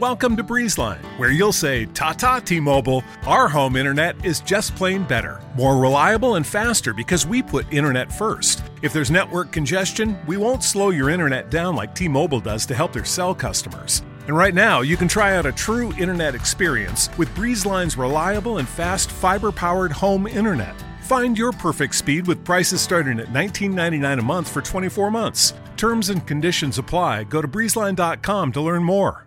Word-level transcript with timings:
Welcome 0.00 0.36
to 0.36 0.44
Breezeline, 0.44 1.02
where 1.18 1.30
you'll 1.30 1.54
say, 1.54 1.86
Ta 1.86 2.12
ta, 2.12 2.38
T 2.38 2.60
Mobile. 2.60 3.02
Our 3.26 3.48
home 3.48 3.76
internet 3.76 4.22
is 4.26 4.40
just 4.40 4.76
plain 4.76 5.04
better, 5.04 5.40
more 5.56 5.78
reliable 5.78 6.34
and 6.34 6.46
faster 6.46 6.92
because 6.92 7.26
we 7.26 7.42
put 7.42 7.72
internet 7.72 8.12
first. 8.12 8.62
If 8.82 8.92
there's 8.92 9.10
network 9.10 9.52
congestion, 9.52 10.18
we 10.26 10.36
won't 10.36 10.62
slow 10.62 10.90
your 10.90 11.08
internet 11.08 11.50
down 11.50 11.76
like 11.76 11.94
T 11.94 12.08
Mobile 12.08 12.40
does 12.40 12.66
to 12.66 12.74
help 12.74 12.92
their 12.92 13.06
cell 13.06 13.34
customers. 13.34 14.02
And 14.26 14.36
right 14.36 14.52
now, 14.52 14.82
you 14.82 14.98
can 14.98 15.08
try 15.08 15.34
out 15.34 15.46
a 15.46 15.52
true 15.52 15.94
internet 15.94 16.34
experience 16.34 17.08
with 17.16 17.34
Breezeline's 17.34 17.96
reliable 17.96 18.58
and 18.58 18.68
fast 18.68 19.10
fiber 19.10 19.50
powered 19.50 19.92
home 19.92 20.26
internet. 20.26 20.76
Find 21.04 21.38
your 21.38 21.52
perfect 21.52 21.94
speed 21.94 22.26
with 22.26 22.44
prices 22.44 22.82
starting 22.82 23.18
at 23.18 23.28
$19.99 23.28 24.18
a 24.18 24.22
month 24.22 24.52
for 24.52 24.60
24 24.60 25.10
months. 25.10 25.54
Terms 25.78 26.10
and 26.10 26.26
conditions 26.26 26.76
apply. 26.76 27.24
Go 27.24 27.40
to 27.40 27.48
breezeline.com 27.48 28.52
to 28.52 28.60
learn 28.60 28.84
more. 28.84 29.25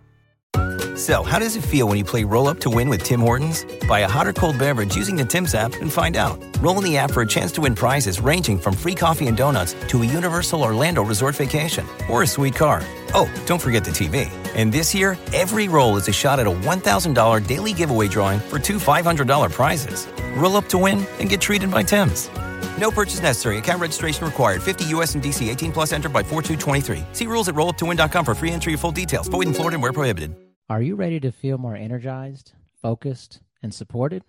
So, 1.00 1.22
how 1.22 1.38
does 1.38 1.56
it 1.56 1.64
feel 1.64 1.88
when 1.88 1.96
you 1.96 2.04
play 2.04 2.24
Roll 2.24 2.46
Up 2.46 2.60
to 2.60 2.68
Win 2.68 2.90
with 2.90 3.02
Tim 3.02 3.20
Hortons? 3.20 3.64
Buy 3.88 4.00
a 4.00 4.06
hot 4.06 4.26
or 4.26 4.34
cold 4.34 4.58
beverage 4.58 4.94
using 4.94 5.16
the 5.16 5.24
Tim's 5.24 5.54
app 5.54 5.72
and 5.80 5.90
find 5.90 6.14
out. 6.14 6.38
Roll 6.60 6.76
in 6.76 6.84
the 6.84 6.98
app 6.98 7.10
for 7.12 7.22
a 7.22 7.26
chance 7.26 7.52
to 7.52 7.62
win 7.62 7.74
prizes 7.74 8.20
ranging 8.20 8.58
from 8.58 8.74
free 8.74 8.94
coffee 8.94 9.26
and 9.26 9.34
donuts 9.34 9.74
to 9.88 10.02
a 10.02 10.04
Universal 10.04 10.62
Orlando 10.62 11.02
resort 11.02 11.36
vacation 11.36 11.86
or 12.10 12.22
a 12.22 12.26
sweet 12.26 12.54
car. 12.54 12.82
Oh, 13.14 13.32
don't 13.46 13.62
forget 13.62 13.82
the 13.82 13.90
TV. 13.90 14.30
And 14.54 14.70
this 14.70 14.94
year, 14.94 15.16
every 15.32 15.68
roll 15.68 15.96
is 15.96 16.06
a 16.06 16.12
shot 16.12 16.38
at 16.38 16.46
a 16.46 16.50
$1,000 16.50 17.46
daily 17.46 17.72
giveaway 17.72 18.06
drawing 18.06 18.38
for 18.38 18.58
two 18.58 18.76
$500 18.76 19.50
prizes. 19.50 20.06
Roll 20.34 20.56
up 20.56 20.66
to 20.66 20.76
win 20.76 21.06
and 21.18 21.30
get 21.30 21.40
treated 21.40 21.70
by 21.70 21.82
Tim's. 21.82 22.28
No 22.76 22.90
purchase 22.90 23.22
necessary. 23.22 23.56
Account 23.56 23.80
registration 23.80 24.26
required. 24.26 24.62
50 24.62 24.84
US 24.96 25.14
and 25.14 25.24
DC 25.24 25.48
18 25.48 25.72
plus 25.72 25.94
entered 25.94 26.12
by 26.12 26.22
4223. 26.22 27.02
See 27.14 27.26
rules 27.26 27.48
at 27.48 27.54
rolluptowin.com 27.54 28.22
for 28.22 28.34
free 28.34 28.50
entry 28.50 28.74
and 28.74 28.80
full 28.82 28.92
details. 28.92 29.28
Void 29.28 29.46
in 29.46 29.54
Florida 29.54 29.76
and 29.76 29.82
where 29.82 29.94
prohibited. 29.94 30.49
Are 30.70 30.80
you 30.80 30.94
ready 30.94 31.18
to 31.18 31.32
feel 31.32 31.58
more 31.58 31.74
energized, 31.74 32.52
focused, 32.80 33.40
and 33.60 33.74
supported? 33.74 34.22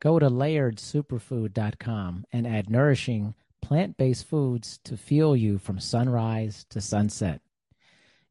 Go 0.00 0.18
to 0.18 0.30
layeredsuperfood.com 0.30 2.24
and 2.32 2.46
add 2.46 2.70
nourishing 2.70 3.34
plant 3.60 3.98
based 3.98 4.26
foods 4.26 4.80
to 4.84 4.96
fuel 4.96 5.36
you 5.36 5.58
from 5.58 5.78
sunrise 5.78 6.64
to 6.70 6.80
sunset. 6.80 7.42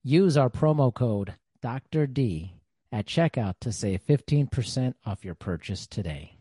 Use 0.02 0.36
our 0.36 0.50
promo 0.50 0.91
code 0.91 1.36
Dr. 1.61 2.08
D 2.08 2.55
at 2.91 3.05
checkout 3.05 3.53
to 3.61 3.72
save 3.72 4.03
15% 4.03 4.95
off 5.06 5.23
your 5.23 5.35
purchase 5.35 5.85
today. 5.85 6.41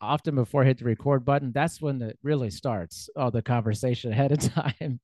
often 0.00 0.34
before 0.34 0.62
I 0.62 0.66
hit 0.66 0.78
the 0.78 0.84
record 0.84 1.24
button, 1.24 1.52
that's 1.52 1.80
when 1.80 2.00
it 2.02 2.18
really 2.22 2.50
starts. 2.50 3.08
all 3.16 3.30
the 3.30 3.42
conversation 3.42 4.12
ahead 4.12 4.32
of 4.32 4.38
time. 4.54 5.00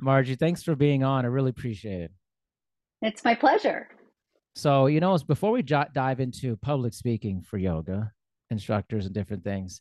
Margie, 0.00 0.36
thanks 0.36 0.62
for 0.62 0.76
being 0.76 1.02
on. 1.02 1.24
I 1.24 1.28
really 1.28 1.50
appreciate 1.50 2.02
it. 2.02 2.12
It's 3.02 3.24
my 3.24 3.34
pleasure. 3.34 3.88
So, 4.54 4.86
you 4.86 5.00
know, 5.00 5.16
before 5.18 5.52
we 5.52 5.62
j- 5.62 5.84
dive 5.94 6.20
into 6.20 6.56
public 6.56 6.92
speaking 6.94 7.42
for 7.42 7.58
yoga 7.58 8.12
instructors 8.50 9.06
and 9.06 9.14
different 9.14 9.44
things, 9.44 9.80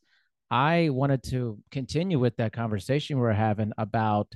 I 0.49 0.89
wanted 0.89 1.23
to 1.23 1.59
continue 1.71 2.19
with 2.19 2.37
that 2.37 2.53
conversation 2.53 3.17
we 3.17 3.23
we're 3.23 3.33
having 3.33 3.73
about 3.77 4.31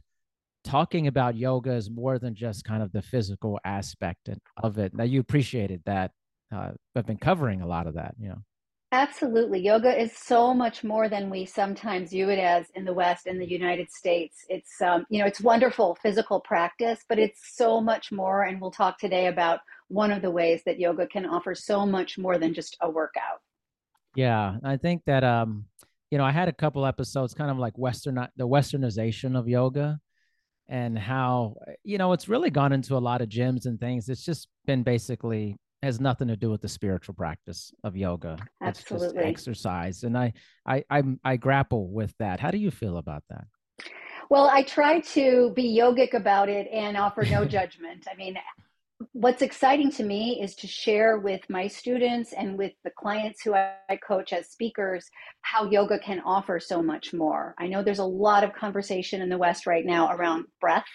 talking 0.63 1.07
about 1.07 1.35
yoga 1.35 1.71
as 1.71 1.89
more 1.89 2.19
than 2.19 2.35
just 2.35 2.63
kind 2.63 2.83
of 2.83 2.91
the 2.91 3.01
physical 3.01 3.59
aspect 3.63 4.29
of 4.57 4.77
it. 4.77 4.93
Now, 4.93 5.03
you 5.03 5.19
appreciated 5.19 5.81
that. 5.85 6.11
Uh, 6.53 6.71
I've 6.95 7.05
been 7.05 7.17
covering 7.17 7.61
a 7.61 7.67
lot 7.67 7.87
of 7.87 7.95
that, 7.95 8.15
you 8.19 8.29
know. 8.29 8.41
Absolutely. 8.93 9.59
Yoga 9.61 9.97
is 9.97 10.11
so 10.17 10.53
much 10.53 10.83
more 10.83 11.07
than 11.07 11.29
we 11.29 11.45
sometimes 11.45 12.09
view 12.09 12.29
it 12.29 12.39
as 12.39 12.69
in 12.75 12.83
the 12.83 12.93
West, 12.93 13.25
in 13.25 13.39
the 13.39 13.49
United 13.49 13.89
States. 13.89 14.43
It's, 14.49 14.81
um, 14.81 15.05
you 15.09 15.19
know, 15.19 15.25
it's 15.25 15.39
wonderful 15.39 15.97
physical 16.01 16.41
practice, 16.41 16.99
but 17.07 17.17
it's 17.17 17.55
so 17.55 17.79
much 17.79 18.11
more. 18.11 18.43
And 18.43 18.59
we'll 18.59 18.71
talk 18.71 18.99
today 18.99 19.27
about 19.27 19.61
one 19.87 20.11
of 20.11 20.21
the 20.21 20.29
ways 20.29 20.63
that 20.65 20.77
yoga 20.77 21.07
can 21.07 21.25
offer 21.25 21.55
so 21.55 21.85
much 21.85 22.17
more 22.17 22.37
than 22.37 22.53
just 22.53 22.75
a 22.81 22.89
workout. 22.89 23.39
Yeah. 24.13 24.57
I 24.61 24.75
think 24.75 25.03
that, 25.05 25.23
um, 25.23 25.65
you 26.09 26.17
know, 26.17 26.25
I 26.25 26.31
had 26.31 26.49
a 26.49 26.53
couple 26.53 26.85
episodes 26.85 27.33
kind 27.33 27.49
of 27.49 27.57
like 27.57 27.77
Western, 27.77 28.15
the 28.35 28.47
Westernization 28.47 29.39
of 29.39 29.47
yoga 29.47 30.01
and 30.67 30.99
how, 30.99 31.55
you 31.85 31.97
know, 31.97 32.11
it's 32.11 32.27
really 32.27 32.49
gone 32.49 32.73
into 32.73 32.97
a 32.97 32.99
lot 32.99 33.21
of 33.21 33.29
gyms 33.29 33.65
and 33.65 33.79
things. 33.79 34.09
It's 34.09 34.25
just 34.25 34.49
been 34.65 34.83
basically 34.83 35.55
has 35.83 35.99
nothing 35.99 36.27
to 36.27 36.35
do 36.35 36.49
with 36.49 36.61
the 36.61 36.69
spiritual 36.69 37.15
practice 37.15 37.73
of 37.83 37.97
yoga. 37.97 38.37
Absolutely. 38.61 39.07
It's 39.07 39.13
just 39.13 39.25
exercise. 39.25 40.03
And 40.03 40.17
I, 40.17 40.33
I, 40.65 40.83
I, 40.89 41.03
I 41.23 41.37
grapple 41.37 41.89
with 41.89 42.13
that. 42.19 42.39
How 42.39 42.51
do 42.51 42.57
you 42.57 42.71
feel 42.71 42.97
about 42.97 43.23
that? 43.29 43.45
Well, 44.29 44.47
I 44.47 44.63
try 44.63 45.01
to 45.01 45.51
be 45.55 45.77
yogic 45.77 46.13
about 46.13 46.49
it 46.49 46.67
and 46.71 46.95
offer 46.95 47.23
no 47.23 47.45
judgment. 47.57 48.07
I 48.11 48.15
mean, 48.15 48.37
what's 49.13 49.41
exciting 49.41 49.91
to 49.91 50.03
me 50.03 50.41
is 50.41 50.55
to 50.55 50.67
share 50.67 51.17
with 51.17 51.41
my 51.49 51.67
students 51.67 52.33
and 52.33 52.57
with 52.57 52.73
the 52.83 52.91
clients 52.91 53.41
who 53.41 53.53
I 53.53 53.99
coach 54.05 54.33
as 54.33 54.49
speakers 54.49 55.09
how 55.41 55.69
yoga 55.69 55.99
can 55.99 56.21
offer 56.21 56.59
so 56.59 56.81
much 56.81 57.13
more. 57.13 57.55
I 57.57 57.67
know 57.67 57.83
there's 57.83 57.99
a 57.99 58.05
lot 58.05 58.43
of 58.43 58.53
conversation 58.53 59.21
in 59.21 59.29
the 59.29 59.37
West 59.37 59.65
right 59.65 59.85
now 59.85 60.11
around 60.11 60.45
breath 60.59 60.85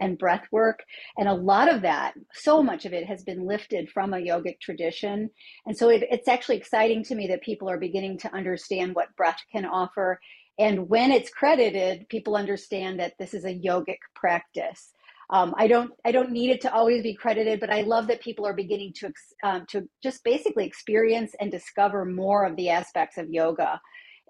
and 0.00 0.18
breath 0.18 0.46
work, 0.52 0.80
and 1.18 1.28
a 1.28 1.34
lot 1.34 1.72
of 1.72 1.82
that, 1.82 2.14
so 2.32 2.62
much 2.62 2.84
of 2.84 2.92
it 2.92 3.06
has 3.06 3.24
been 3.24 3.46
lifted 3.46 3.90
from 3.90 4.12
a 4.12 4.18
yogic 4.18 4.60
tradition. 4.60 5.30
And 5.66 5.76
so 5.76 5.88
it, 5.88 6.04
it's 6.10 6.28
actually 6.28 6.56
exciting 6.56 7.04
to 7.04 7.14
me 7.14 7.26
that 7.28 7.42
people 7.42 7.68
are 7.68 7.78
beginning 7.78 8.18
to 8.18 8.34
understand 8.34 8.94
what 8.94 9.14
breath 9.16 9.40
can 9.52 9.64
offer. 9.64 10.20
And 10.58 10.88
when 10.88 11.10
it's 11.10 11.30
credited, 11.30 12.08
people 12.08 12.36
understand 12.36 13.00
that 13.00 13.14
this 13.18 13.34
is 13.34 13.44
a 13.44 13.58
yogic 13.58 13.98
practice. 14.14 14.92
Um, 15.30 15.54
I 15.56 15.66
don't 15.66 15.90
I 16.04 16.12
don't 16.12 16.30
need 16.30 16.50
it 16.50 16.60
to 16.62 16.72
always 16.72 17.02
be 17.02 17.14
credited, 17.14 17.58
but 17.60 17.70
I 17.70 17.82
love 17.82 18.06
that 18.06 18.20
people 18.20 18.46
are 18.46 18.54
beginning 18.54 18.92
to 18.98 19.12
um, 19.42 19.66
to 19.70 19.88
just 20.02 20.22
basically 20.22 20.66
experience 20.66 21.34
and 21.40 21.50
discover 21.50 22.04
more 22.04 22.44
of 22.44 22.56
the 22.56 22.70
aspects 22.70 23.18
of 23.18 23.30
yoga. 23.30 23.80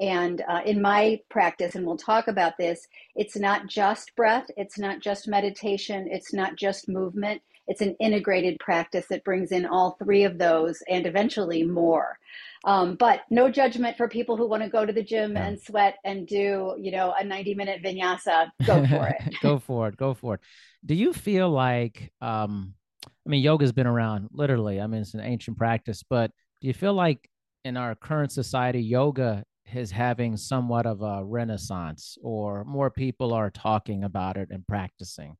And 0.00 0.42
uh, 0.48 0.60
in 0.64 0.82
my 0.82 1.20
practice, 1.30 1.74
and 1.74 1.86
we'll 1.86 1.96
talk 1.96 2.28
about 2.28 2.58
this, 2.58 2.86
it's 3.14 3.36
not 3.36 3.66
just 3.66 4.14
breath, 4.14 4.46
it's 4.56 4.78
not 4.78 5.00
just 5.00 5.26
meditation, 5.28 6.06
it's 6.10 6.34
not 6.34 6.56
just 6.56 6.88
movement. 6.88 7.40
It's 7.68 7.80
an 7.80 7.96
integrated 8.00 8.58
practice 8.58 9.06
that 9.10 9.24
brings 9.24 9.52
in 9.52 9.66
all 9.66 9.96
three 10.02 10.24
of 10.24 10.38
those 10.38 10.82
and 10.88 11.06
eventually 11.06 11.64
more. 11.64 12.18
Um, 12.64 12.96
but 12.96 13.20
no 13.30 13.50
judgment 13.50 13.96
for 13.96 14.08
people 14.08 14.36
who 14.36 14.48
want 14.48 14.62
to 14.62 14.68
go 14.68 14.84
to 14.84 14.92
the 14.92 15.02
gym 15.02 15.34
yeah. 15.34 15.46
and 15.46 15.60
sweat 15.60 15.96
and 16.04 16.26
do, 16.26 16.74
you 16.78 16.90
know, 16.90 17.14
a 17.18 17.24
90 17.24 17.54
minute 17.54 17.82
vinyasa. 17.82 18.50
Go 18.66 18.86
for 18.86 19.08
it. 19.08 19.34
go 19.42 19.58
for 19.58 19.88
it. 19.88 19.96
Go 19.96 20.14
for 20.14 20.34
it. 20.34 20.40
Do 20.84 20.94
you 20.94 21.12
feel 21.12 21.50
like, 21.50 22.12
um, 22.20 22.74
I 23.06 23.28
mean, 23.28 23.42
yoga's 23.42 23.72
been 23.72 23.86
around 23.86 24.28
literally. 24.32 24.80
I 24.80 24.86
mean, 24.86 25.02
it's 25.02 25.14
an 25.14 25.20
ancient 25.20 25.56
practice, 25.58 26.02
but 26.08 26.30
do 26.60 26.68
you 26.68 26.74
feel 26.74 26.94
like 26.94 27.28
in 27.64 27.76
our 27.76 27.94
current 27.94 28.32
society, 28.32 28.80
yoga 28.80 29.44
is 29.74 29.90
having 29.90 30.36
somewhat 30.36 30.86
of 30.86 31.02
a 31.02 31.24
renaissance 31.24 32.16
or 32.22 32.64
more 32.64 32.90
people 32.90 33.32
are 33.32 33.50
talking 33.50 34.04
about 34.04 34.36
it 34.36 34.48
and 34.50 34.66
practicing? 34.66 35.36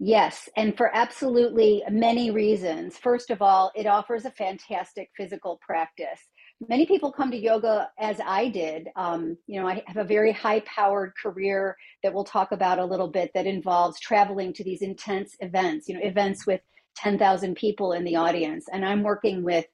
Yes, 0.00 0.48
and 0.56 0.76
for 0.76 0.94
absolutely 0.94 1.82
many 1.88 2.30
reasons. 2.30 2.98
First 2.98 3.30
of 3.30 3.40
all, 3.40 3.70
it 3.76 3.86
offers 3.86 4.24
a 4.24 4.30
fantastic 4.30 5.10
physical 5.16 5.60
practice. 5.64 6.20
Many 6.68 6.86
people 6.86 7.12
come 7.12 7.30
to 7.30 7.36
yoga 7.36 7.90
as 7.98 8.20
I 8.24 8.48
did. 8.48 8.88
Um, 8.96 9.36
you 9.46 9.60
know, 9.60 9.68
I 9.68 9.82
have 9.86 9.96
a 9.96 10.04
very 10.04 10.32
high 10.32 10.60
powered 10.60 11.12
career 11.20 11.76
that 12.02 12.12
we'll 12.12 12.24
talk 12.24 12.52
about 12.52 12.78
a 12.78 12.84
little 12.84 13.08
bit 13.08 13.30
that 13.34 13.46
involves 13.46 14.00
traveling 14.00 14.52
to 14.54 14.64
these 14.64 14.82
intense 14.82 15.36
events, 15.40 15.88
you 15.88 15.94
know, 15.94 16.04
events 16.04 16.46
with 16.46 16.60
10,000 16.96 17.54
people 17.54 17.92
in 17.92 18.04
the 18.04 18.16
audience. 18.16 18.66
And 18.72 18.84
I'm 18.84 19.02
working 19.02 19.42
with 19.42 19.66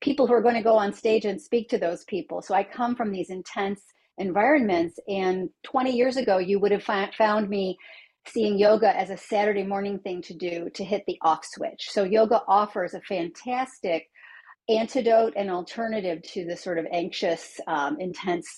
people 0.00 0.26
who 0.26 0.34
are 0.34 0.42
going 0.42 0.54
to 0.54 0.62
go 0.62 0.76
on 0.76 0.92
stage 0.92 1.24
and 1.24 1.40
speak 1.40 1.68
to 1.70 1.78
those 1.78 2.04
people. 2.04 2.42
So 2.42 2.54
I 2.54 2.64
come 2.64 2.94
from 2.94 3.12
these 3.12 3.30
intense 3.30 3.82
environments. 4.18 4.98
And 5.08 5.50
20 5.64 5.94
years 5.94 6.16
ago, 6.16 6.38
you 6.38 6.58
would 6.60 6.72
have 6.72 6.84
found 6.84 7.48
me 7.48 7.78
seeing 8.28 8.58
yoga 8.58 8.96
as 8.96 9.10
a 9.10 9.16
Saturday 9.16 9.62
morning 9.62 9.98
thing 9.98 10.22
to 10.22 10.34
do 10.34 10.68
to 10.74 10.84
hit 10.84 11.04
the 11.06 11.18
off 11.22 11.44
switch. 11.44 11.88
So 11.90 12.04
yoga 12.04 12.42
offers 12.48 12.94
a 12.94 13.00
fantastic 13.00 14.08
antidote 14.68 15.34
and 15.36 15.50
alternative 15.50 16.22
to 16.22 16.44
the 16.44 16.56
sort 16.56 16.78
of 16.78 16.86
anxious, 16.90 17.60
um, 17.66 18.00
intense 18.00 18.48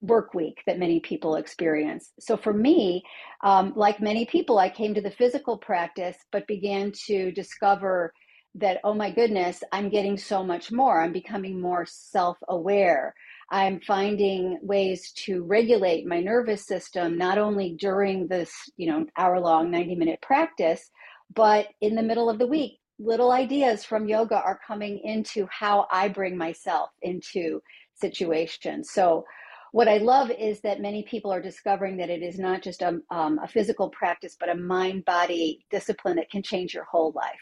work 0.00 0.32
week 0.32 0.62
that 0.66 0.78
many 0.78 1.00
people 1.00 1.36
experience. 1.36 2.12
So 2.20 2.36
for 2.36 2.52
me, 2.52 3.02
um, 3.42 3.72
like 3.76 4.00
many 4.00 4.24
people, 4.24 4.58
I 4.58 4.70
came 4.70 4.94
to 4.94 5.00
the 5.00 5.10
physical 5.10 5.58
practice, 5.58 6.16
but 6.32 6.46
began 6.46 6.92
to 7.06 7.32
discover 7.32 8.12
that, 8.56 8.78
oh 8.82 8.94
my 8.94 9.10
goodness, 9.10 9.62
I'm 9.72 9.90
getting 9.90 10.16
so 10.16 10.42
much 10.42 10.72
more. 10.72 11.00
I'm 11.00 11.12
becoming 11.12 11.60
more 11.60 11.86
self 11.86 12.38
aware. 12.48 13.14
I'm 13.50 13.80
finding 13.80 14.58
ways 14.62 15.12
to 15.24 15.42
regulate 15.42 16.06
my 16.06 16.20
nervous 16.20 16.66
system, 16.66 17.18
not 17.18 17.36
only 17.36 17.74
during 17.78 18.28
this, 18.28 18.52
you 18.76 18.86
know, 18.90 19.06
hour 19.16 19.40
long, 19.40 19.70
90 19.70 19.96
minute 19.96 20.20
practice, 20.22 20.90
but 21.34 21.68
in 21.80 21.94
the 21.94 22.02
middle 22.02 22.30
of 22.30 22.38
the 22.38 22.46
week. 22.46 22.78
Little 22.98 23.32
ideas 23.32 23.82
from 23.82 24.06
yoga 24.06 24.36
are 24.36 24.60
coming 24.66 25.00
into 25.04 25.48
how 25.50 25.86
I 25.90 26.08
bring 26.08 26.36
myself 26.36 26.90
into 27.02 27.62
situations. 27.94 28.90
So, 28.90 29.24
what 29.72 29.88
I 29.88 29.98
love 29.98 30.30
is 30.32 30.60
that 30.62 30.80
many 30.80 31.04
people 31.04 31.32
are 31.32 31.40
discovering 31.40 31.96
that 31.98 32.10
it 32.10 32.22
is 32.22 32.38
not 32.38 32.60
just 32.60 32.82
a, 32.82 33.00
um, 33.10 33.38
a 33.38 33.46
physical 33.46 33.88
practice, 33.90 34.36
but 34.38 34.48
a 34.48 34.54
mind 34.54 35.04
body 35.04 35.64
discipline 35.70 36.16
that 36.16 36.30
can 36.30 36.42
change 36.42 36.74
your 36.74 36.84
whole 36.84 37.12
life. 37.14 37.40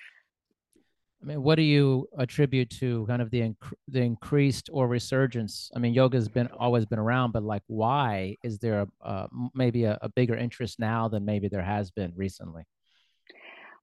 I 1.21 1.27
mean, 1.27 1.43
what 1.43 1.57
do 1.57 1.63
you 1.63 2.09
attribute 2.17 2.71
to 2.79 3.05
kind 3.07 3.21
of 3.21 3.31
the 3.31 3.41
inc- 3.41 3.75
the 3.89 4.01
increased 4.01 4.71
or 4.73 4.87
resurgence? 4.87 5.71
I 5.75 5.81
mean, 5.81 5.93
yoga's 5.93 6.29
been 6.29 6.49
always 6.59 6.87
been 6.87 7.01
around, 7.01 7.33
but 7.33 7.43
like, 7.43 7.63
why 7.67 8.37
is 8.45 8.59
there 8.59 8.87
a, 9.03 9.29
maybe 9.53 9.85
a, 9.85 9.99
a 10.01 10.09
bigger 10.09 10.37
interest 10.37 10.79
now 10.79 11.09
than 11.09 11.25
maybe 11.25 11.49
there 11.49 11.63
has 11.63 11.91
been 11.91 12.13
recently? 12.15 12.63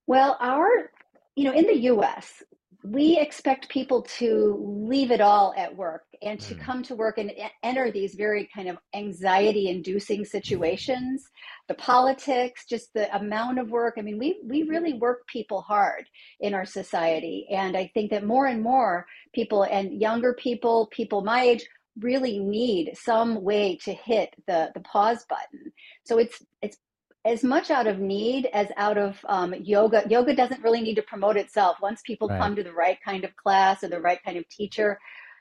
Well, 0.06 0.38
our 0.40 0.90
you 1.34 1.44
know, 1.44 1.52
in 1.52 1.66
the 1.66 1.76
US, 1.90 2.42
we 2.90 3.18
expect 3.18 3.68
people 3.68 4.02
to 4.02 4.84
leave 4.86 5.10
it 5.10 5.20
all 5.20 5.54
at 5.56 5.74
work 5.74 6.04
and 6.22 6.40
to 6.40 6.54
mm. 6.54 6.60
come 6.60 6.82
to 6.84 6.94
work 6.94 7.18
and 7.18 7.32
enter 7.62 7.90
these 7.90 8.14
very 8.14 8.48
kind 8.54 8.68
of 8.68 8.78
anxiety 8.94 9.68
inducing 9.68 10.24
situations. 10.24 11.24
The 11.68 11.74
politics 11.74 12.64
just 12.68 12.92
the 12.94 13.14
amount 13.16 13.58
of 13.58 13.70
work. 13.70 13.94
I 13.98 14.02
mean 14.02 14.18
we 14.18 14.40
we 14.44 14.62
really 14.64 14.94
work 14.94 15.26
people 15.26 15.62
hard 15.62 16.04
in 16.40 16.54
our 16.54 16.64
society. 16.64 17.46
And 17.50 17.76
i 17.76 17.90
think 17.94 18.10
that 18.10 18.24
more 18.24 18.46
and 18.46 18.62
more 18.62 19.06
people 19.34 19.64
and 19.64 20.00
younger 20.00 20.34
people 20.34 20.88
people 20.92 21.22
my 21.22 21.42
age 21.42 21.66
really 21.98 22.38
need 22.38 22.92
some 22.94 23.42
way 23.42 23.76
to 23.84 23.92
hit 23.92 24.34
the 24.46 24.70
the 24.74 24.80
pause 24.80 25.24
button. 25.28 25.72
So 26.04 26.18
it's 26.18 26.42
it's 26.62 26.76
as 27.26 27.42
much 27.42 27.70
out 27.70 27.86
of 27.86 27.98
need 27.98 28.48
as 28.52 28.68
out 28.76 28.96
of 28.96 29.18
um, 29.28 29.52
yoga. 29.60 30.04
Yoga 30.08 30.34
doesn't 30.34 30.62
really 30.62 30.80
need 30.80 30.94
to 30.94 31.02
promote 31.02 31.36
itself. 31.36 31.78
Once 31.82 32.00
people 32.06 32.28
right. 32.28 32.40
come 32.40 32.54
to 32.54 32.62
the 32.62 32.72
right 32.72 32.98
kind 33.04 33.24
of 33.24 33.34
class 33.36 33.82
or 33.82 33.88
the 33.88 34.00
right 34.00 34.22
kind 34.24 34.38
of 34.38 34.48
teacher, 34.48 34.98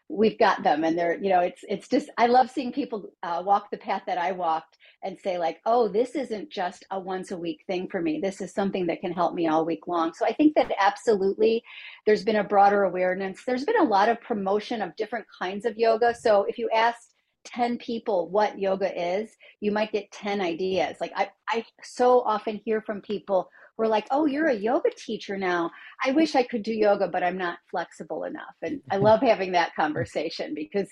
we've 0.09 0.37
got 0.39 0.63
them. 0.63 0.83
And 0.83 0.97
they're, 0.97 1.17
you 1.21 1.29
know, 1.29 1.41
it's 1.41 1.63
it's 1.69 1.87
just 1.87 2.09
I 2.17 2.25
love 2.25 2.49
seeing 2.49 2.71
people 2.71 3.11
uh, 3.23 3.43
walk 3.45 3.69
the 3.71 3.77
path 3.77 4.03
that 4.07 4.17
I 4.17 4.31
walked 4.31 4.77
and 5.03 5.17
say 5.23 5.37
like, 5.37 5.59
oh, 5.67 5.87
this 5.87 6.15
isn't 6.15 6.49
just 6.49 6.83
a 6.89 6.99
once 6.99 7.29
a 7.29 7.37
week 7.37 7.63
thing 7.67 7.88
for 7.88 8.01
me. 8.01 8.19
This 8.19 8.41
is 8.41 8.53
something 8.53 8.88
that 8.88 9.01
can 9.01 9.11
help 9.11 9.35
me 9.35 9.47
all 9.47 9.63
week 9.63 9.88
long. 9.88 10.13
So 10.13 10.25
I 10.25 10.33
think 10.33 10.55
that 10.55 10.71
absolutely, 10.79 11.63
there's 12.07 12.23
been 12.23 12.38
a 12.38 12.43
broader 12.43 12.83
awareness. 12.83 13.43
There's 13.45 13.65
been 13.65 13.79
a 13.79 13.83
lot 13.83 14.09
of 14.09 14.19
promotion 14.21 14.81
of 14.81 14.95
different 14.95 15.27
kinds 15.39 15.65
of 15.65 15.77
yoga. 15.77 16.15
So 16.15 16.45
if 16.45 16.57
you 16.57 16.69
asked 16.73 17.14
10 17.45 17.77
people 17.77 18.30
what 18.30 18.59
yoga 18.59 19.19
is, 19.19 19.31
you 19.62 19.71
might 19.71 19.92
get 19.92 20.12
10 20.12 20.42
ideas. 20.42 20.97
Like 21.00 21.12
I, 21.15 21.30
I 21.50 21.65
so 21.83 22.21
often 22.21 22.59
hear 22.63 22.81
from 22.81 23.01
people 23.01 23.50
who 23.77 23.83
are 23.83 23.88
like, 23.88 24.07
oh, 24.12 24.25
you're 24.25 24.47
a 24.47 24.56
yoga 24.56 24.89
teacher 24.95 25.38
now. 25.38 25.71
I 26.03 26.12
wish 26.12 26.36
I 26.36 26.44
could 26.44 26.63
do 26.63 26.74
yoga, 26.74 27.07
but 27.07 27.24
I'm 27.24 27.38
not 27.38 27.59
flexible 27.69 28.24
enough. 28.24 28.56
And 28.62 28.81
I 28.92 28.97
love 28.97 29.21
having 29.21 29.51
that 29.53 29.75
conversation 29.75 30.53
because 30.53 30.89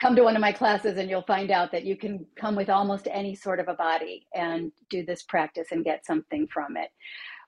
come 0.00 0.16
to 0.16 0.22
one 0.24 0.36
of 0.36 0.40
my 0.40 0.52
classes 0.52 0.98
and 0.98 1.08
you'll 1.08 1.22
find 1.22 1.50
out 1.50 1.70
that 1.72 1.84
you 1.84 1.96
can 1.96 2.26
come 2.38 2.56
with 2.56 2.68
almost 2.68 3.08
any 3.10 3.34
sort 3.34 3.60
of 3.60 3.68
a 3.68 3.74
body 3.74 4.26
and 4.34 4.72
do 4.90 5.04
this 5.04 5.22
practice 5.22 5.68
and 5.70 5.84
get 5.84 6.04
something 6.04 6.46
from 6.52 6.76
it 6.76 6.90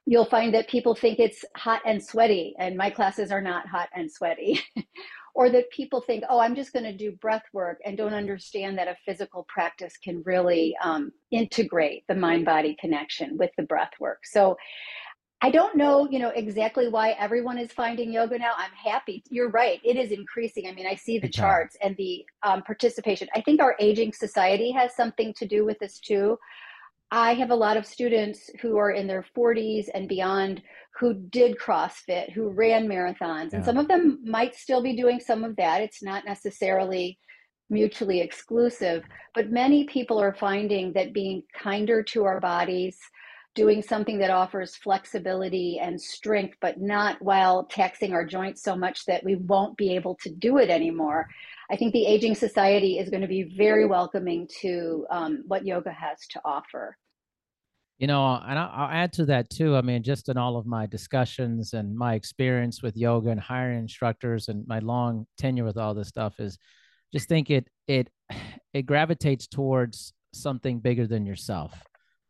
you'll 0.06 0.24
find 0.24 0.54
that 0.54 0.68
people 0.68 0.94
think 0.94 1.18
it's 1.18 1.44
hot 1.56 1.82
and 1.84 2.02
sweaty 2.02 2.54
and 2.58 2.76
my 2.76 2.88
classes 2.88 3.30
are 3.30 3.42
not 3.42 3.66
hot 3.66 3.88
and 3.94 4.10
sweaty 4.10 4.60
or 5.36 5.50
that 5.50 5.70
people 5.70 6.00
think, 6.00 6.24
oh, 6.30 6.40
I'm 6.40 6.56
just 6.56 6.72
going 6.72 6.86
to 6.86 6.96
do 6.96 7.12
breath 7.12 7.44
work 7.52 7.78
and 7.84 7.94
don't 7.94 8.14
understand 8.14 8.78
that 8.78 8.88
a 8.88 8.96
physical 9.04 9.44
practice 9.50 9.92
can 10.02 10.22
really 10.24 10.74
um, 10.82 11.12
integrate 11.30 12.04
the 12.08 12.14
mind 12.14 12.46
body 12.46 12.74
connection 12.80 13.36
with 13.36 13.50
the 13.58 13.64
breath 13.64 13.90
work. 14.00 14.20
So 14.24 14.56
I 15.42 15.50
don't 15.50 15.76
know, 15.76 16.08
you 16.10 16.18
know, 16.18 16.30
exactly 16.30 16.88
why 16.88 17.10
everyone 17.18 17.58
is 17.58 17.70
finding 17.70 18.10
yoga 18.10 18.38
now. 18.38 18.52
I'm 18.56 18.70
happy. 18.72 19.22
You're 19.28 19.50
right. 19.50 19.78
It 19.84 19.96
is 19.96 20.10
increasing. 20.10 20.68
I 20.68 20.72
mean, 20.72 20.86
I 20.86 20.94
see 20.94 21.18
the 21.18 21.28
charts 21.28 21.76
and 21.82 21.94
the 21.98 22.24
um, 22.42 22.62
participation. 22.62 23.28
I 23.34 23.42
think 23.42 23.60
our 23.60 23.76
aging 23.78 24.14
society 24.14 24.72
has 24.72 24.96
something 24.96 25.34
to 25.34 25.46
do 25.46 25.66
with 25.66 25.78
this 25.80 26.00
too. 26.00 26.38
I 27.10 27.34
have 27.34 27.50
a 27.50 27.56
lot 27.56 27.76
of 27.76 27.86
students 27.86 28.50
who 28.60 28.76
are 28.78 28.90
in 28.90 29.06
their 29.06 29.24
40s 29.36 29.88
and 29.94 30.08
beyond 30.08 30.62
who 30.98 31.14
did 31.14 31.58
CrossFit, 31.58 32.32
who 32.32 32.48
ran 32.48 32.88
marathons, 32.88 33.52
yeah. 33.52 33.56
and 33.56 33.64
some 33.64 33.76
of 33.76 33.86
them 33.86 34.20
might 34.24 34.54
still 34.54 34.82
be 34.82 34.96
doing 34.96 35.20
some 35.20 35.44
of 35.44 35.54
that. 35.56 35.82
It's 35.82 36.02
not 36.02 36.24
necessarily 36.24 37.18
mutually 37.68 38.20
exclusive, 38.20 39.04
but 39.34 39.50
many 39.50 39.84
people 39.84 40.20
are 40.20 40.34
finding 40.34 40.92
that 40.94 41.12
being 41.12 41.42
kinder 41.54 42.02
to 42.02 42.24
our 42.24 42.40
bodies, 42.40 42.98
doing 43.54 43.82
something 43.82 44.18
that 44.18 44.30
offers 44.30 44.76
flexibility 44.76 45.78
and 45.80 46.00
strength, 46.00 46.56
but 46.60 46.80
not 46.80 47.20
while 47.20 47.64
taxing 47.64 48.12
our 48.12 48.24
joints 48.24 48.62
so 48.62 48.76
much 48.76 49.04
that 49.06 49.24
we 49.24 49.34
won't 49.34 49.76
be 49.76 49.94
able 49.94 50.14
to 50.22 50.30
do 50.30 50.58
it 50.58 50.70
anymore. 50.70 51.28
I 51.70 51.76
think 51.76 51.92
the 51.92 52.06
aging 52.06 52.34
society 52.34 52.98
is 52.98 53.10
going 53.10 53.22
to 53.22 53.28
be 53.28 53.54
very 53.56 53.86
welcoming 53.86 54.48
to 54.60 55.06
um, 55.10 55.44
what 55.46 55.66
yoga 55.66 55.90
has 55.90 56.18
to 56.30 56.40
offer. 56.44 56.96
You 57.98 58.06
know, 58.06 58.24
and 58.46 58.58
I'll 58.58 58.90
add 58.90 59.14
to 59.14 59.26
that 59.26 59.48
too. 59.48 59.74
I 59.74 59.80
mean, 59.80 60.02
just 60.02 60.28
in 60.28 60.36
all 60.36 60.58
of 60.58 60.66
my 60.66 60.86
discussions 60.86 61.72
and 61.72 61.96
my 61.96 62.14
experience 62.14 62.82
with 62.82 62.96
yoga 62.96 63.30
and 63.30 63.40
hiring 63.40 63.78
instructors 63.78 64.48
and 64.48 64.66
my 64.68 64.80
long 64.80 65.26
tenure 65.38 65.64
with 65.64 65.78
all 65.78 65.94
this 65.94 66.08
stuff 66.08 66.38
is 66.38 66.58
just 67.12 67.28
think 67.28 67.50
it 67.50 67.68
it 67.88 68.10
it 68.74 68.82
gravitates 68.82 69.46
towards 69.46 70.12
something 70.34 70.80
bigger 70.80 71.06
than 71.06 71.24
yourself. 71.24 71.82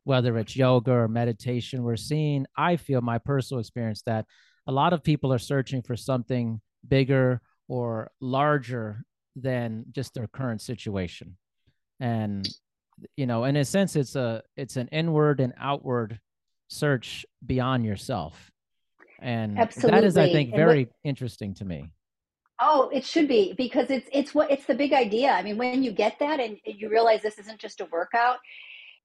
Whether 0.04 0.38
it's 0.38 0.54
yoga 0.54 0.92
or 0.92 1.08
meditation, 1.08 1.82
we're 1.82 1.96
seeing, 1.96 2.46
I 2.56 2.76
feel 2.76 3.00
my 3.00 3.18
personal 3.18 3.60
experience 3.60 4.02
that 4.06 4.24
a 4.68 4.72
lot 4.72 4.92
of 4.92 5.02
people 5.02 5.32
are 5.32 5.38
searching 5.38 5.82
for 5.82 5.96
something 5.96 6.60
bigger 6.86 7.40
or 7.66 8.12
larger 8.20 9.04
than 9.36 9.84
just 9.92 10.14
their 10.14 10.26
current 10.26 10.60
situation. 10.60 11.36
And 12.00 12.48
you 13.16 13.26
know, 13.26 13.44
in 13.44 13.56
a 13.56 13.64
sense, 13.64 13.94
it's 13.94 14.16
a 14.16 14.42
it's 14.56 14.76
an 14.76 14.88
inward 14.88 15.40
and 15.40 15.52
outward 15.58 16.18
search 16.68 17.26
beyond 17.44 17.84
yourself, 17.84 18.50
and 19.20 19.58
Absolutely. 19.58 20.00
that 20.00 20.06
is, 20.06 20.16
I 20.16 20.32
think, 20.32 20.54
very 20.54 20.84
what, 20.84 20.94
interesting 21.04 21.54
to 21.54 21.64
me. 21.64 21.92
Oh, 22.58 22.88
it 22.88 23.04
should 23.04 23.28
be 23.28 23.52
because 23.52 23.90
it's 23.90 24.08
it's 24.12 24.34
what 24.34 24.50
it's 24.50 24.64
the 24.64 24.74
big 24.74 24.94
idea. 24.94 25.30
I 25.30 25.42
mean, 25.42 25.58
when 25.58 25.82
you 25.82 25.92
get 25.92 26.18
that 26.20 26.40
and 26.40 26.58
you 26.64 26.88
realize 26.88 27.20
this 27.20 27.38
isn't 27.38 27.58
just 27.58 27.82
a 27.82 27.84
workout, 27.86 28.38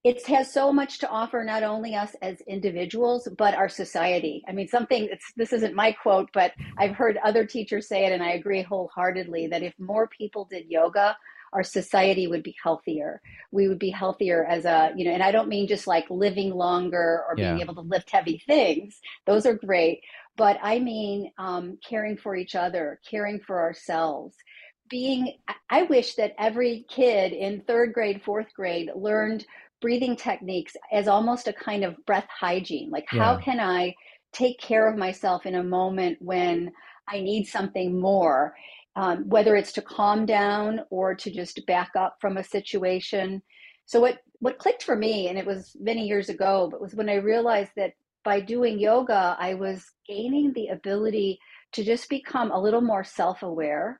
it 0.04 0.26
has 0.26 0.52
so 0.52 0.74
much 0.74 0.98
to 1.00 1.10
offer 1.10 1.44
not 1.44 1.64
only 1.64 1.96
us 1.96 2.16
as 2.22 2.42
individuals 2.42 3.28
but 3.38 3.54
our 3.54 3.70
society 3.70 4.44
i 4.48 4.52
mean 4.52 4.68
something 4.68 5.08
it's 5.12 5.32
this 5.36 5.54
isn't 5.54 5.76
my 5.76 5.92
quote 5.92 6.30
but 6.34 6.54
i've 6.78 6.96
heard 6.96 7.18
other 7.24 7.46
teachers 7.46 7.88
say 7.88 8.06
it 8.06 8.12
and 8.12 8.24
i 8.24 8.32
agree 8.32 8.62
wholeheartedly 8.62 9.48
that 9.48 9.64
if 9.64 9.74
more 9.80 10.08
people 10.08 10.46
did 10.46 10.66
yoga 10.70 11.16
our 11.54 11.64
society 11.64 12.28
would 12.28 12.44
be 12.44 12.56
healthier. 12.64 13.22
We 13.52 13.68
would 13.68 13.80
be 13.80 13.90
healthier 13.90 14.46
as 14.46 14.66
a, 14.66 14.94
you 14.96 15.06
know, 15.06 15.12
and 15.12 15.24
I 15.24 15.32
don't 15.32 15.50
mean 15.50 15.68
just 15.68 15.88
like 15.88 16.10
living 16.10 16.52
longer 16.52 17.24
or 17.28 17.36
being 17.36 17.58
yeah. 17.58 17.64
able 17.64 17.76
to 17.76 17.82
lift 17.82 18.10
heavy 18.10 18.42
things. 18.48 19.00
Those 19.26 19.46
are 19.46 19.54
great. 19.54 20.02
But 20.38 20.58
I 20.62 20.80
mean 20.80 21.32
um, 21.38 21.78
caring 21.88 22.18
for 22.18 22.36
each 22.36 22.56
other, 22.56 23.00
caring 23.10 23.40
for 23.40 23.60
ourselves. 23.60 24.36
Being, 24.90 25.38
I 25.70 25.84
wish 25.84 26.16
that 26.16 26.36
every 26.38 26.86
kid 26.90 27.32
in 27.34 27.62
third 27.62 27.94
grade, 27.94 28.22
fourth 28.24 28.54
grade 28.54 28.90
learned 28.96 29.46
breathing 29.82 30.16
techniques 30.16 30.76
as 30.92 31.08
almost 31.08 31.48
a 31.48 31.54
kind 31.54 31.84
of 31.84 31.96
breath 32.06 32.28
hygiene. 32.30 32.90
Like, 32.90 33.06
yeah. 33.12 33.20
how 33.20 33.38
can 33.38 33.60
I 33.60 33.96
take 34.32 34.60
care 34.60 34.88
of 34.88 34.98
myself 34.98 35.46
in 35.46 35.56
a 35.56 35.64
moment 35.64 36.18
when 36.22 36.72
I 37.10 37.20
need 37.20 37.46
something 37.46 38.00
more? 38.00 38.54
um, 38.96 39.30
whether 39.30 39.56
it's 39.56 39.72
to 39.74 39.82
calm 39.82 40.26
down 40.26 40.82
or 40.90 41.16
to 41.16 41.32
just 41.32 41.66
back 41.66 41.92
up 41.98 42.18
from 42.20 42.38
a 42.38 42.44
situation. 42.44 43.42
So 43.86 44.00
what 44.00 44.20
what 44.40 44.58
clicked 44.58 44.84
for 44.84 44.96
me, 44.96 45.28
and 45.28 45.38
it 45.38 45.46
was 45.46 45.76
many 45.80 46.08
years 46.08 46.30
ago, 46.30 46.68
but 46.72 46.82
was 46.82 46.96
when 46.96 47.10
I 47.10 47.16
realized 47.16 47.72
that 47.78 47.94
by 48.24 48.40
doing 48.40 48.80
yoga, 48.80 49.36
I 49.40 49.54
was 49.54 49.86
gaining 50.08 50.52
the 50.54 50.68
ability 50.68 51.40
to 51.74 51.84
just 51.84 52.10
become 52.10 52.52
a 52.52 52.60
little 52.60 52.82
more 52.82 53.04
self-aware, 53.04 54.00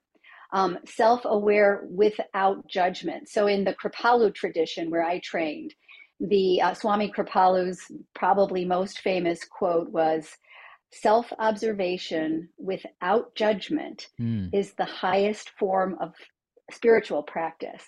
um, 0.54 0.78
self-aware 0.86 1.86
without 1.90 2.68
judgment. 2.68 3.30
So 3.30 3.48
in 3.48 3.64
the 3.64 3.76
Kripalu 3.76 4.34
tradition 4.34 4.90
where 4.90 5.04
I 5.04 5.20
trained, 5.20 5.74
the 6.20 6.62
uh, 6.62 6.74
Swami 6.74 7.12
Kripalu's 7.12 7.80
probably 8.14 8.66
most 8.66 9.00
famous 9.00 9.44
quote 9.44 9.90
was, 9.90 10.38
self 10.94 11.32
observation 11.40 12.50
without 12.58 13.34
judgment 13.36 14.10
mm. 14.20 14.50
is 14.54 14.74
the 14.74 14.86
highest 14.86 15.52
form 15.58 15.98
of 16.02 16.14
spiritual 16.72 17.24
practice. 17.24 17.84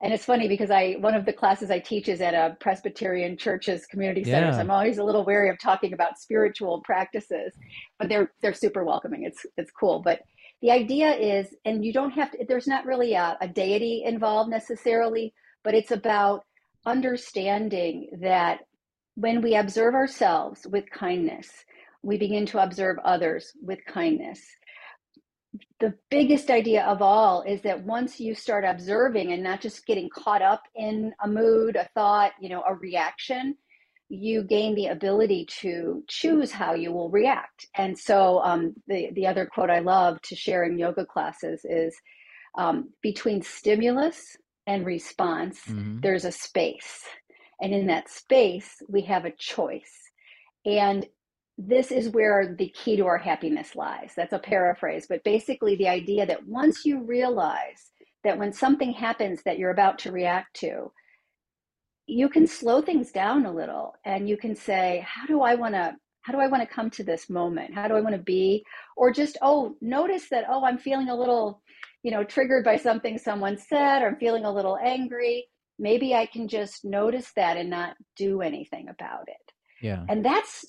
And 0.00 0.12
it's 0.12 0.24
funny 0.24 0.46
because 0.46 0.70
I 0.70 0.92
one 1.00 1.14
of 1.14 1.24
the 1.24 1.32
classes 1.32 1.70
I 1.70 1.80
teach 1.80 2.08
is 2.08 2.20
at 2.20 2.34
a 2.34 2.56
Presbyterian 2.60 3.36
church's 3.36 3.84
community 3.86 4.22
center. 4.22 4.52
So 4.52 4.60
I'm 4.60 4.70
always 4.70 4.98
a 4.98 5.04
little 5.04 5.24
wary 5.24 5.50
of 5.50 5.58
talking 5.60 5.92
about 5.92 6.18
spiritual 6.18 6.80
practices, 6.82 7.52
but 7.98 8.08
they're 8.08 8.30
they're 8.40 8.54
super 8.54 8.84
welcoming. 8.84 9.24
It's 9.24 9.44
it's 9.56 9.72
cool. 9.72 10.00
But 10.00 10.20
the 10.62 10.70
idea 10.70 11.14
is, 11.14 11.54
and 11.64 11.84
you 11.84 11.92
don't 11.92 12.12
have 12.12 12.32
to. 12.32 12.44
There's 12.46 12.66
not 12.66 12.86
really 12.86 13.14
a, 13.14 13.36
a 13.40 13.48
deity 13.48 14.02
involved 14.04 14.50
necessarily, 14.50 15.34
but 15.64 15.74
it's 15.74 15.90
about 15.90 16.44
understanding 16.86 18.10
that 18.22 18.60
when 19.14 19.42
we 19.42 19.56
observe 19.56 19.94
ourselves 19.94 20.66
with 20.70 20.90
kindness, 20.90 21.48
we 22.02 22.18
begin 22.18 22.46
to 22.46 22.62
observe 22.62 22.98
others 23.04 23.52
with 23.62 23.78
kindness 23.86 24.40
the 25.80 25.94
biggest 26.10 26.50
idea 26.50 26.84
of 26.84 27.02
all 27.02 27.42
is 27.42 27.62
that 27.62 27.84
once 27.84 28.20
you 28.20 28.34
start 28.34 28.64
observing 28.64 29.32
and 29.32 29.42
not 29.42 29.60
just 29.60 29.86
getting 29.86 30.08
caught 30.10 30.42
up 30.42 30.62
in 30.74 31.12
a 31.22 31.28
mood, 31.28 31.76
a 31.76 31.88
thought, 31.94 32.32
you 32.40 32.48
know, 32.48 32.62
a 32.66 32.74
reaction, 32.74 33.56
you 34.08 34.42
gain 34.42 34.74
the 34.74 34.86
ability 34.86 35.46
to 35.60 36.02
choose 36.08 36.50
how 36.50 36.74
you 36.74 36.92
will 36.92 37.10
react. 37.10 37.66
And 37.76 37.98
so, 37.98 38.40
um, 38.40 38.74
the 38.86 39.10
the 39.12 39.26
other 39.26 39.46
quote 39.46 39.70
I 39.70 39.80
love 39.80 40.20
to 40.22 40.36
share 40.36 40.64
in 40.64 40.78
yoga 40.78 41.04
classes 41.04 41.64
is 41.64 41.94
um, 42.56 42.90
between 43.02 43.42
stimulus 43.42 44.36
and 44.66 44.84
response, 44.84 45.60
mm-hmm. 45.66 46.00
there's 46.00 46.24
a 46.24 46.32
space, 46.32 47.04
and 47.60 47.72
in 47.74 47.86
that 47.86 48.08
space, 48.08 48.82
we 48.88 49.02
have 49.02 49.24
a 49.24 49.32
choice. 49.32 50.10
And 50.64 51.06
this 51.58 51.90
is 51.90 52.10
where 52.10 52.54
the 52.56 52.68
key 52.68 52.96
to 52.96 53.06
our 53.06 53.18
happiness 53.18 53.74
lies. 53.74 54.12
That's 54.16 54.32
a 54.32 54.38
paraphrase, 54.38 55.06
but 55.08 55.24
basically 55.24 55.74
the 55.74 55.88
idea 55.88 56.24
that 56.24 56.46
once 56.46 56.84
you 56.84 57.02
realize 57.02 57.90
that 58.22 58.38
when 58.38 58.52
something 58.52 58.92
happens 58.92 59.42
that 59.42 59.58
you're 59.58 59.70
about 59.70 59.98
to 60.00 60.12
react 60.12 60.54
to, 60.60 60.92
you 62.08 62.28
can 62.28 62.46
slow 62.46 62.80
things 62.80 63.12
down 63.12 63.46
a 63.46 63.52
little 63.52 63.94
and 64.04 64.28
you 64.28 64.36
can 64.36 64.56
say, 64.56 65.04
how 65.06 65.26
do 65.26 65.42
I 65.42 65.54
want 65.54 65.74
to 65.74 65.94
how 66.22 66.32
do 66.34 66.40
I 66.40 66.46
want 66.48 66.62
to 66.62 66.74
come 66.74 66.90
to 66.90 67.04
this 67.04 67.30
moment? 67.30 67.74
How 67.74 67.88
do 67.88 67.94
I 67.94 68.02
want 68.02 68.14
to 68.14 68.20
be? 68.20 68.62
Or 68.98 69.10
just, 69.10 69.38
oh, 69.40 69.76
notice 69.80 70.28
that, 70.28 70.44
oh, 70.46 70.62
I'm 70.62 70.76
feeling 70.76 71.08
a 71.08 71.16
little, 71.16 71.62
you 72.02 72.10
know, 72.10 72.22
triggered 72.22 72.64
by 72.64 72.76
something 72.76 73.16
someone 73.16 73.56
said, 73.56 74.02
or 74.02 74.08
I'm 74.08 74.16
feeling 74.16 74.44
a 74.44 74.52
little 74.52 74.76
angry. 74.76 75.46
Maybe 75.78 76.14
I 76.14 76.26
can 76.26 76.46
just 76.46 76.84
notice 76.84 77.32
that 77.36 77.56
and 77.56 77.70
not 77.70 77.96
do 78.14 78.42
anything 78.42 78.90
about 78.90 79.28
it. 79.28 79.52
Yeah. 79.80 80.04
And 80.06 80.22
that's 80.22 80.66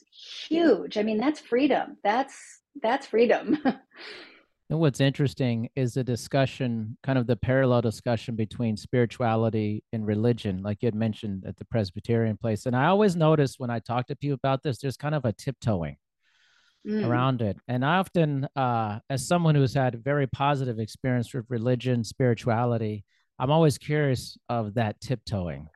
huge. 0.47 0.97
I 0.97 1.03
mean, 1.03 1.17
that's 1.17 1.41
freedom. 1.41 1.97
That's 2.05 2.37
that's 2.81 3.07
freedom. 3.07 3.57
and 4.69 4.79
what's 4.79 4.99
interesting 4.99 5.69
is 5.75 5.95
the 5.95 6.03
discussion, 6.03 6.97
kind 7.03 7.17
of 7.17 7.25
the 7.25 7.35
parallel 7.35 7.81
discussion 7.81 8.35
between 8.35 8.77
spirituality 8.77 9.83
and 9.93 10.05
religion, 10.05 10.61
like 10.61 10.81
you 10.81 10.87
had 10.87 10.95
mentioned 10.95 11.43
at 11.47 11.57
the 11.57 11.65
Presbyterian 11.65 12.37
place. 12.37 12.65
And 12.65 12.75
I 12.75 12.85
always 12.85 13.15
notice 13.15 13.55
when 13.57 13.71
I 13.71 13.79
talk 13.79 14.07
to 14.07 14.15
people 14.15 14.35
about 14.35 14.61
this, 14.61 14.79
there's 14.79 14.97
kind 14.97 15.15
of 15.15 15.25
a 15.25 15.33
tiptoeing 15.33 15.97
mm. 16.87 17.07
around 17.07 17.41
it. 17.41 17.57
And 17.67 17.83
I 17.83 17.97
often, 17.97 18.47
uh, 18.55 18.99
as 19.09 19.27
someone 19.27 19.55
who's 19.55 19.73
had 19.73 20.03
very 20.03 20.27
positive 20.27 20.77
experience 20.77 21.33
with 21.33 21.45
religion, 21.49 22.03
spirituality, 22.03 23.05
I'm 23.39 23.51
always 23.51 23.79
curious 23.79 24.37
of 24.49 24.75
that 24.75 25.01
tiptoeing 25.01 25.67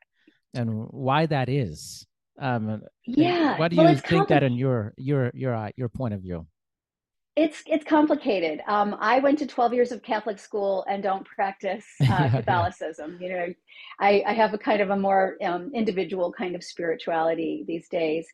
and 0.53 0.85
why 0.91 1.25
that 1.25 1.49
is 1.49 2.05
um, 2.39 2.81
yeah. 3.05 3.57
What 3.57 3.71
do 3.71 3.77
well, 3.77 3.91
you 3.91 3.97
think 3.97 4.29
that 4.29 4.43
in 4.43 4.53
your 4.53 4.93
your 4.97 5.31
your 5.33 5.53
uh, 5.53 5.69
your 5.75 5.89
point 5.89 6.13
of 6.13 6.21
view? 6.21 6.47
It's 7.35 7.63
it's 7.65 7.83
complicated. 7.83 8.61
Um, 8.67 8.95
I 8.99 9.19
went 9.19 9.39
to 9.39 9.47
12 9.47 9.73
years 9.73 9.91
of 9.91 10.03
Catholic 10.03 10.37
school 10.37 10.85
and 10.87 11.01
don't 11.01 11.25
practice 11.25 11.85
uh, 12.09 12.29
Catholicism. 12.29 13.17
You 13.19 13.29
know, 13.29 13.53
I, 13.99 14.23
I 14.27 14.33
have 14.33 14.53
a 14.53 14.57
kind 14.57 14.81
of 14.81 14.91
a 14.91 14.95
more 14.95 15.37
um, 15.43 15.71
individual 15.73 16.31
kind 16.31 16.55
of 16.55 16.63
spirituality 16.63 17.63
these 17.67 17.89
days. 17.89 18.27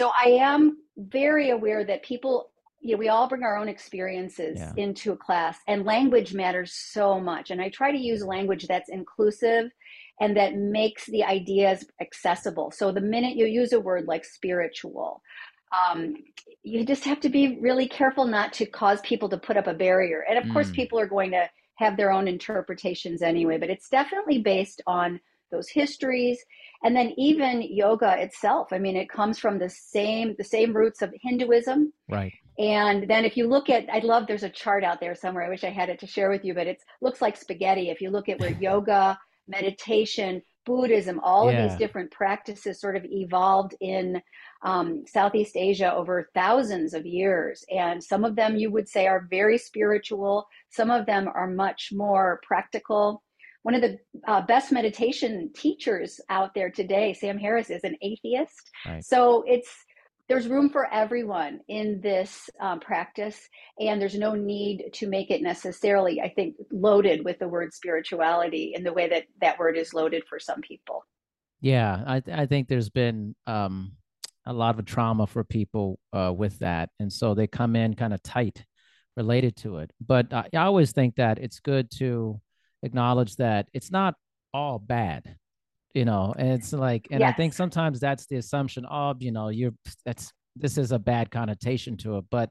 So 0.00 0.10
I 0.18 0.30
am 0.30 0.78
very 0.96 1.50
aware 1.50 1.84
that 1.84 2.02
people, 2.02 2.50
you 2.80 2.92
know, 2.92 2.98
we 2.98 3.08
all 3.08 3.28
bring 3.28 3.42
our 3.42 3.56
own 3.56 3.68
experiences 3.68 4.58
yeah. 4.58 4.72
into 4.76 5.12
a 5.12 5.16
class, 5.16 5.58
and 5.68 5.84
language 5.84 6.34
matters 6.34 6.72
so 6.72 7.20
much. 7.20 7.50
And 7.50 7.60
I 7.60 7.68
try 7.68 7.92
to 7.92 7.98
use 7.98 8.24
language 8.24 8.66
that's 8.66 8.88
inclusive 8.88 9.70
and 10.20 10.36
that 10.36 10.54
makes 10.54 11.06
the 11.06 11.24
ideas 11.24 11.86
accessible. 12.00 12.70
So 12.70 12.92
the 12.92 13.00
minute 13.00 13.36
you 13.36 13.46
use 13.46 13.72
a 13.72 13.80
word 13.80 14.04
like 14.06 14.24
spiritual, 14.24 15.22
um, 15.72 16.16
you 16.62 16.84
just 16.84 17.04
have 17.04 17.20
to 17.20 17.28
be 17.28 17.58
really 17.60 17.88
careful 17.88 18.26
not 18.26 18.52
to 18.54 18.66
cause 18.66 19.00
people 19.02 19.28
to 19.28 19.38
put 19.38 19.56
up 19.56 19.66
a 19.66 19.74
barrier. 19.74 20.24
And 20.28 20.38
of 20.38 20.44
mm. 20.44 20.52
course, 20.52 20.70
people 20.70 20.98
are 20.98 21.06
going 21.06 21.30
to 21.30 21.48
have 21.76 21.96
their 21.96 22.12
own 22.12 22.28
interpretations 22.28 23.22
anyway, 23.22 23.58
but 23.58 23.70
it's 23.70 23.88
definitely 23.88 24.40
based 24.42 24.82
on 24.86 25.20
those 25.50 25.68
histories 25.68 26.44
and 26.82 26.94
then 26.94 27.12
even 27.16 27.62
yoga 27.62 28.20
itself 28.20 28.68
i 28.72 28.78
mean 28.78 28.96
it 28.96 29.08
comes 29.08 29.38
from 29.38 29.58
the 29.58 29.68
same 29.68 30.34
the 30.38 30.44
same 30.44 30.72
roots 30.72 31.02
of 31.02 31.12
hinduism 31.20 31.92
right 32.08 32.32
and 32.58 33.08
then 33.08 33.24
if 33.24 33.36
you 33.36 33.48
look 33.48 33.68
at 33.68 33.88
i 33.92 33.98
love 33.98 34.26
there's 34.26 34.42
a 34.42 34.50
chart 34.50 34.84
out 34.84 35.00
there 35.00 35.14
somewhere 35.14 35.44
i 35.44 35.48
wish 35.48 35.64
i 35.64 35.70
had 35.70 35.88
it 35.88 35.98
to 35.98 36.06
share 36.06 36.30
with 36.30 36.44
you 36.44 36.54
but 36.54 36.66
it 36.66 36.82
looks 37.00 37.20
like 37.20 37.36
spaghetti 37.36 37.90
if 37.90 38.00
you 38.00 38.10
look 38.10 38.28
at 38.28 38.38
where 38.40 38.50
yoga 38.60 39.18
meditation, 39.50 40.42
Buddhism, 40.66 41.20
all 41.22 41.50
yeah. 41.50 41.64
of 41.64 41.70
these 41.70 41.78
different 41.78 42.10
practices 42.10 42.80
sort 42.80 42.96
of 42.96 43.04
evolved 43.04 43.74
in 43.80 44.20
um, 44.62 45.04
Southeast 45.06 45.56
Asia 45.56 45.92
over 45.92 46.28
thousands 46.34 46.94
of 46.94 47.06
years. 47.06 47.64
And 47.70 48.02
some 48.02 48.24
of 48.24 48.36
them 48.36 48.56
you 48.56 48.70
would 48.70 48.88
say 48.88 49.06
are 49.06 49.26
very 49.30 49.58
spiritual, 49.58 50.46
some 50.70 50.90
of 50.90 51.06
them 51.06 51.28
are 51.34 51.48
much 51.48 51.90
more 51.92 52.40
practical. 52.46 53.22
One 53.62 53.74
of 53.74 53.82
the 53.82 53.98
uh, 54.26 54.42
best 54.42 54.72
meditation 54.72 55.50
teachers 55.54 56.20
out 56.30 56.54
there 56.54 56.70
today, 56.70 57.12
Sam 57.12 57.36
Harris, 57.38 57.68
is 57.68 57.84
an 57.84 57.96
atheist. 58.00 58.70
Right. 58.86 59.04
So 59.04 59.44
it's 59.46 59.70
there's 60.30 60.48
room 60.48 60.70
for 60.70 60.86
everyone 60.92 61.60
in 61.68 62.00
this 62.00 62.48
um, 62.60 62.80
practice 62.80 63.48
and 63.78 64.00
there's 64.00 64.14
no 64.14 64.34
need 64.34 64.84
to 64.94 65.08
make 65.08 65.30
it 65.30 65.42
necessarily 65.42 66.20
i 66.20 66.28
think 66.28 66.56
loaded 66.72 67.24
with 67.24 67.38
the 67.38 67.48
word 67.48 67.74
spirituality 67.74 68.72
in 68.74 68.82
the 68.84 68.92
way 68.92 69.08
that 69.08 69.24
that 69.40 69.58
word 69.58 69.76
is 69.76 69.92
loaded 69.92 70.22
for 70.28 70.38
some 70.38 70.60
people. 70.62 71.04
Yeah 71.60 72.02
i, 72.06 72.22
I 72.32 72.46
think 72.46 72.68
there's 72.68 72.90
been 72.90 73.34
um, 73.46 73.92
a 74.46 74.52
lot 74.52 74.78
of 74.78 74.86
trauma 74.86 75.26
for 75.26 75.44
people 75.44 75.98
uh, 76.12 76.32
with 76.34 76.58
that 76.60 76.90
and 76.98 77.12
so 77.12 77.34
they 77.34 77.46
come 77.46 77.76
in 77.76 77.94
kind 77.94 78.14
of 78.14 78.22
tight 78.22 78.64
related 79.16 79.56
to 79.56 79.78
it. 79.78 79.90
But 80.00 80.32
I, 80.32 80.48
I 80.54 80.58
always 80.58 80.92
think 80.92 81.16
that 81.16 81.38
it's 81.38 81.60
good 81.60 81.90
to 81.98 82.40
acknowledge 82.82 83.36
that 83.36 83.68
it's 83.72 83.90
not 83.90 84.14
all 84.54 84.78
bad 84.78 85.36
you 85.94 86.04
know 86.04 86.34
and 86.38 86.52
it's 86.52 86.72
like 86.72 87.08
and 87.10 87.20
yes. 87.20 87.30
i 87.30 87.36
think 87.36 87.52
sometimes 87.52 88.00
that's 88.00 88.26
the 88.26 88.36
assumption 88.36 88.84
of 88.86 89.22
you 89.22 89.32
know 89.32 89.48
you're 89.48 89.74
that's 90.04 90.32
this 90.56 90.78
is 90.78 90.92
a 90.92 90.98
bad 90.98 91.30
connotation 91.30 91.96
to 91.96 92.18
it 92.18 92.24
but 92.30 92.48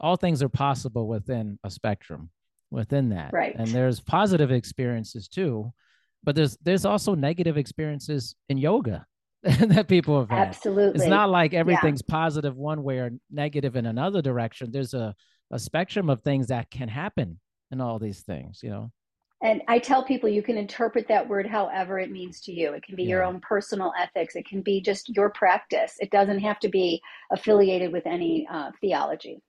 all 0.00 0.16
things 0.16 0.42
are 0.42 0.48
possible 0.48 1.06
within 1.06 1.58
a 1.64 1.70
spectrum 1.70 2.30
within 2.70 3.10
that 3.10 3.32
right 3.32 3.54
and 3.56 3.68
there's 3.68 4.00
positive 4.00 4.50
experiences 4.50 5.28
too 5.28 5.72
but 6.24 6.34
there's 6.34 6.56
there's 6.62 6.84
also 6.84 7.14
negative 7.14 7.56
experiences 7.56 8.34
in 8.48 8.58
yoga 8.58 9.04
that 9.42 9.88
people 9.88 10.20
have 10.20 10.30
had. 10.30 10.48
Absolutely. 10.48 11.00
It's 11.00 11.10
not 11.10 11.28
like 11.28 11.52
everything's 11.52 12.00
yeah. 12.08 12.12
positive 12.12 12.56
one 12.56 12.84
way 12.84 12.98
or 12.98 13.10
negative 13.28 13.74
in 13.74 13.86
another 13.86 14.22
direction. 14.22 14.70
There's 14.70 14.94
a, 14.94 15.16
a 15.50 15.58
spectrum 15.58 16.08
of 16.08 16.20
things 16.20 16.46
that 16.46 16.70
can 16.70 16.86
happen 16.86 17.40
in 17.72 17.80
all 17.80 17.98
these 17.98 18.20
things, 18.20 18.60
you 18.62 18.70
know 18.70 18.92
and 19.42 19.60
I 19.66 19.80
tell 19.80 20.04
people 20.04 20.28
you 20.28 20.42
can 20.42 20.56
interpret 20.56 21.08
that 21.08 21.28
word 21.28 21.48
however 21.48 21.98
it 21.98 22.12
means 22.12 22.40
to 22.42 22.52
you. 22.52 22.72
It 22.74 22.84
can 22.84 22.94
be 22.94 23.02
yeah. 23.02 23.10
your 23.10 23.24
own 23.24 23.40
personal 23.40 23.92
ethics. 23.98 24.36
It 24.36 24.46
can 24.46 24.62
be 24.62 24.80
just 24.80 25.08
your 25.08 25.30
practice. 25.30 25.96
It 25.98 26.10
doesn't 26.10 26.38
have 26.38 26.60
to 26.60 26.68
be 26.68 27.02
affiliated 27.32 27.92
with 27.92 28.06
any 28.06 28.46
uh, 28.50 28.70
theology. 28.80 29.42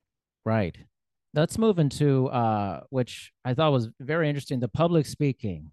Right. 0.46 0.76
Let's 1.36 1.60
move 1.60 1.78
into 1.78 2.28
uh, 2.28 2.82
which 2.90 3.32
I 3.46 3.54
thought 3.54 3.72
was 3.72 3.90
very 4.00 4.28
interesting 4.30 4.60
the 4.60 4.68
public 4.68 5.06
speaking 5.06 5.72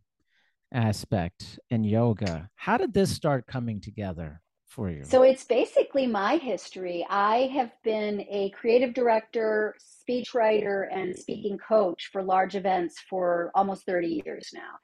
aspect 0.73 1.59
in 1.71 1.83
yoga. 1.83 2.51
How 2.55 2.77
did 2.77 2.93
this 2.93 3.11
start 3.11 3.47
coming 3.47 3.81
together? 3.81 4.43
For 4.71 4.91
you? 4.91 5.05
So 5.05 5.23
it's 5.23 5.45
basically 5.45 6.07
my 6.07 6.37
history. 6.37 7.07
I 7.11 7.51
have 7.55 7.73
been 7.83 8.21
a 8.31 8.51
creative 8.51 8.95
director, 8.95 9.75
speechwriter, 10.09 10.87
and 10.93 11.17
speaking 11.17 11.59
coach 11.59 12.09
for 12.13 12.23
large 12.23 12.55
events 12.55 12.97
for 13.09 13.51
almost 13.55 13.85
30 13.85 14.23
years 14.25 14.51
now. 14.55 14.79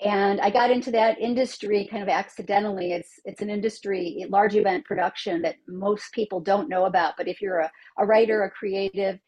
And 0.00 0.40
I 0.40 0.50
got 0.50 0.70
into 0.70 0.90
that 0.92 1.18
industry 1.18 1.88
kind 1.90 2.02
of 2.02 2.08
accidentally. 2.08 2.92
It's 2.92 3.18
it's 3.24 3.42
an 3.42 3.50
industry, 3.50 4.24
large 4.28 4.54
event 4.54 4.84
production 4.84 5.42
that 5.42 5.56
most 5.66 6.12
people 6.12 6.40
don't 6.40 6.68
know 6.68 6.84
about. 6.84 7.14
But 7.16 7.26
if 7.26 7.40
you're 7.40 7.60
a, 7.60 7.72
a 7.98 8.06
writer, 8.06 8.44
a 8.44 8.50
creative, 8.50 9.18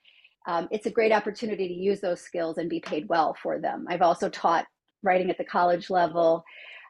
um, 0.47 0.69
it's 0.71 0.87
a 0.87 0.91
great 0.91 1.13
opportunity 1.13 1.67
to 1.67 1.75
use 1.75 2.01
those 2.01 2.21
skills 2.21 2.59
and 2.59 2.71
be 2.71 2.81
paid 2.81 3.09
well 3.09 3.37
for 3.43 3.59
them. 3.59 3.87
I've 3.89 4.03
also 4.03 4.29
taught 4.29 4.67
writing 5.03 5.31
at 5.31 5.39
the 5.39 5.45
college 5.45 5.91
level 5.91 6.45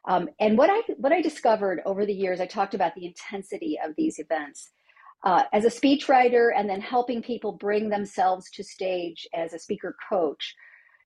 um, 0.07 0.29
and 0.39 0.57
what 0.57 0.69
I 0.69 0.81
what 0.97 1.11
I 1.11 1.21
discovered 1.21 1.81
over 1.85 2.05
the 2.05 2.13
years, 2.13 2.39
I 2.39 2.45
talked 2.45 2.73
about 2.73 2.95
the 2.95 3.05
intensity 3.05 3.77
of 3.83 3.93
these 3.97 4.19
events. 4.19 4.71
Uh, 5.23 5.43
as 5.53 5.65
a 5.65 5.69
speechwriter 5.69 6.49
and 6.55 6.67
then 6.67 6.81
helping 6.81 7.21
people 7.21 7.51
bring 7.51 7.89
themselves 7.89 8.49
to 8.49 8.63
stage 8.63 9.27
as 9.35 9.53
a 9.53 9.59
speaker 9.59 9.95
coach, 10.09 10.55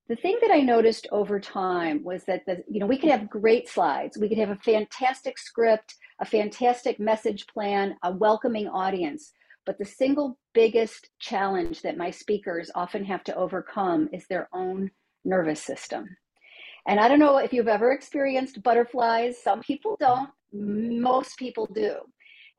the 0.08 0.16
thing 0.16 0.38
that 0.42 0.52
I 0.52 0.62
noticed 0.62 1.08
over 1.12 1.38
time 1.38 2.02
was 2.04 2.24
that 2.26 2.46
the 2.46 2.64
you 2.70 2.80
know 2.80 2.86
we 2.86 2.98
could 2.98 3.10
have 3.10 3.30
great 3.30 3.68
slides, 3.68 4.18
we 4.18 4.30
could 4.30 4.38
have 4.38 4.52
a 4.52 4.56
fantastic 4.58 5.38
script, 5.38 5.96
a 6.22 6.26
fantastic 6.26 7.00
message 7.00 7.46
plan, 7.48 7.98
a 8.04 8.14
welcoming 8.14 8.68
audience, 8.68 9.34
but 9.66 9.78
the 9.78 9.86
single 9.86 10.38
biggest 10.54 11.10
challenge 11.20 11.82
that 11.82 11.98
my 11.98 12.12
speakers 12.12 12.72
often 12.76 13.04
have 13.04 13.24
to 13.26 13.36
overcome 13.36 14.08
is 14.14 14.26
their 14.28 14.48
own 14.54 14.92
nervous 15.26 15.62
system. 15.62 16.16
And 16.88 17.00
I 17.00 17.08
don't 17.08 17.20
know 17.20 17.38
if 17.38 17.52
you've 17.52 17.68
ever 17.68 17.92
experienced 17.92 18.62
butterflies. 18.62 19.42
Some 19.42 19.62
people 19.62 19.98
don't, 20.00 20.30
most 20.54 21.38
people 21.38 21.68
do. 21.74 21.96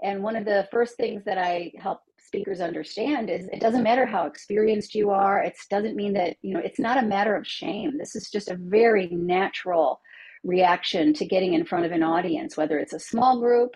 And 0.02 0.22
one 0.22 0.36
of 0.36 0.44
the 0.44 0.68
first 0.70 0.96
things 0.96 1.24
that 1.24 1.38
I 1.38 1.72
help 1.78 2.00
speakers 2.18 2.60
understand 2.60 3.30
is 3.30 3.48
it 3.52 3.60
doesn't 3.60 3.84
matter 3.84 4.04
how 4.04 4.26
experienced 4.26 4.94
you 4.94 5.10
are. 5.10 5.40
It 5.42 5.56
doesn't 5.70 5.96
mean 5.96 6.12
that, 6.14 6.36
you 6.42 6.54
know, 6.54 6.60
it's 6.60 6.80
not 6.80 7.02
a 7.02 7.06
matter 7.06 7.36
of 7.36 7.46
shame. 7.46 7.96
This 7.96 8.16
is 8.16 8.30
just 8.30 8.50
a 8.50 8.56
very 8.56 9.08
natural 9.10 10.00
reaction 10.44 11.14
to 11.14 11.24
getting 11.24 11.54
in 11.54 11.64
front 11.64 11.86
of 11.86 11.92
an 11.92 12.02
audience, 12.02 12.56
whether 12.56 12.78
it's 12.78 12.92
a 12.92 12.98
small 12.98 13.40
group. 13.40 13.70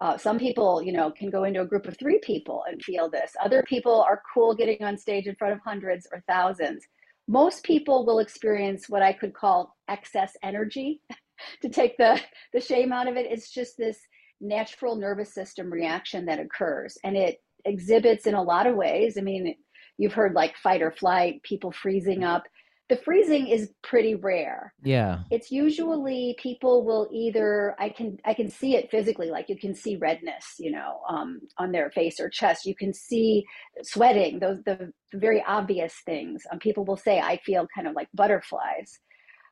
Uh, 0.00 0.18
some 0.18 0.38
people, 0.38 0.82
you 0.82 0.92
know, 0.92 1.10
can 1.12 1.30
go 1.30 1.44
into 1.44 1.60
a 1.60 1.66
group 1.66 1.86
of 1.86 1.96
three 1.96 2.18
people 2.22 2.64
and 2.68 2.82
feel 2.82 3.08
this. 3.08 3.32
Other 3.42 3.62
people 3.62 4.02
are 4.02 4.22
cool 4.34 4.54
getting 4.54 4.82
on 4.82 4.98
stage 4.98 5.26
in 5.26 5.36
front 5.36 5.54
of 5.54 5.60
hundreds 5.60 6.06
or 6.12 6.22
thousands. 6.28 6.84
Most 7.26 7.64
people 7.64 8.04
will 8.04 8.18
experience 8.18 8.88
what 8.88 9.02
I 9.02 9.12
could 9.12 9.34
call 9.34 9.76
excess 9.88 10.32
energy. 10.42 11.00
to 11.62 11.68
take 11.68 11.96
the 11.96 12.20
the 12.52 12.60
shame 12.60 12.92
out 12.92 13.08
of 13.08 13.16
it, 13.16 13.26
it's 13.30 13.50
just 13.50 13.76
this 13.76 13.98
natural 14.40 14.96
nervous 14.96 15.34
system 15.34 15.70
reaction 15.72 16.26
that 16.26 16.40
occurs, 16.40 16.96
and 17.04 17.16
it 17.16 17.38
exhibits 17.64 18.26
in 18.26 18.34
a 18.34 18.42
lot 18.42 18.66
of 18.66 18.76
ways. 18.76 19.16
I 19.18 19.22
mean, 19.22 19.54
you've 19.98 20.12
heard 20.12 20.34
like 20.34 20.56
fight 20.56 20.82
or 20.82 20.90
flight, 20.90 21.42
people 21.42 21.72
freezing 21.72 22.20
mm-hmm. 22.20 22.34
up. 22.34 22.44
The 22.90 22.96
freezing 22.96 23.46
is 23.46 23.72
pretty 23.82 24.14
rare. 24.14 24.74
Yeah. 24.82 25.20
It's 25.30 25.50
usually 25.50 26.36
people 26.38 26.84
will 26.84 27.08
either 27.10 27.74
I 27.78 27.88
can 27.88 28.18
I 28.26 28.34
can 28.34 28.50
see 28.50 28.76
it 28.76 28.90
physically, 28.90 29.30
like 29.30 29.48
you 29.48 29.58
can 29.58 29.74
see 29.74 29.96
redness, 29.96 30.56
you 30.58 30.70
know, 30.70 31.00
um, 31.08 31.40
on 31.56 31.72
their 31.72 31.90
face 31.90 32.20
or 32.20 32.28
chest. 32.28 32.66
You 32.66 32.74
can 32.76 32.92
see 32.92 33.44
sweating. 33.82 34.38
Those 34.38 34.62
the 34.64 34.92
very 35.14 35.42
obvious 35.46 35.94
things. 36.04 36.42
Um, 36.52 36.58
people 36.58 36.84
will 36.84 36.98
say, 36.98 37.20
"I 37.20 37.38
feel 37.38 37.66
kind 37.74 37.88
of 37.88 37.94
like 37.94 38.08
butterflies." 38.12 39.00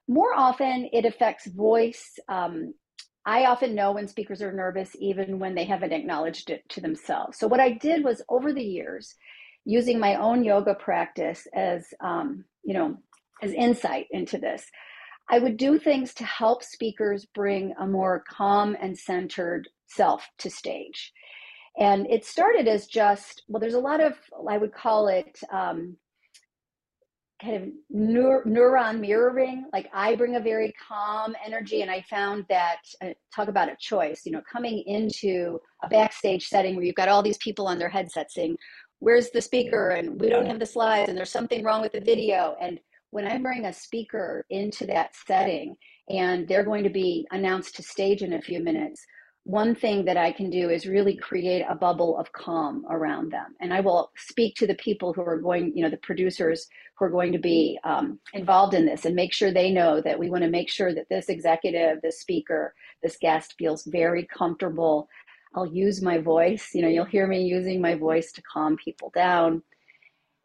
More 0.09 0.35
often, 0.35 0.91
it 0.93 1.07
affects 1.07 1.47
voice. 1.47 2.19
Um, 2.29 2.75
I 3.25 3.47
often 3.47 3.75
know 3.75 3.93
when 3.93 4.09
speakers 4.09 4.43
are 4.43 4.53
nervous, 4.53 4.91
even 4.99 5.39
when 5.39 5.55
they 5.55 5.65
haven't 5.65 5.93
acknowledged 5.93 6.51
it 6.51 6.69
to 6.71 6.81
themselves. 6.81 7.39
So, 7.39 7.47
what 7.47 7.61
I 7.61 7.71
did 7.73 8.05
was 8.05 8.23
over 8.29 8.53
the 8.53 8.65
years, 8.65 9.15
using 9.65 9.99
my 9.99 10.17
own 10.17 10.43
yoga 10.45 10.75
practice 10.75 11.47
as, 11.55 11.87
um, 12.01 12.45
you 12.65 12.75
know, 12.75 12.99
as 13.43 13.53
insight 13.53 14.07
into 14.11 14.39
this, 14.39 14.71
I 15.31 15.39
would 15.39 15.57
do 15.57 15.79
things 15.79 16.15
to 16.15 16.25
help 16.25 16.63
speakers 16.63 17.27
bring 17.35 17.75
a 17.79 17.87
more 17.87 18.25
calm 18.29 18.77
and 18.81 18.97
centered 18.97 19.69
self 19.87 20.27
to 20.39 20.51
stage. 20.51 21.13
And 21.79 22.07
it 22.11 22.25
started 22.25 22.69
as 22.69 22.87
just, 22.87 23.43
well, 23.49 23.61
there's 23.61 23.75
a 23.75 23.81
lot 23.81 24.01
of, 24.01 24.15
I 24.49 24.59
would 24.59 24.75
call 24.75 25.09
it 25.09 25.39
um, 25.51 25.97
kind 27.43 27.57
of 27.57 27.63
neur- 27.95 28.47
neuron 28.47 29.01
mirroring. 29.01 29.67
Like 29.73 29.89
I 29.93 30.15
bring 30.15 30.37
a 30.37 30.41
very 30.41 30.73
calm 30.89 31.35
energy, 31.45 31.83
and 31.83 31.91
I 31.91 32.03
found 32.03 32.45
that 32.49 32.79
uh, 33.03 33.09
talk 33.35 33.49
about 33.49 33.69
a 33.69 33.77
choice. 33.79 34.23
You 34.25 34.33
know, 34.33 34.43
coming 34.51 34.83
into 34.87 35.59
a 35.83 35.89
backstage 35.89 36.47
setting 36.47 36.77
where 36.77 36.85
you've 36.85 36.95
got 36.95 37.09
all 37.09 37.23
these 37.23 37.39
people 37.39 37.67
on 37.67 37.79
their 37.79 37.89
headsets 37.89 38.35
saying, 38.35 38.57
"Where's 39.01 39.31
the 39.31 39.43
speaker?" 39.43 39.91
and 39.91 40.21
we 40.21 40.29
don't 40.29 40.47
have 40.47 40.61
the 40.61 40.67
slides, 40.67 41.09
and 41.09 41.19
there's 41.19 41.31
something 41.31 41.65
wrong 41.65 41.83
with 41.83 41.93
the 41.93 42.01
video. 42.01 42.57
And 42.61 42.79
when 43.13 43.27
I 43.27 43.37
bring 43.39 43.67
a 43.67 43.73
speaker 43.75 44.47
into 44.49 44.87
that 44.87 45.15
setting, 45.27 45.77
and 46.09 46.49
they're 46.49 46.65
going 46.65 46.83
to 46.85 46.91
be 46.91 47.27
announced 47.31 47.77
to 47.77 47.83
stage 47.83 48.23
in 48.23 48.33
a 48.33 48.41
few 48.41 48.59
minutes, 48.59 49.05
one 49.45 49.75
thing 49.75 50.07
that 50.07 50.17
I 50.17 50.33
can 50.33 50.49
do 50.49 50.71
is 50.71 50.87
really 50.87 51.17
create 51.17 51.63
a 51.69 51.75
bubble 51.75 52.17
of 52.17 52.33
calm 52.33 52.87
around 52.89 53.31
them. 53.31 53.55
And 53.61 53.75
I 53.75 53.81
will 53.81 54.11
speak 54.17 54.55
to 54.57 54.67
the 54.67 54.77
people 54.77 55.13
who 55.13 55.21
are 55.21 55.37
going, 55.37 55.73
you 55.75 55.83
know, 55.83 55.91
the 55.91 55.99
producers 55.99 56.67
who 56.97 57.05
are 57.05 57.11
going 57.11 57.33
to 57.33 57.39
be 57.39 57.79
um, 57.85 58.19
involved 58.33 58.73
in 58.73 58.87
this 58.87 59.05
and 59.05 59.15
make 59.15 59.35
sure 59.35 59.53
they 59.53 59.71
know 59.71 60.01
that 60.01 60.19
we 60.19 60.31
want 60.31 60.45
to 60.45 60.51
make 60.51 60.71
sure 60.71 60.95
that 60.95 61.09
this 61.11 61.29
executive, 61.29 62.01
this 62.01 62.21
speaker, 62.21 62.75
this 63.03 63.19
guest 63.21 63.55
feels 63.59 63.85
very 63.85 64.27
comfortable. 64.27 65.07
I'll 65.55 65.67
use 65.67 66.01
my 66.01 66.17
voice. 66.17 66.71
You 66.73 66.81
know, 66.81 66.89
you'll 66.89 67.05
hear 67.05 67.27
me 67.27 67.43
using 67.43 67.83
my 67.83 67.95
voice 67.95 68.33
to 68.33 68.43
calm 68.43 68.79
people 68.83 69.13
down. 69.15 69.63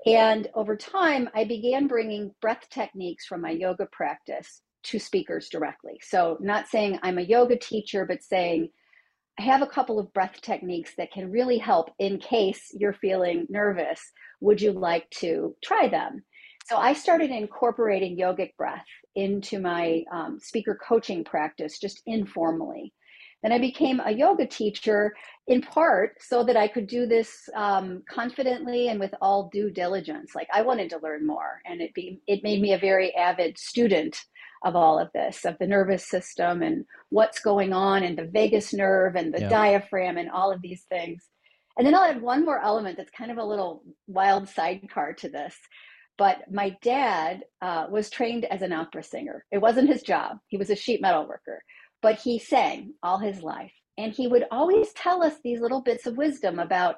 And 0.05 0.47
over 0.53 0.75
time, 0.75 1.29
I 1.33 1.43
began 1.43 1.87
bringing 1.87 2.31
breath 2.41 2.67
techniques 2.69 3.25
from 3.25 3.41
my 3.41 3.51
yoga 3.51 3.87
practice 3.91 4.61
to 4.83 4.99
speakers 4.99 5.49
directly. 5.49 5.99
So, 6.01 6.37
not 6.39 6.67
saying 6.67 6.99
I'm 7.03 7.17
a 7.17 7.23
yoga 7.23 7.57
teacher, 7.57 8.05
but 8.05 8.23
saying, 8.23 8.69
I 9.39 9.43
have 9.43 9.61
a 9.61 9.67
couple 9.67 9.99
of 9.99 10.11
breath 10.13 10.41
techniques 10.41 10.93
that 10.97 11.11
can 11.11 11.31
really 11.31 11.57
help 11.59 11.91
in 11.99 12.17
case 12.17 12.71
you're 12.73 12.93
feeling 12.93 13.45
nervous. 13.49 14.01
Would 14.41 14.61
you 14.61 14.71
like 14.71 15.09
to 15.19 15.55
try 15.63 15.87
them? 15.87 16.23
So 16.65 16.75
I 16.75 16.93
started 16.93 17.29
incorporating 17.31 18.17
yogic 18.17 18.55
breath 18.57 18.83
into 19.15 19.59
my 19.59 20.03
um, 20.11 20.37
speaker 20.41 20.77
coaching 20.85 21.23
practice 21.23 21.79
just 21.79 22.01
informally. 22.05 22.93
Then 23.43 23.51
I 23.51 23.59
became 23.59 23.99
a 23.99 24.11
yoga 24.11 24.47
teacher 24.47 25.13
in 25.47 25.61
part 25.61 26.15
so 26.19 26.43
that 26.43 26.57
I 26.57 26.67
could 26.67 26.87
do 26.87 27.05
this 27.05 27.47
um, 27.55 28.03
confidently 28.09 28.89
and 28.89 28.99
with 28.99 29.13
all 29.21 29.49
due 29.53 29.69
diligence. 29.69 30.33
Like 30.35 30.47
I 30.53 30.63
wanted 30.63 30.89
to 30.89 30.99
learn 30.99 31.25
more, 31.25 31.61
and 31.65 31.81
it 31.81 31.93
be 31.93 32.19
it 32.27 32.43
made 32.43 32.61
me 32.61 32.73
a 32.73 32.79
very 32.79 33.15
avid 33.15 33.57
student 33.57 34.17
of 34.63 34.75
all 34.75 34.99
of 34.99 35.09
this, 35.13 35.45
of 35.45 35.57
the 35.59 35.67
nervous 35.67 36.07
system 36.07 36.63
and 36.63 36.85
what's 37.09 37.39
going 37.39 37.73
on 37.73 38.03
and 38.03 38.17
the 38.17 38.25
vagus 38.25 38.73
nerve 38.73 39.15
and 39.15 39.33
the 39.33 39.41
yeah. 39.41 39.49
diaphragm 39.49 40.17
and 40.17 40.29
all 40.29 40.51
of 40.51 40.61
these 40.61 40.83
things. 40.89 41.25
And 41.77 41.85
then 41.85 41.93
I'll 41.93 42.09
add 42.09 42.21
one 42.21 42.43
more 42.43 42.59
element 42.59 42.97
that's 42.97 43.11
kind 43.11 43.31
of 43.31 43.37
a 43.37 43.45
little 43.45 43.83
wild 44.07 44.49
sidecar 44.49 45.13
to 45.13 45.29
this. 45.29 45.55
But 46.17 46.51
my 46.51 46.75
dad 46.81 47.43
uh, 47.61 47.85
was 47.91 48.09
trained 48.09 48.45
as 48.45 48.63
an 48.63 48.73
opera 48.73 49.03
singer. 49.03 49.45
It 49.51 49.59
wasn't 49.59 49.89
his 49.89 50.01
job, 50.01 50.37
he 50.47 50.57
was 50.57 50.71
a 50.71 50.75
sheet 50.75 51.01
metal 51.01 51.27
worker, 51.27 51.61
but 52.01 52.19
he 52.19 52.39
sang 52.39 52.93
all 53.03 53.17
his 53.17 53.41
life. 53.41 53.71
And 53.97 54.13
he 54.13 54.27
would 54.27 54.45
always 54.51 54.93
tell 54.93 55.23
us 55.23 55.33
these 55.43 55.59
little 55.59 55.81
bits 55.81 56.05
of 56.05 56.17
wisdom 56.17 56.59
about 56.59 56.97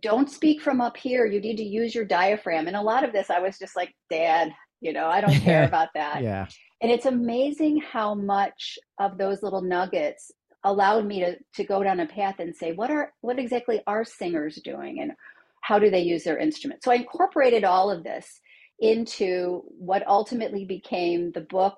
don't 0.00 0.30
speak 0.30 0.60
from 0.60 0.80
up 0.80 0.96
here. 0.96 1.26
You 1.26 1.40
need 1.40 1.56
to 1.56 1.64
use 1.64 1.94
your 1.94 2.04
diaphragm. 2.04 2.66
And 2.66 2.76
a 2.76 2.82
lot 2.82 3.04
of 3.04 3.12
this, 3.12 3.30
I 3.30 3.40
was 3.40 3.58
just 3.58 3.74
like, 3.74 3.94
Dad, 4.10 4.52
you 4.80 4.92
know, 4.92 5.06
I 5.06 5.20
don't 5.20 5.40
care 5.40 5.64
about 5.66 5.88
that. 5.94 6.22
yeah. 6.22 6.46
And 6.80 6.92
it's 6.92 7.06
amazing 7.06 7.78
how 7.80 8.14
much 8.14 8.78
of 9.00 9.18
those 9.18 9.42
little 9.42 9.62
nuggets 9.62 10.30
allowed 10.64 11.06
me 11.06 11.20
to, 11.20 11.36
to 11.54 11.64
go 11.64 11.82
down 11.82 12.00
a 12.00 12.06
path 12.06 12.36
and 12.38 12.54
say, 12.54 12.72
what 12.72 12.90
are 12.90 13.12
what 13.20 13.38
exactly 13.38 13.80
are 13.86 14.04
singers 14.04 14.60
doing 14.62 15.00
and 15.00 15.12
how 15.62 15.78
do 15.78 15.90
they 15.90 16.00
use 16.00 16.24
their 16.24 16.38
instrument? 16.38 16.84
So 16.84 16.92
I 16.92 16.96
incorporated 16.96 17.64
all 17.64 17.90
of 17.90 18.04
this 18.04 18.40
into 18.80 19.62
what 19.78 20.06
ultimately 20.06 20.64
became 20.64 21.32
the 21.32 21.40
book 21.40 21.76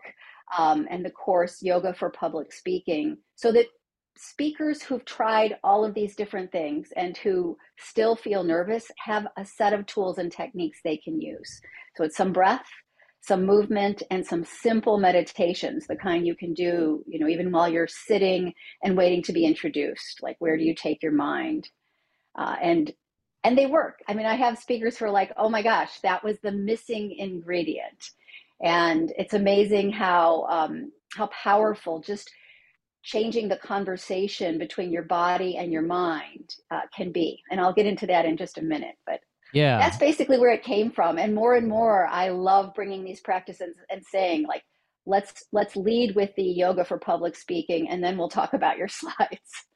um, 0.56 0.86
and 0.90 1.04
the 1.04 1.10
course 1.10 1.62
Yoga 1.62 1.94
for 1.94 2.10
Public 2.10 2.52
Speaking, 2.52 3.18
so 3.36 3.52
that 3.52 3.66
speakers 4.16 4.82
who've 4.82 5.04
tried 5.04 5.56
all 5.64 5.84
of 5.84 5.94
these 5.94 6.14
different 6.16 6.52
things 6.52 6.92
and 6.96 7.16
who 7.18 7.56
still 7.78 8.16
feel 8.16 8.44
nervous 8.44 8.90
have 8.98 9.26
a 9.38 9.44
set 9.44 9.72
of 9.72 9.86
tools 9.86 10.18
and 10.18 10.30
techniques 10.30 10.80
they 10.84 10.96
can 10.96 11.20
use. 11.20 11.60
So 11.96 12.04
it's 12.04 12.16
some 12.16 12.32
breath, 12.32 12.66
some 13.22 13.44
movement 13.46 14.02
and 14.10 14.26
some 14.26 14.44
simple 14.44 14.98
meditations 14.98 15.86
the 15.86 15.96
kind 15.96 16.26
you 16.26 16.34
can 16.34 16.54
do 16.54 17.04
you 17.06 17.18
know 17.18 17.28
even 17.28 17.52
while 17.52 17.68
you're 17.68 17.86
sitting 17.86 18.52
and 18.82 18.96
waiting 18.96 19.22
to 19.22 19.32
be 19.32 19.44
introduced 19.44 20.20
like 20.22 20.36
where 20.38 20.56
do 20.56 20.64
you 20.64 20.74
take 20.74 21.02
your 21.02 21.12
mind? 21.12 21.68
Uh, 22.36 22.56
and 22.62 22.92
and 23.44 23.56
they 23.56 23.66
work. 23.66 24.00
I 24.08 24.14
mean 24.14 24.26
i 24.26 24.34
have 24.36 24.58
speakers 24.58 24.96
who 24.98 25.06
are 25.06 25.10
like 25.10 25.32
oh 25.36 25.48
my 25.48 25.62
gosh 25.62 26.00
that 26.00 26.24
was 26.24 26.38
the 26.40 26.52
missing 26.52 27.14
ingredient 27.18 28.10
and 28.62 29.12
it's 29.16 29.34
amazing 29.34 29.90
how 29.90 30.44
um, 30.44 30.92
how 31.14 31.26
powerful 31.28 32.00
just 32.00 32.30
changing 33.02 33.48
the 33.48 33.56
conversation 33.56 34.58
between 34.58 34.92
your 34.92 35.02
body 35.02 35.56
and 35.56 35.72
your 35.72 35.82
mind 35.82 36.54
uh, 36.70 36.82
can 36.94 37.12
be. 37.12 37.42
And 37.50 37.60
i'll 37.60 37.72
get 37.72 37.86
into 37.86 38.06
that 38.06 38.26
in 38.26 38.36
just 38.36 38.58
a 38.58 38.62
minute 38.62 38.96
but 39.06 39.20
yeah. 39.52 39.78
that's 39.78 39.96
basically 39.96 40.38
where 40.38 40.52
it 40.52 40.62
came 40.62 40.92
from. 40.92 41.18
And 41.18 41.34
more 41.34 41.56
and 41.56 41.68
more 41.68 42.06
i 42.06 42.28
love 42.28 42.74
bringing 42.74 43.04
these 43.04 43.20
practices 43.20 43.74
and 43.90 44.04
saying 44.04 44.46
like 44.46 44.62
let's 45.06 45.44
let's 45.52 45.76
lead 45.76 46.14
with 46.14 46.34
the 46.36 46.44
yoga 46.44 46.84
for 46.84 46.98
public 46.98 47.34
speaking 47.34 47.88
and 47.88 48.04
then 48.04 48.18
we'll 48.18 48.28
talk 48.28 48.52
about 48.52 48.76
your 48.76 48.88
slides. 49.00 49.66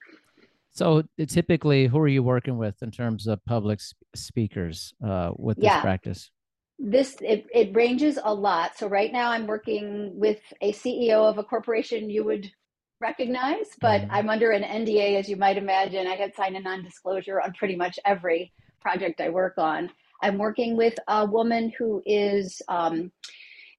So 0.73 1.05
typically 1.29 1.87
who 1.87 1.99
are 1.99 2.09
you 2.09 2.23
working 2.23 2.59
with 2.59 2.83
in 2.83 2.91
terms 2.91 3.27
of 3.27 3.43
public 3.47 3.81
speakers 4.15 4.93
uh, 5.03 5.31
with 5.37 5.57
this 5.57 5.65
yeah. 5.65 5.81
practice 5.81 6.31
this 6.79 7.17
it, 7.21 7.47
it 7.55 7.75
ranges 7.75 8.19
a 8.23 8.35
lot 8.35 8.77
so 8.77 8.89
right 8.89 9.13
now 9.13 9.31
i'm 9.31 9.47
working 9.47 10.13
with 10.15 10.41
a 10.61 10.73
ceo 10.73 11.29
of 11.29 11.39
a 11.39 11.45
corporation 11.45 12.11
you 12.11 12.25
would 12.25 12.51
recognize 13.01 13.67
but 13.81 14.01
mm-hmm. 14.01 14.11
i'm 14.11 14.29
under 14.29 14.51
an 14.51 14.63
nda 14.85 15.17
as 15.19 15.29
you 15.29 15.37
might 15.37 15.57
imagine 15.57 16.07
i 16.07 16.17
had 16.17 16.35
signed 16.35 16.57
a 16.57 16.61
non-disclosure 16.61 17.41
on 17.41 17.53
pretty 17.53 17.77
much 17.77 17.99
every 18.05 18.53
project 18.85 19.21
I 19.21 19.31
work 19.31 19.55
on. 19.59 19.91
I'm 20.23 20.39
working 20.39 20.77
with 20.77 20.95
a 21.09 21.27
woman 21.27 21.73
who 21.77 22.03
is 22.07 22.63
um, 22.69 23.11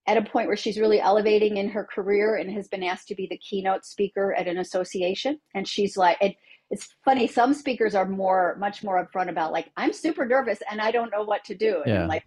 at 0.08 0.18
a 0.18 0.24
point 0.24 0.48
where 0.48 0.58
she's 0.58 0.80
really 0.80 1.00
elevating 1.00 1.58
in 1.58 1.70
her 1.70 1.86
career 1.86 2.36
and 2.36 2.52
has 2.52 2.68
been 2.68 2.84
asked 2.84 3.08
to 3.08 3.16
be 3.16 3.28
the 3.28 3.38
keynote 3.38 3.86
speaker 3.86 4.34
at 4.34 4.48
an 4.48 4.58
association. 4.58 5.40
And 5.54 5.68
she's 5.68 5.96
like, 5.96 6.18
it, 6.20 6.36
it's 6.70 6.90
funny, 7.06 7.28
some 7.28 7.54
speakers 7.54 7.96
are 7.96 8.08
more, 8.08 8.58
much 8.60 8.84
more 8.84 9.04
upfront 9.04 9.30
about, 9.30 9.52
like, 9.52 9.70
I'm 9.78 9.94
super 9.94 10.26
nervous 10.26 10.60
and 10.70 10.82
I 10.82 10.92
don't 10.92 11.12
know 11.12 11.24
what 11.24 11.46
to 11.46 11.56
do. 11.56 11.82
And 11.86 11.94
Yeah. 11.94 12.02
I'm 12.02 12.10
like, 12.10 12.26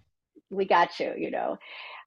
we 0.51 0.67
got 0.67 0.99
you, 0.99 1.13
you 1.17 1.31
know. 1.31 1.59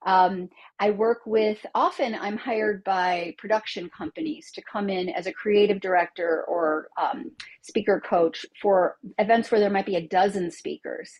Um, 0.04 0.48
I 0.80 0.90
work 0.90 1.20
with, 1.26 1.64
often 1.74 2.14
I'm 2.14 2.36
hired 2.36 2.82
by 2.82 3.34
production 3.38 3.88
companies 3.96 4.50
to 4.54 4.62
come 4.62 4.88
in 4.90 5.08
as 5.08 5.26
a 5.26 5.32
creative 5.32 5.80
director 5.80 6.44
or 6.48 6.88
um, 7.00 7.30
speaker 7.60 8.02
coach 8.04 8.44
for 8.60 8.96
events 9.18 9.50
where 9.50 9.60
there 9.60 9.70
might 9.70 9.86
be 9.86 9.96
a 9.96 10.08
dozen 10.08 10.50
speakers. 10.50 11.10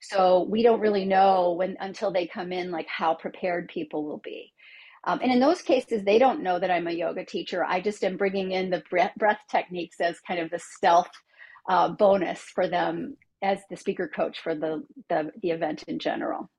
So 0.00 0.46
we 0.50 0.64
don't 0.64 0.80
really 0.80 1.04
know 1.04 1.52
when 1.52 1.76
until 1.78 2.10
they 2.10 2.26
come 2.26 2.52
in, 2.52 2.72
like 2.72 2.88
how 2.88 3.14
prepared 3.14 3.68
people 3.68 4.04
will 4.04 4.20
be. 4.24 4.52
Um, 5.04 5.20
and 5.22 5.32
in 5.32 5.40
those 5.40 5.62
cases, 5.62 6.04
they 6.04 6.18
don't 6.18 6.42
know 6.42 6.58
that 6.58 6.70
I'm 6.70 6.86
a 6.86 6.92
yoga 6.92 7.24
teacher. 7.24 7.64
I 7.64 7.80
just 7.80 8.02
am 8.04 8.16
bringing 8.16 8.52
in 8.52 8.70
the 8.70 8.82
breath, 8.90 9.12
breath 9.16 9.40
techniques 9.48 10.00
as 10.00 10.18
kind 10.20 10.40
of 10.40 10.50
the 10.50 10.58
stealth 10.58 11.10
uh, 11.68 11.88
bonus 11.90 12.40
for 12.40 12.68
them 12.68 13.16
as 13.42 13.60
the 13.68 13.76
speaker 13.76 14.08
coach 14.08 14.40
for 14.40 14.54
the, 14.54 14.84
the, 15.08 15.30
the 15.40 15.50
event 15.50 15.84
in 15.88 15.98
general. 15.98 16.50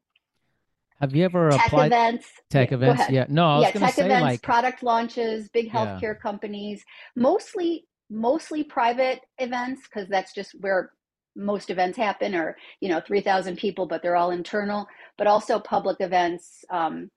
Have 1.04 1.14
you 1.14 1.26
ever 1.26 1.50
Tech 1.50 1.68
applied 1.68 1.88
events. 1.88 2.28
tech 2.50 2.72
Yeah, 2.72 2.76
events? 2.78 3.10
Yeah. 3.10 3.26
No, 3.28 3.46
I 3.46 3.58
was 3.58 3.66
yeah, 3.66 3.72
tech 3.72 3.94
say 3.96 4.06
events, 4.06 4.22
like 4.24 4.42
product 4.42 4.84
launches, 4.84 5.50
big 5.50 5.66
Yeah. 5.66 6.00
healthcare 6.00 6.18
companies, 6.20 6.82
mostly 7.18 7.86
mostly 8.10 8.64
private 8.64 9.20
events 9.40 9.82
because 9.84 10.08
that's 10.08 10.34
just 10.34 10.52
where 10.62 10.92
most 11.36 11.70
events 11.70 11.98
happen, 11.98 12.34
or 12.36 12.56
you 12.80 12.88
know, 12.88 13.02
three 13.06 13.20
thousand 13.20 13.58
people, 13.58 13.86
but 13.86 14.02
they're 14.02 14.16
all 14.16 14.32
internal. 14.32 14.88
But 15.18 15.28
also 15.28 15.60
public 15.60 15.98
events, 16.00 16.64
um, 16.72 17.10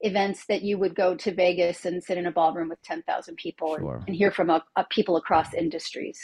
events 0.00 0.46
that 0.46 0.62
you 0.62 0.78
would 0.78 0.94
go 0.94 1.14
to 1.14 1.34
Vegas 1.34 1.84
and 1.84 2.02
sit 2.02 2.16
in 2.16 2.26
a 2.26 2.32
ballroom 2.32 2.70
with 2.70 2.80
ten 2.82 3.02
thousand 3.02 3.36
people 3.36 3.74
Sure. 3.76 3.96
and, 3.96 4.08
and 4.08 4.16
hear 4.16 4.30
from 4.30 4.48
a, 4.48 4.64
a 4.76 4.84
people 4.90 5.16
across 5.18 5.52
industries. 5.52 6.18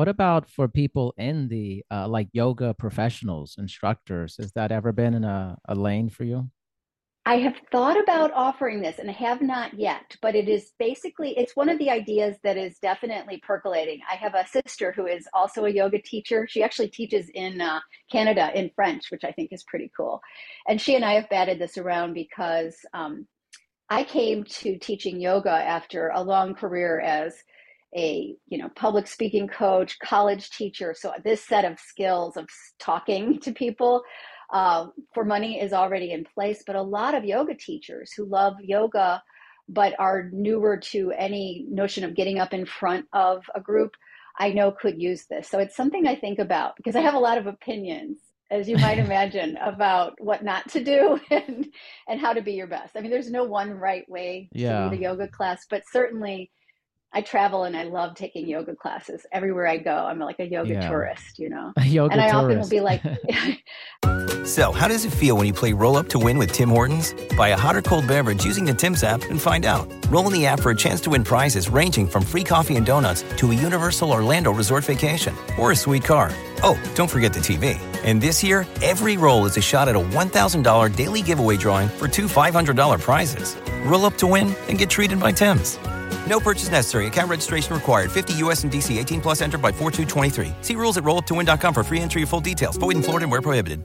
What 0.00 0.08
about 0.08 0.48
for 0.48 0.66
people 0.66 1.12
in 1.18 1.46
the 1.48 1.84
uh, 1.90 2.08
like 2.08 2.28
yoga 2.32 2.72
professionals, 2.72 3.56
instructors? 3.58 4.34
Has 4.38 4.50
that 4.52 4.72
ever 4.72 4.92
been 4.92 5.12
in 5.12 5.24
a, 5.24 5.58
a 5.68 5.74
lane 5.74 6.08
for 6.08 6.24
you? 6.24 6.48
I 7.26 7.34
have 7.40 7.56
thought 7.70 8.02
about 8.02 8.32
offering 8.32 8.80
this 8.80 8.98
and 8.98 9.10
I 9.10 9.12
have 9.12 9.42
not 9.42 9.78
yet, 9.78 10.16
but 10.22 10.34
it 10.34 10.48
is 10.48 10.72
basically 10.78 11.36
it's 11.36 11.54
one 11.54 11.68
of 11.68 11.78
the 11.78 11.90
ideas 11.90 12.38
that 12.44 12.56
is 12.56 12.78
definitely 12.78 13.42
percolating. 13.46 14.00
I 14.10 14.14
have 14.14 14.34
a 14.34 14.46
sister 14.46 14.90
who 14.90 15.04
is 15.04 15.28
also 15.34 15.66
a 15.66 15.70
yoga 15.70 16.00
teacher. 16.00 16.46
She 16.48 16.62
actually 16.62 16.88
teaches 16.88 17.28
in 17.34 17.60
uh, 17.60 17.80
Canada 18.10 18.50
in 18.54 18.70
French, 18.74 19.10
which 19.10 19.24
I 19.24 19.32
think 19.32 19.50
is 19.52 19.64
pretty 19.64 19.92
cool. 19.94 20.22
And 20.66 20.80
she 20.80 20.96
and 20.96 21.04
I 21.04 21.12
have 21.12 21.28
batted 21.28 21.58
this 21.58 21.76
around 21.76 22.14
because 22.14 22.74
um, 22.94 23.26
I 23.90 24.04
came 24.04 24.44
to 24.44 24.78
teaching 24.78 25.20
yoga 25.20 25.50
after 25.50 26.08
a 26.08 26.22
long 26.22 26.54
career 26.54 27.00
as 27.00 27.34
a 27.96 28.34
you 28.46 28.58
know 28.58 28.68
public 28.76 29.06
speaking 29.06 29.48
coach, 29.48 29.98
college 29.98 30.50
teacher. 30.50 30.94
So 30.96 31.12
this 31.24 31.44
set 31.44 31.64
of 31.64 31.78
skills 31.78 32.36
of 32.36 32.48
talking 32.78 33.40
to 33.42 33.52
people 33.52 34.02
uh, 34.52 34.86
for 35.14 35.24
money 35.24 35.60
is 35.60 35.72
already 35.72 36.12
in 36.12 36.24
place. 36.24 36.62
But 36.66 36.76
a 36.76 36.82
lot 36.82 37.14
of 37.14 37.24
yoga 37.24 37.54
teachers 37.54 38.12
who 38.12 38.24
love 38.24 38.54
yoga 38.60 39.22
but 39.68 39.94
are 40.00 40.28
newer 40.32 40.76
to 40.76 41.12
any 41.16 41.64
notion 41.70 42.02
of 42.02 42.16
getting 42.16 42.40
up 42.40 42.52
in 42.52 42.66
front 42.66 43.06
of 43.12 43.44
a 43.54 43.60
group, 43.60 43.92
I 44.36 44.50
know 44.52 44.72
could 44.72 45.00
use 45.00 45.26
this. 45.30 45.48
So 45.48 45.60
it's 45.60 45.76
something 45.76 46.08
I 46.08 46.16
think 46.16 46.40
about 46.40 46.74
because 46.76 46.96
I 46.96 47.00
have 47.02 47.14
a 47.14 47.20
lot 47.20 47.38
of 47.38 47.46
opinions, 47.46 48.18
as 48.50 48.68
you 48.68 48.76
might 48.78 48.98
imagine, 49.06 49.56
about 49.58 50.14
what 50.20 50.42
not 50.42 50.68
to 50.70 50.82
do 50.82 51.20
and 51.30 51.66
and 52.08 52.20
how 52.20 52.32
to 52.32 52.42
be 52.42 52.52
your 52.54 52.66
best. 52.66 52.96
I 52.96 53.00
mean, 53.00 53.10
there's 53.12 53.30
no 53.30 53.44
one 53.44 53.70
right 53.70 54.08
way 54.08 54.48
Yeah. 54.52 54.80
to 54.80 54.88
lead 54.88 54.98
a 54.98 55.02
yoga 55.02 55.28
class, 55.28 55.66
but 55.70 55.82
certainly 55.92 56.50
I 57.12 57.22
travel 57.22 57.64
and 57.64 57.76
I 57.76 57.84
love 57.84 58.14
taking 58.14 58.46
yoga 58.48 58.76
classes. 58.76 59.26
Everywhere 59.32 59.66
I 59.66 59.78
go, 59.78 59.92
I'm 60.06 60.20
like 60.20 60.38
a 60.38 60.44
yoga 60.46 60.74
Yeah. 60.74 60.88
tourist, 60.88 61.38
you 61.40 61.48
know. 61.50 61.72
A 61.78 61.84
yoga 61.84 62.12
and 62.12 62.20
I 62.20 62.30
tourist. 62.30 62.44
often 62.44 62.58
will 62.60 62.68
be 62.68 62.80
like, 62.80 63.02
So, 64.46 64.72
how 64.72 64.88
does 64.88 65.04
it 65.04 65.10
feel 65.12 65.36
when 65.36 65.46
you 65.46 65.52
play 65.52 65.72
Roll 65.72 65.96
Up 65.96 66.08
to 66.10 66.18
Win 66.18 66.38
with 66.38 66.52
Tim 66.52 66.68
Hortons? 66.70 67.14
Buy 67.36 67.48
a 67.48 67.56
hot 67.56 67.76
or 67.76 67.82
cold 67.82 68.06
beverage 68.08 68.44
using 68.44 68.64
the 68.64 68.72
Tim's 68.74 69.02
app 69.04 69.22
and 69.24 69.40
find 69.40 69.64
out. 69.66 69.86
Roll 70.08 70.26
in 70.28 70.32
the 70.32 70.46
app 70.46 70.60
for 70.60 70.70
a 70.70 70.74
chance 70.74 71.00
to 71.02 71.10
win 71.10 71.22
prizes 71.24 71.68
ranging 71.68 72.06
from 72.06 72.22
free 72.24 72.42
coffee 72.44 72.76
and 72.76 72.86
donuts 72.86 73.22
to 73.36 73.50
a 73.50 73.54
Universal 73.54 74.10
Orlando 74.12 74.52
resort 74.52 74.84
vacation 74.84 75.34
or 75.58 75.72
a 75.72 75.76
sweet 75.76 76.04
car. 76.04 76.30
Oh, 76.62 76.80
don't 76.94 77.10
forget 77.10 77.32
the 77.32 77.40
TV. 77.40 77.78
And 78.04 78.20
this 78.20 78.42
year, 78.42 78.66
every 78.82 79.16
roll 79.16 79.46
is 79.46 79.56
a 79.56 79.60
shot 79.60 79.88
at 79.88 79.94
a 79.96 80.00
$1,000 80.00 80.96
daily 80.96 81.22
giveaway 81.22 81.56
drawing 81.56 81.88
for 81.88 82.08
two 82.08 82.26
$500 82.26 83.00
prizes. 83.00 83.56
Roll 83.84 84.04
up 84.06 84.16
to 84.18 84.26
win 84.26 84.54
and 84.68 84.78
get 84.78 84.88
treated 84.90 85.20
by 85.20 85.32
Tim's. 85.32 85.78
No 86.26 86.40
purchase 86.40 86.70
necessary. 86.70 87.06
Account 87.08 87.28
registration 87.28 87.74
required. 87.74 88.10
50 88.10 88.34
US 88.44 88.64
and 88.64 88.72
DC 88.72 88.98
18 88.98 89.20
plus 89.20 89.42
entered 89.42 89.60
by 89.60 89.72
4223. 89.72 90.52
See 90.62 90.76
rules 90.76 90.96
at 90.96 91.04
rolluptowin.com 91.04 91.74
for 91.74 91.82
free 91.82 92.00
entry 92.00 92.22
and 92.22 92.28
full 92.28 92.40
details. 92.40 92.76
Void 92.78 92.96
in 92.96 93.02
Florida 93.02 93.24
and 93.24 93.32
where 93.32 93.42
prohibited. 93.42 93.84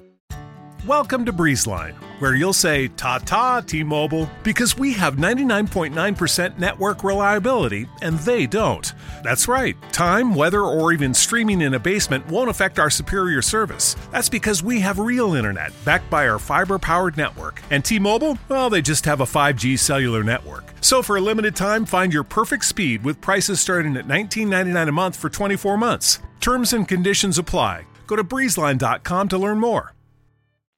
Welcome 0.86 1.26
to 1.26 1.34
Breezeline, 1.34 1.96
where 2.20 2.36
you'll 2.36 2.54
say 2.54 2.90
ta 2.90 3.18
ta 3.18 3.62
T 3.62 3.82
Mobile 3.82 4.30
because 4.44 4.78
we 4.78 4.94
have 4.94 5.16
99.9% 5.16 6.60
network 6.60 7.04
reliability 7.04 7.90
and 8.04 8.20
they 8.20 8.46
don't. 8.46 8.94
That's 9.24 9.48
right, 9.48 9.76
time, 9.92 10.36
weather, 10.36 10.62
or 10.62 10.94
even 10.94 11.16
streaming 11.16 11.62
in 11.62 11.74
a 11.74 11.80
basement 11.80 12.28
won't 12.28 12.52
affect 12.52 12.78
our 12.78 12.92
superior 12.92 13.42
service. 13.42 13.96
That's 14.12 14.30
because 14.30 14.62
we 14.62 14.80
have 14.82 15.00
real 15.00 15.34
internet 15.34 15.74
backed 15.86 16.08
by 16.12 16.28
our 16.28 16.38
fiber 16.38 16.78
powered 16.78 17.18
network. 17.18 17.64
And 17.72 17.84
T 17.84 17.98
Mobile, 17.98 18.38
well, 18.48 18.70
they 18.70 18.84
just 18.84 19.06
have 19.06 19.22
a 19.22 19.26
5G 19.26 19.80
cellular 19.80 20.24
network. 20.24 20.72
So 20.82 21.02
for 21.02 21.16
a 21.16 21.22
limited 21.22 21.56
time, 21.56 21.88
find 21.88 22.14
your 22.14 22.24
perfect 22.24 22.64
speed 22.64 23.04
with 23.04 23.22
prices 23.22 23.60
starting 23.60 23.98
at 23.98 24.08
$19.99 24.08 24.88
a 24.88 24.92
month 24.92 25.16
for 25.16 25.32
24 25.32 25.78
months. 25.78 26.20
Terms 26.42 26.74
and 26.74 26.88
conditions 26.88 27.40
apply. 27.40 27.88
Go 28.06 28.16
to 28.16 28.24
breezeline.com 28.24 29.30
to 29.30 29.38
learn 29.40 29.60
more. 29.60 29.95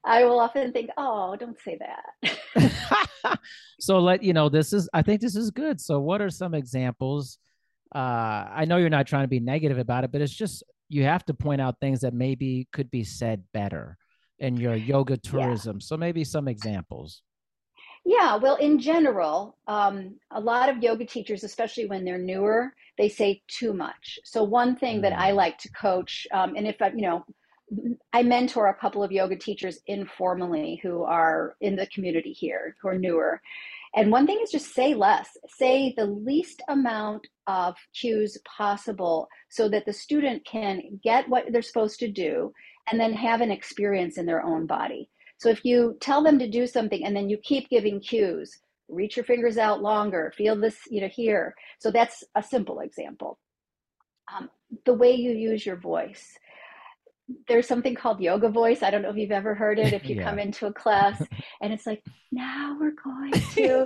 I 0.08 0.24
will 0.24 0.40
often 0.40 0.72
think, 0.72 0.90
oh, 0.98 1.36
don't 1.36 1.60
say 1.60 1.78
that. 1.80 3.40
so 3.80 4.00
let 4.00 4.24
you 4.24 4.34
know 4.34 4.50
this 4.50 4.74
is 4.74 4.90
i 4.94 5.02
think 5.02 5.22
this 5.22 5.36
is 5.36 5.52
good. 5.52 5.80
So 5.82 6.00
what 6.00 6.22
are 6.22 6.30
some 6.30 6.54
examples? 6.54 7.38
Uh 7.94 8.46
i 8.62 8.66
know 8.66 8.78
you're 8.78 8.90
not 8.90 9.08
trying 9.08 9.24
to 9.24 9.30
be 9.30 9.40
negative 9.40 9.78
about 9.78 10.04
it 10.04 10.12
but 10.12 10.22
it's 10.22 10.34
just 10.34 10.64
you 10.90 11.04
have 11.04 11.26
to 11.26 11.34
point 11.34 11.62
out 11.62 11.80
things 11.80 12.02
that 12.02 12.14
maybe 12.14 12.68
could 12.72 12.90
be 12.90 13.04
said 13.04 13.44
better 13.54 13.98
in 14.40 14.58
your 14.58 14.76
yoga 14.76 15.18
tourism. 15.18 15.82
So 15.82 15.98
maybe 15.98 16.24
some 16.24 16.48
examples. 16.48 17.22
Yeah, 18.06 18.38
well, 18.38 18.56
in 18.56 18.80
general, 18.80 19.58
um, 19.68 20.16
a 20.32 20.40
lot 20.40 20.70
of 20.70 20.82
yoga 20.82 21.06
teachers, 21.06 21.44
especially 21.44 21.88
when 21.88 22.06
they're 22.06 22.18
newer, 22.18 22.74
they 22.98 23.10
say 23.10 23.42
too 23.48 23.74
much. 23.74 24.20
So 24.24 24.44
one 24.44 24.78
thing 24.78 25.02
that 25.02 25.14
I 25.14 25.32
like 25.32 25.58
to 25.60 25.70
coach, 25.72 26.26
um, 26.32 26.56
and 26.56 26.66
if 26.66 26.82
I, 26.82 26.90
you 26.90 27.02
know, 27.02 27.26
I 28.14 28.24
mentor 28.24 28.68
a 28.68 28.74
couple 28.74 29.04
of 29.04 29.12
yoga 29.12 29.36
teachers 29.36 29.80
informally 29.88 30.80
who 30.82 31.04
are 31.04 31.56
in 31.60 31.76
the 31.76 31.88
community 31.88 32.32
here, 32.32 32.76
who 32.82 32.88
are 32.88 32.98
newer. 32.98 33.42
And 33.96 34.12
one 34.12 34.26
thing 34.26 34.40
is 34.42 34.52
just 34.52 34.74
say 34.74 34.94
less, 34.94 35.38
say 35.48 35.94
the 35.98 36.06
least 36.06 36.62
amount 36.70 37.28
of 37.48 37.76
cues 37.94 38.38
possible 38.46 39.28
so 39.50 39.68
that 39.70 39.86
the 39.86 39.94
student 39.94 40.46
can 40.46 41.00
get 41.04 41.28
what 41.30 41.46
they're 41.52 41.62
supposed 41.62 42.00
to 42.00 42.08
do 42.08 42.54
and 42.90 43.00
then 43.00 43.14
have 43.14 43.42
an 43.42 43.52
experience 43.52 44.18
in 44.18 44.26
their 44.26 44.44
own 44.44 44.66
body. 44.66 45.10
So 45.38 45.50
if 45.50 45.64
you 45.66 45.98
tell 46.00 46.24
them 46.24 46.40
to 46.40 46.50
do 46.50 46.68
something 46.68 47.04
and 47.06 47.16
then 47.16 47.30
you 47.30 47.38
keep 47.38 47.70
giving 47.70 48.00
cues, 48.00 48.60
reach 48.88 49.18
your 49.18 49.26
fingers 49.26 49.58
out 49.58 49.82
longer, 49.82 50.34
feel 50.36 50.56
this, 50.56 50.78
you 50.90 51.02
know, 51.02 51.10
here. 51.10 51.54
So 51.80 51.92
that's 51.92 52.24
a 52.36 52.42
simple 52.42 52.80
example. 52.80 53.38
Um, 54.34 54.50
the 54.86 54.94
way 54.94 55.14
you 55.14 55.32
use 55.32 55.66
your 55.66 55.78
voice. 55.78 56.38
There's 57.48 57.68
something 57.68 57.96
called 57.96 58.22
yoga 58.22 58.50
voice. 58.50 58.84
I 58.84 58.90
don't 58.90 59.02
know 59.02 59.10
if 59.10 59.18
you've 59.18 59.32
ever 59.32 59.54
heard 59.56 59.80
it. 59.80 59.94
If 59.94 60.06
you 60.10 60.16
Yeah. 60.16 60.24
come 60.24 60.40
into 60.40 60.68
a 60.68 60.74
class 60.74 61.22
and 61.62 61.74
it's 61.74 61.86
like, 61.86 62.04
now 62.32 62.78
we're 62.80 62.92
going 62.92 63.34
to, 63.56 63.86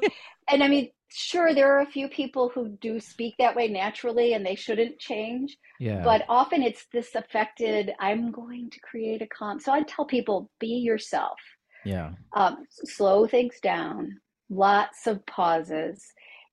and 0.50 0.64
I 0.64 0.68
mean, 0.68 0.90
sure, 1.10 1.54
there 1.54 1.76
are 1.76 1.82
a 1.82 1.92
few 1.92 2.08
people 2.08 2.50
who 2.50 2.70
do 2.82 3.00
speak 3.00 3.36
that 3.38 3.56
way 3.56 3.68
naturally 3.68 4.34
and 4.34 4.46
they 4.46 4.56
shouldn't 4.56 5.00
change 5.00 5.58
yeah 5.82 6.04
but 6.04 6.24
often 6.30 6.62
it's 6.62 6.86
this 6.94 7.16
affected 7.16 7.92
i'm 8.00 8.32
going 8.32 8.70
to 8.70 8.80
create 8.80 9.22
a 9.22 9.28
calm 9.28 9.60
so 9.60 9.74
i 9.74 9.82
tell 9.84 10.06
people 10.06 10.50
be 10.60 10.68
yourself 10.68 11.38
yeah 11.84 12.12
um, 12.34 12.66
slow 12.70 13.28
things 13.28 13.60
down 13.62 14.18
lots 14.50 15.08
of 15.08 15.26
pauses 15.26 16.06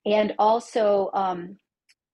and 0.07 0.35
also 0.39 1.11
um, 1.15 1.57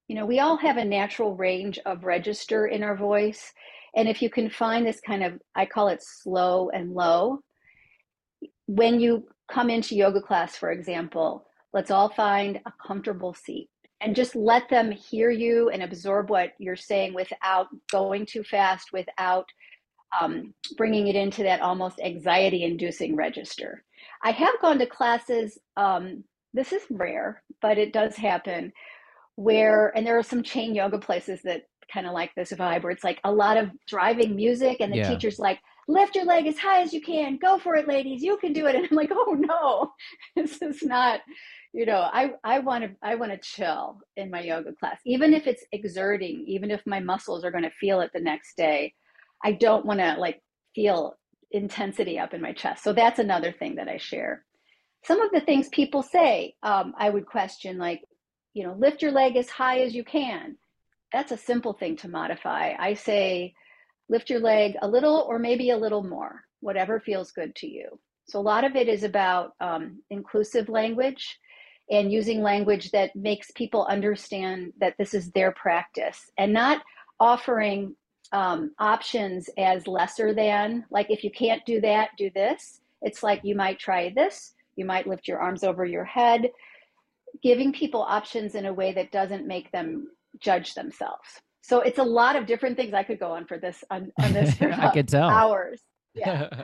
you 0.09 0.17
know 0.17 0.27
we 0.27 0.41
all 0.41 0.57
have 0.57 0.77
a 0.77 0.85
natural 0.85 1.37
range 1.37 1.79
of 1.87 2.05
register 2.05 2.67
in 2.67 2.83
our 2.83 2.97
voice 2.97 3.53
and 3.97 4.09
if 4.09 4.21
you 4.23 4.31
can 4.31 4.49
find 4.51 4.87
this 4.87 5.01
kind 5.01 5.23
of 5.25 5.35
i 5.55 5.65
call 5.65 5.89
it 5.89 6.03
slow 6.03 6.71
and 6.71 6.93
low 6.93 7.41
when 8.67 9.01
you 9.01 9.27
come 9.51 9.71
into 9.71 9.95
yoga 9.95 10.21
class 10.21 10.57
for 10.57 10.71
example 10.71 11.47
let's 11.73 11.91
all 11.91 12.09
find 12.09 12.61
a 12.67 12.73
comfortable 12.87 13.35
seat 13.35 13.69
and 14.01 14.15
just 14.15 14.37
let 14.37 14.69
them 14.69 14.91
hear 14.91 15.31
you 15.31 15.71
and 15.71 15.83
absorb 15.83 16.29
what 16.29 16.53
you're 16.59 16.77
saying 16.77 17.15
without 17.15 17.69
going 17.91 18.27
too 18.27 18.43
fast 18.45 18.89
without 18.93 19.47
um, 20.21 20.55
bringing 20.77 21.09
it 21.09 21.17
into 21.17 21.43
that 21.43 21.61
almost 21.61 22.01
anxiety 22.01 22.65
inducing 22.65 23.17
register. 23.17 23.83
I 24.23 24.31
have 24.31 24.61
gone 24.61 24.79
to 24.79 24.87
classes, 24.87 25.59
um, 25.77 26.25
this 26.53 26.73
is 26.73 26.83
rare, 26.91 27.43
but 27.61 27.79
it 27.79 27.93
does 27.93 28.17
happen, 28.17 28.73
where, 29.37 29.93
and 29.97 30.07
there 30.07 30.19
are 30.19 30.23
some 30.23 30.43
chain 30.43 30.75
yoga 30.75 30.99
places 30.99 31.41
that 31.43 31.63
kind 31.93 32.07
of 32.07 32.13
like 32.13 32.35
this 32.35 32.53
vibe 32.53 32.83
where 32.83 32.93
it's 32.93 33.05
like 33.05 33.21
a 33.25 33.33
lot 33.33 33.57
of 33.57 33.71
driving 33.87 34.37
music 34.37 34.79
and 34.81 34.93
the 34.93 34.99
yeah. 34.99 35.09
teacher's 35.09 35.39
like, 35.39 35.61
lift 35.89 36.15
your 36.15 36.25
leg 36.25 36.47
as 36.47 36.59
high 36.59 36.81
as 36.83 36.93
you 36.93 37.01
can, 37.01 37.37
go 37.37 37.59
for 37.59 37.77
it, 37.77 37.89
ladies, 37.89 38.23
you 38.23 38.37
can 38.39 38.53
do 38.53 38.67
it. 38.67 38.75
And 38.75 38.87
I'm 38.91 38.97
like, 38.97 39.11
oh 39.13 39.37
no, 39.39 39.93
this 40.37 40.61
is 40.63 40.83
not, 40.83 41.21
you 41.73 41.87
know, 41.87 42.09
I, 42.13 42.33
I 42.43 42.61
want 42.61 42.85
to, 42.85 42.91
I 43.03 43.15
want 43.17 43.33
to 43.33 43.39
chill 43.39 44.01
in 44.17 44.31
my 44.31 44.41
yoga 44.41 44.73
class, 44.73 45.01
even 45.05 45.35
if 45.35 45.47
it's 45.47 45.65
exerting, 45.73 46.45
even 46.47 46.71
if 46.71 46.81
my 46.87 47.01
muscles 47.01 47.45
are 47.45 47.51
going 47.51 47.65
to 47.65 47.71
feel 47.71 48.01
it 48.01 48.11
the 48.15 48.21
next 48.21 48.57
day. 48.57 48.95
I 49.45 49.53
don't 49.53 49.85
want 49.85 50.01
to 50.01 50.15
like 50.19 50.41
feel 50.75 51.17
intensity 51.51 52.19
up 52.19 52.35
in 52.35 52.41
my 52.41 52.53
chest. 52.53 52.83
So 52.83 52.93
that's 52.93 53.19
another 53.19 53.53
thing 53.53 53.77
that 53.77 53.89
I 53.89 53.99
share. 53.99 54.45
Some 55.05 55.21
of 55.21 55.31
the 55.33 55.41
things 55.41 55.69
people 55.69 56.03
say, 56.03 56.55
um, 56.63 56.95
I 56.99 57.11
would 57.11 57.27
question, 57.27 57.79
like, 57.79 58.03
you 58.55 58.67
know, 58.67 58.75
lift 58.79 59.03
your 59.03 59.13
leg 59.13 59.37
as 59.37 59.51
high 59.51 59.81
as 59.81 59.95
you 59.95 60.03
can. 60.03 60.57
That's 61.15 61.31
a 61.31 61.37
simple 61.37 61.75
thing 61.75 61.95
to 61.99 62.09
modify. 62.09 62.75
I 62.77 62.95
say, 62.95 63.55
lift 64.09 64.29
your 64.31 64.41
leg 64.41 64.75
a 64.83 64.89
little 64.89 65.25
or 65.29 65.39
maybe 65.39 65.71
a 65.71 65.77
little 65.77 66.03
more, 66.03 66.43
whatever 66.59 66.99
feels 66.99 67.31
good 67.31 67.55
to 67.55 67.69
you. 67.69 68.01
So 68.29 68.41
a 68.41 68.43
lot 68.43 68.65
of 68.65 68.75
it 68.75 68.89
is 68.89 69.05
about 69.05 69.53
um, 69.61 70.03
inclusive 70.11 70.69
language 70.69 71.39
and 71.89 72.11
using 72.11 72.43
language 72.43 72.91
that 72.91 73.15
makes 73.15 73.53
people 73.53 73.87
understand 73.89 74.73
that 74.81 74.97
this 74.99 75.15
is 75.15 75.31
their 75.31 75.53
practice 75.53 76.33
and 76.37 76.53
not 76.53 76.83
offering 77.21 77.95
um, 78.33 78.73
options 78.81 79.49
as 79.57 79.87
lesser 79.87 80.35
than, 80.35 80.85
like 80.91 81.07
if 81.11 81.23
you 81.23 81.31
can't 81.31 81.65
do 81.65 81.81
that, 81.81 82.09
do 82.19 82.29
this. 82.35 82.81
It's 83.03 83.23
like 83.23 83.41
you 83.45 83.55
might 83.55 83.79
try 83.79 84.13
this, 84.17 84.55
you 84.75 84.85
might 84.85 85.07
lift 85.07 85.29
your 85.29 85.39
arms 85.39 85.63
over 85.63 85.85
your 85.85 86.05
head, 86.05 86.51
giving 87.41 87.73
people 87.73 88.03
options 88.03 88.57
in 88.57 88.67
a 88.67 88.75
way 88.75 88.93
that 88.95 89.13
doesn't 89.13 89.47
make 89.47 89.71
them 89.71 90.09
judge 90.41 90.75
themselves. 90.75 91.27
So 91.63 91.81
it's 91.81 91.99
a 91.99 92.05
lot 92.05 92.37
of 92.37 92.47
different 92.47 92.77
things. 92.77 92.93
I 92.93 93.03
could 93.03 93.19
go 93.19 93.33
on 93.33 93.47
for 93.47 93.59
this 93.59 93.83
on, 93.91 94.13
on 94.21 94.33
this 94.33 94.55
for 94.59 94.71
I 94.71 94.93
could 94.93 95.09
tell 95.09 95.29
hours. 95.29 95.81
Yeah. 96.17 96.63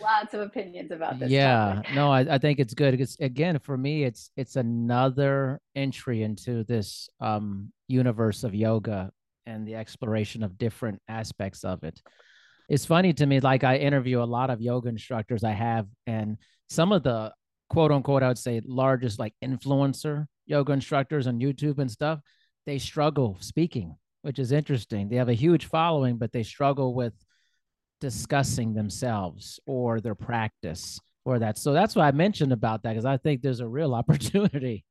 Lots 0.00 0.34
of 0.34 0.40
opinions 0.40 0.92
about 0.92 1.18
this. 1.18 1.30
Yeah, 1.30 1.74
topic. 1.74 1.94
no, 1.96 2.12
I, 2.12 2.20
I 2.20 2.38
think 2.38 2.60
it's 2.60 2.74
good. 2.74 2.92
Because 2.92 3.16
again, 3.18 3.58
for 3.58 3.76
me, 3.76 4.04
it's 4.04 4.30
it's 4.36 4.54
another 4.54 5.60
entry 5.74 6.22
into 6.22 6.62
this 6.62 7.08
um 7.20 7.72
universe 7.88 8.44
of 8.44 8.54
yoga 8.54 9.10
and 9.46 9.66
the 9.66 9.74
exploration 9.74 10.44
of 10.44 10.56
different 10.58 11.02
aspects 11.08 11.64
of 11.64 11.82
it. 11.82 12.00
It's 12.68 12.86
funny 12.86 13.12
to 13.14 13.26
me, 13.26 13.40
like 13.40 13.64
I 13.64 13.78
interview 13.78 14.22
a 14.22 14.24
lot 14.24 14.50
of 14.50 14.60
yoga 14.60 14.88
instructors 14.88 15.42
I 15.42 15.52
have, 15.52 15.88
and 16.06 16.36
some 16.70 16.92
of 16.92 17.02
the 17.02 17.32
quote 17.68 17.90
unquote, 17.90 18.22
I 18.22 18.28
would 18.28 18.38
say 18.38 18.62
largest 18.64 19.18
like 19.18 19.34
influencer 19.44 20.26
yoga 20.46 20.72
instructors 20.72 21.26
on 21.26 21.40
YouTube 21.40 21.78
and 21.78 21.90
stuff, 21.90 22.20
they 22.68 22.78
struggle 22.78 23.38
speaking, 23.40 23.96
which 24.20 24.38
is 24.38 24.52
interesting. 24.52 25.08
They 25.08 25.16
have 25.16 25.30
a 25.30 25.34
huge 25.34 25.64
following, 25.64 26.18
but 26.18 26.32
they 26.32 26.42
struggle 26.42 26.92
with 26.92 27.14
discussing 27.98 28.74
themselves 28.74 29.58
or 29.66 30.02
their 30.02 30.14
practice 30.14 31.00
or 31.24 31.38
that. 31.38 31.56
So 31.56 31.72
that's 31.72 31.96
why 31.96 32.08
I 32.08 32.12
mentioned 32.12 32.52
about 32.52 32.82
that 32.82 32.90
because 32.90 33.06
I 33.06 33.16
think 33.16 33.40
there's 33.40 33.60
a 33.60 33.66
real 33.66 33.94
opportunity 34.00 34.84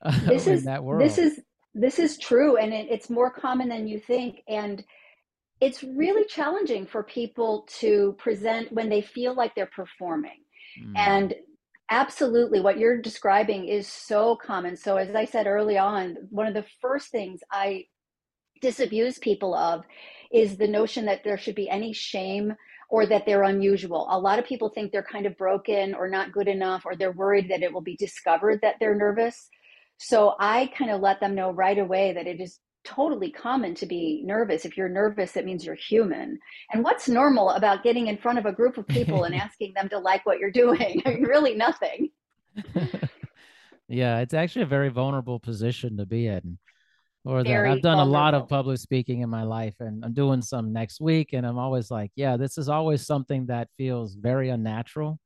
uh, 0.00 0.18
this 0.24 0.46
is, 0.46 0.64
that 0.66 0.84
world. 0.84 1.02
This 1.02 1.18
is 1.18 1.40
this 1.74 1.98
is 1.98 2.16
true, 2.16 2.56
and 2.56 2.72
it, 2.72 2.86
it's 2.88 3.10
more 3.10 3.30
common 3.30 3.68
than 3.68 3.88
you 3.88 3.98
think. 3.98 4.42
And 4.46 4.84
it's 5.60 5.82
really 5.82 6.26
challenging 6.26 6.86
for 6.86 7.02
people 7.02 7.66
to 7.80 8.14
present 8.18 8.72
when 8.72 8.88
they 8.88 9.02
feel 9.02 9.34
like 9.34 9.56
they're 9.56 9.66
performing. 9.74 10.38
Mm. 10.80 10.92
And 10.96 11.34
absolutely, 11.90 12.60
what 12.60 12.78
you're 12.78 13.00
describing 13.00 13.66
is 13.66 13.86
so 13.86 14.36
common. 14.36 14.76
So, 14.76 14.96
as 14.96 15.14
I 15.14 15.24
said 15.24 15.46
early 15.46 15.76
on, 15.76 16.16
one 16.30 16.46
of 16.46 16.54
the 16.54 16.64
first 16.80 17.10
things 17.10 17.40
I 17.50 17.84
disabuse 18.60 19.18
people 19.18 19.54
of 19.54 19.84
is 20.32 20.56
the 20.56 20.68
notion 20.68 21.06
that 21.06 21.24
there 21.24 21.38
should 21.38 21.54
be 21.54 21.68
any 21.68 21.92
shame 21.92 22.54
or 22.88 23.06
that 23.06 23.24
they're 23.26 23.44
unusual. 23.44 24.06
A 24.10 24.18
lot 24.18 24.38
of 24.38 24.44
people 24.44 24.68
think 24.68 24.90
they're 24.90 25.02
kind 25.02 25.26
of 25.26 25.36
broken 25.36 25.94
or 25.94 26.08
not 26.08 26.32
good 26.32 26.48
enough, 26.48 26.82
or 26.84 26.96
they're 26.96 27.12
worried 27.12 27.50
that 27.50 27.62
it 27.62 27.72
will 27.72 27.80
be 27.80 27.96
discovered 27.96 28.60
that 28.62 28.76
they're 28.80 28.96
nervous. 28.96 29.48
So 29.98 30.34
I 30.40 30.70
kind 30.76 30.90
of 30.90 31.00
let 31.00 31.20
them 31.20 31.34
know 31.34 31.52
right 31.52 31.78
away 31.78 32.12
that 32.14 32.26
it 32.26 32.40
is 32.40 32.58
totally 32.84 33.30
common 33.30 33.74
to 33.76 33.86
be 33.86 34.22
nervous. 34.24 34.64
If 34.64 34.76
you're 34.76 34.88
nervous, 34.88 35.36
it 35.36 35.44
means 35.44 35.64
you're 35.64 35.74
human. 35.74 36.38
And 36.72 36.82
what's 36.82 37.08
normal 37.08 37.50
about 37.50 37.82
getting 37.82 38.06
in 38.06 38.16
front 38.16 38.38
of 38.38 38.46
a 38.46 38.52
group 38.52 38.78
of 38.78 38.86
people 38.86 39.24
and 39.24 39.34
asking 39.46 39.72
them 39.74 39.88
to 39.90 39.98
like 39.98 40.24
what 40.26 40.38
you're 40.38 40.50
doing? 40.50 41.02
I 41.06 41.10
mean, 41.10 41.22
really 41.22 41.54
nothing. 41.54 42.10
yeah, 43.88 44.20
it's 44.20 44.34
actually 44.34 44.62
a 44.62 44.66
very 44.66 44.88
vulnerable 44.88 45.38
position 45.38 45.96
to 45.98 46.06
be 46.06 46.26
in. 46.26 46.58
Or 47.24 47.44
that 47.44 47.66
I've 47.66 47.82
done 47.82 47.98
vulnerable. 47.98 48.10
a 48.10 48.18
lot 48.18 48.34
of 48.34 48.48
public 48.48 48.78
speaking 48.78 49.20
in 49.20 49.28
my 49.28 49.42
life 49.42 49.74
and 49.80 50.02
I'm 50.02 50.14
doing 50.14 50.40
some 50.40 50.72
next 50.72 51.02
week. 51.02 51.34
And 51.34 51.46
I'm 51.46 51.58
always 51.58 51.90
like, 51.90 52.10
yeah, 52.16 52.38
this 52.38 52.56
is 52.56 52.70
always 52.70 53.06
something 53.06 53.46
that 53.46 53.68
feels 53.76 54.14
very 54.14 54.48
unnatural 54.48 55.18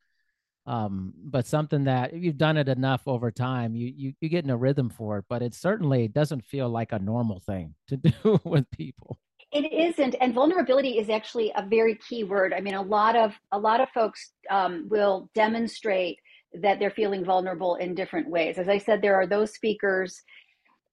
um, 0.66 1.12
but 1.22 1.46
something 1.46 1.84
that 1.84 2.14
you've 2.14 2.38
done 2.38 2.56
it 2.56 2.68
enough 2.68 3.02
over 3.06 3.30
time, 3.30 3.74
you 3.74 3.92
you 3.94 4.12
you 4.20 4.28
get 4.28 4.44
in 4.44 4.50
a 4.50 4.56
rhythm 4.56 4.88
for 4.88 5.18
it. 5.18 5.26
But 5.28 5.42
it 5.42 5.54
certainly 5.54 6.08
doesn't 6.08 6.44
feel 6.44 6.68
like 6.68 6.92
a 6.92 6.98
normal 6.98 7.40
thing 7.40 7.74
to 7.88 7.96
do 7.96 8.40
with 8.44 8.70
people. 8.70 9.18
It 9.52 9.72
isn't, 9.72 10.16
and 10.20 10.34
vulnerability 10.34 10.98
is 10.98 11.08
actually 11.10 11.52
a 11.54 11.64
very 11.64 11.96
key 11.96 12.24
word. 12.24 12.52
I 12.52 12.60
mean, 12.60 12.74
a 12.74 12.82
lot 12.82 13.14
of 13.14 13.34
a 13.52 13.58
lot 13.58 13.80
of 13.80 13.88
folks 13.90 14.32
um, 14.50 14.88
will 14.88 15.30
demonstrate 15.34 16.18
that 16.54 16.78
they're 16.78 16.90
feeling 16.90 17.24
vulnerable 17.24 17.76
in 17.76 17.94
different 17.94 18.28
ways. 18.28 18.58
As 18.58 18.68
I 18.68 18.78
said, 18.78 19.02
there 19.02 19.14
are 19.14 19.26
those 19.26 19.52
speakers. 19.52 20.22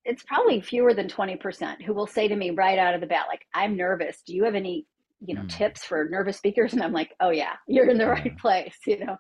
It's 0.04 0.24
probably 0.24 0.60
fewer 0.62 0.94
than 0.94 1.08
twenty 1.08 1.38
percent 1.38 1.82
who 1.82 1.94
will 1.94 2.08
say 2.08 2.28
to 2.28 2.36
me 2.36 2.50
right 2.50 2.78
out 2.78 2.94
of 2.94 3.02
the 3.02 3.08
bat, 3.08 3.26
like, 3.30 3.46
"I'm 3.54 3.78
nervous. 3.78 4.22
Do 4.26 4.36
you 4.36 4.44
have 4.44 4.56
any, 4.56 4.86
you 5.26 5.34
know, 5.34 5.44
mm. 5.44 5.50
tips 5.50 5.86
for 5.86 6.10
nervous 6.10 6.38
speakers?" 6.38 6.74
And 6.74 6.84
I'm 6.84 6.94
like, 6.94 7.14
"Oh 7.22 7.30
yeah, 7.30 7.54
you're 7.68 7.90
in 7.90 7.98
the 7.98 8.08
right 8.08 8.38
place." 8.42 8.78
You 8.86 9.06
know, 9.06 9.18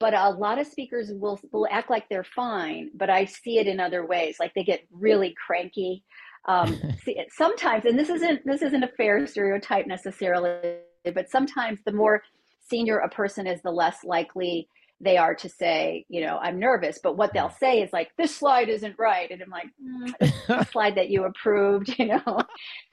but 0.00 0.14
a 0.14 0.30
lot 0.30 0.58
of 0.58 0.66
speakers 0.66 1.12
will 1.12 1.38
will 1.52 1.68
act 1.70 1.90
like 1.90 2.08
they're 2.08 2.24
fine 2.24 2.90
but 2.94 3.08
i 3.08 3.24
see 3.24 3.58
it 3.58 3.68
in 3.68 3.78
other 3.78 4.04
ways 4.04 4.36
like 4.40 4.52
they 4.54 4.64
get 4.64 4.80
really 4.90 5.34
cranky. 5.46 6.02
Um, 6.46 6.80
see, 7.04 7.22
sometimes 7.30 7.84
and 7.84 7.96
this 7.96 8.08
isn't 8.08 8.44
this 8.44 8.62
isn't 8.62 8.82
a 8.82 8.88
fair 8.88 9.24
stereotype 9.26 9.86
necessarily 9.86 10.78
but 11.14 11.30
sometimes 11.30 11.78
the 11.84 11.92
more 11.92 12.22
senior 12.68 12.98
a 12.98 13.08
person 13.08 13.46
is 13.46 13.60
the 13.62 13.70
less 13.70 13.98
likely 14.04 14.68
they 15.02 15.16
are 15.16 15.34
to 15.34 15.48
say 15.48 16.04
you 16.08 16.22
know 16.22 16.38
i'm 16.38 16.58
nervous 16.58 16.98
but 17.02 17.16
what 17.16 17.32
they'll 17.34 17.50
say 17.50 17.82
is 17.82 17.92
like 17.92 18.10
this 18.16 18.34
slide 18.34 18.70
isn't 18.70 18.98
right 18.98 19.30
and 19.30 19.42
i'm 19.42 19.50
like 19.50 19.68
mm, 19.82 20.32
the 20.46 20.64
slide 20.72 20.94
that 20.94 21.10
you 21.10 21.24
approved 21.24 21.94
you 21.98 22.06
know? 22.06 22.40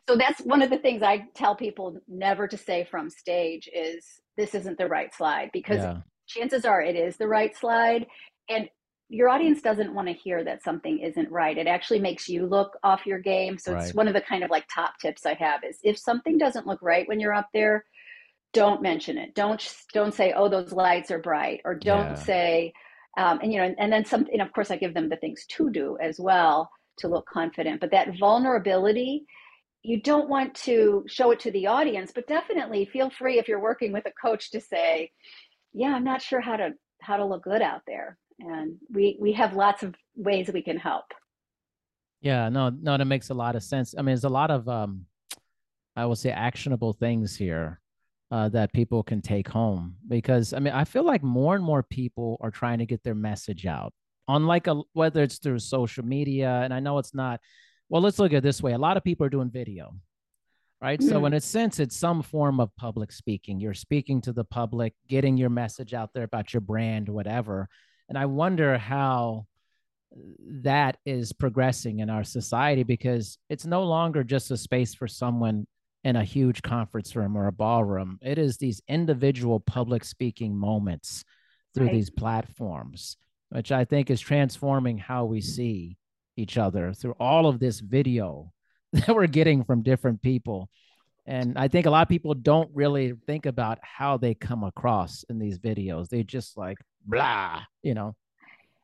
So 0.10 0.16
that's 0.16 0.42
one 0.42 0.62
of 0.62 0.70
the 0.70 0.78
things 0.78 1.02
i 1.02 1.26
tell 1.34 1.56
people 1.56 1.98
never 2.08 2.48
to 2.50 2.58
say 2.58 2.86
from 2.90 3.10
stage 3.10 3.70
is 3.74 4.06
this 4.36 4.56
isn't 4.56 4.78
the 4.78 4.88
right 4.88 5.14
slide 5.14 5.52
because 5.54 5.80
yeah 5.80 6.02
chances 6.28 6.66
are 6.66 6.82
it 6.82 6.96
is 6.96 7.18
the 7.18 7.28
right 7.28 7.56
slide. 7.56 8.06
And 8.50 8.70
your 9.10 9.30
audience 9.30 9.62
doesn't 9.62 9.94
want 9.94 10.08
to 10.08 10.14
hear 10.14 10.44
that 10.44 10.64
something 10.64 11.00
isn't 11.00 11.32
right. 11.32 11.58
It 11.58 11.68
actually 11.68 12.00
makes 12.00 12.28
you 12.28 12.46
look 12.46 12.78
off 12.84 13.06
your 13.06 13.20
game. 13.20 13.58
So 13.58 13.74
right. 13.74 13.84
it's 13.84 13.94
one 13.94 14.08
of 14.08 14.14
the 14.14 14.22
kind 14.22 14.44
of 14.44 14.50
like 14.50 14.66
top 14.74 14.98
tips 15.02 15.26
I 15.26 15.34
have 15.36 15.64
is 15.64 15.80
if 15.84 15.98
something 15.98 16.38
doesn't 16.38 16.68
look 16.68 16.82
right 16.82 17.08
when 17.08 17.20
you're 17.20 17.34
up 17.34 17.48
there, 17.54 17.86
don't 18.54 18.82
mention 18.82 19.18
it. 19.18 19.36
Don't 19.36 19.76
don't 19.94 20.14
say, 20.14 20.34
"Oh, 20.36 20.50
those 20.50 20.72
lights 20.72 21.12
are 21.12 21.20
bright," 21.20 21.62
or 21.64 21.76
don't 21.76 22.08
yeah. 22.08 22.16
say, 22.16 22.74
um, 23.18 23.40
and 23.42 23.52
you 23.54 23.60
know, 23.60 23.76
and 23.78 23.92
then 23.92 24.06
some. 24.06 24.26
And 24.32 24.42
of 24.42 24.52
course, 24.54 24.72
I 24.72 24.78
give 24.78 24.94
them 24.94 25.10
the 25.10 25.18
things 25.18 25.46
to 25.50 25.70
do 25.70 25.98
as 26.02 26.20
well 26.20 26.70
to 27.00 27.08
look 27.08 27.28
confident. 27.28 27.82
But 27.82 27.92
that 27.92 28.18
vulnerability, 28.18 29.26
you 29.84 30.02
don't 30.02 30.30
want 30.30 30.56
to 30.56 31.04
show 31.08 31.32
it 31.32 31.40
to 31.42 31.52
the 31.52 31.68
audience, 31.68 32.12
but 32.14 32.28
definitely 32.28 32.86
feel 32.86 33.10
free 33.10 33.38
if 33.38 33.48
you're 33.48 33.60
working 33.60 33.92
with 33.92 34.06
a 34.06 34.12
coach 34.20 34.52
to 34.52 34.62
say, 34.62 35.12
yeah, 35.74 35.94
I'm 35.96 36.04
not 36.04 36.22
sure 36.22 36.42
how 36.42 36.58
to 36.58 36.72
how 37.02 37.18
to 37.18 37.26
look 37.26 37.44
good 37.44 37.62
out 37.62 37.82
there. 37.88 38.18
And 38.40 38.78
we 38.92 39.18
we 39.20 39.34
have 39.34 39.56
lots 39.56 39.84
of 39.84 39.96
ways 40.16 40.50
we 40.54 40.62
can 40.62 40.78
help. 40.78 41.06
Yeah, 42.22 42.50
no, 42.50 42.70
no, 42.70 42.98
that 42.98 43.06
makes 43.06 43.30
a 43.30 43.34
lot 43.34 43.56
of 43.56 43.64
sense. 43.64 43.94
I 43.96 44.02
mean, 44.02 44.08
there's 44.08 44.24
a 44.24 44.30
lot 44.30 44.52
of 44.52 44.68
um 44.68 45.06
I 45.96 46.06
will 46.06 46.16
say 46.16 46.30
actionable 46.30 46.94
things 46.94 47.36
here 47.36 47.82
uh, 48.30 48.50
that 48.50 48.74
people 48.74 49.04
can 49.04 49.22
take 49.22 49.48
home 49.48 49.96
because 50.08 50.54
I 50.54 50.60
mean 50.60 50.74
I 50.74 50.84
feel 50.84 51.04
like 51.04 51.24
more 51.24 51.56
and 51.56 51.64
more 51.64 51.84
people 51.84 52.38
are 52.42 52.52
trying 52.52 52.80
to 52.80 52.86
get 52.86 53.04
their 53.04 53.16
message 53.16 53.66
out 53.66 53.94
on 54.28 54.46
like 54.46 54.68
a 54.68 54.82
whether 54.94 55.24
it's 55.24 55.38
through 55.38 55.60
social 55.60 56.06
media 56.06 56.62
and 56.64 56.74
I 56.74 56.80
know 56.80 56.98
it's 56.98 57.14
not 57.14 57.40
well 57.90 58.02
let's 58.02 58.20
look 58.20 58.34
at 58.34 58.44
this 58.44 58.62
way 58.62 58.74
a 58.74 58.78
lot 58.78 58.98
of 58.98 59.04
people 59.04 59.26
are 59.26 59.30
doing 59.30 59.50
video 59.50 59.96
right? 60.82 61.00
Mm-hmm. 61.00 61.10
So 61.10 61.26
in 61.26 61.34
a 61.34 61.42
sense, 61.42 61.80
it's 61.80 61.96
some 61.96 62.22
form 62.22 62.60
of 62.60 62.76
public 62.76 63.12
speaking. 63.12 63.60
You're 63.60 63.74
speaking 63.74 64.22
to 64.22 64.34
the 64.34 64.44
public, 64.44 64.94
getting 65.08 65.38
your 65.38 65.50
message 65.50 65.94
out 65.94 66.12
there 66.14 66.24
about 66.24 66.54
your 66.54 66.62
brand, 66.62 67.10
whatever. 67.10 67.68
And 68.10 68.18
I 68.18 68.26
wonder 68.26 68.78
how 68.78 69.46
that 70.64 70.98
is 71.06 71.34
progressing 71.34 72.00
in 72.00 72.10
our 72.10 72.24
society 72.24 72.84
because 72.84 73.38
it's 73.50 73.66
no 73.66 73.84
longer 73.84 74.24
just 74.24 74.52
a 74.52 74.58
space 74.58 74.94
for 74.94 75.08
someone 75.08 75.68
in 76.04 76.16
a 76.16 76.24
huge 76.24 76.62
conference 76.62 77.16
room 77.16 77.38
or 77.38 77.48
a 77.48 77.52
ballroom. 77.52 78.18
It 78.22 78.38
is 78.38 78.58
these 78.58 78.82
individual 78.88 79.60
public 79.60 80.06
speaking 80.06 80.56
moments 80.56 81.26
through 81.74 81.88
right. 81.88 81.94
these 81.94 82.10
platforms, 82.10 83.18
which 83.50 83.72
I 83.72 83.84
think 83.84 84.10
is 84.10 84.22
transforming 84.22 84.98
how 84.98 85.26
we 85.26 85.42
see 85.42 85.98
each 86.38 86.58
other 86.58 86.94
through 86.94 87.16
all 87.20 87.48
of 87.48 87.60
this 87.60 87.80
video 87.80 88.54
that 89.06 89.16
we're 89.16 89.28
getting 89.28 89.64
from 89.64 89.84
different 89.84 90.22
people. 90.22 90.70
And 91.26 91.58
I 91.58 91.68
think 91.68 91.86
a 91.86 91.90
lot 91.90 92.04
of 92.04 92.10
people 92.10 92.34
don't 92.34 92.70
really 92.74 93.14
think 93.26 93.46
about 93.46 93.80
how 93.82 94.18
they 94.18 94.34
come 94.34 94.64
across 94.64 95.26
in 95.30 95.40
these 95.40 95.60
videos. 95.60 96.08
They 96.08 96.24
just 96.24 96.58
like 96.58 96.78
blah, 97.06 97.64
you 97.84 97.94
know. 97.94 98.16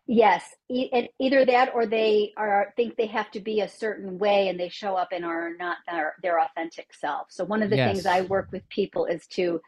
Yes, 0.05 0.43
e- 0.69 1.07
either 1.19 1.45
that 1.45 1.71
or 1.73 1.85
they 1.85 2.33
are 2.35 2.73
think 2.75 2.97
they 2.97 3.05
have 3.05 3.31
to 3.31 3.39
be 3.39 3.61
a 3.61 3.69
certain 3.69 4.19
way 4.19 4.49
and 4.49 4.59
they 4.59 4.67
show 4.67 4.95
up 4.95 5.09
and 5.13 5.23
are 5.23 5.51
not 5.57 5.77
their, 5.87 6.15
their 6.21 6.41
authentic 6.41 6.93
self. 6.93 7.27
So 7.29 7.45
one 7.45 7.63
of 7.63 7.69
the 7.69 7.77
yes. 7.77 7.93
things 7.93 8.05
I 8.05 8.21
work 8.21 8.49
with 8.51 8.67
people 8.67 9.05
is 9.05 9.25
to 9.27 9.61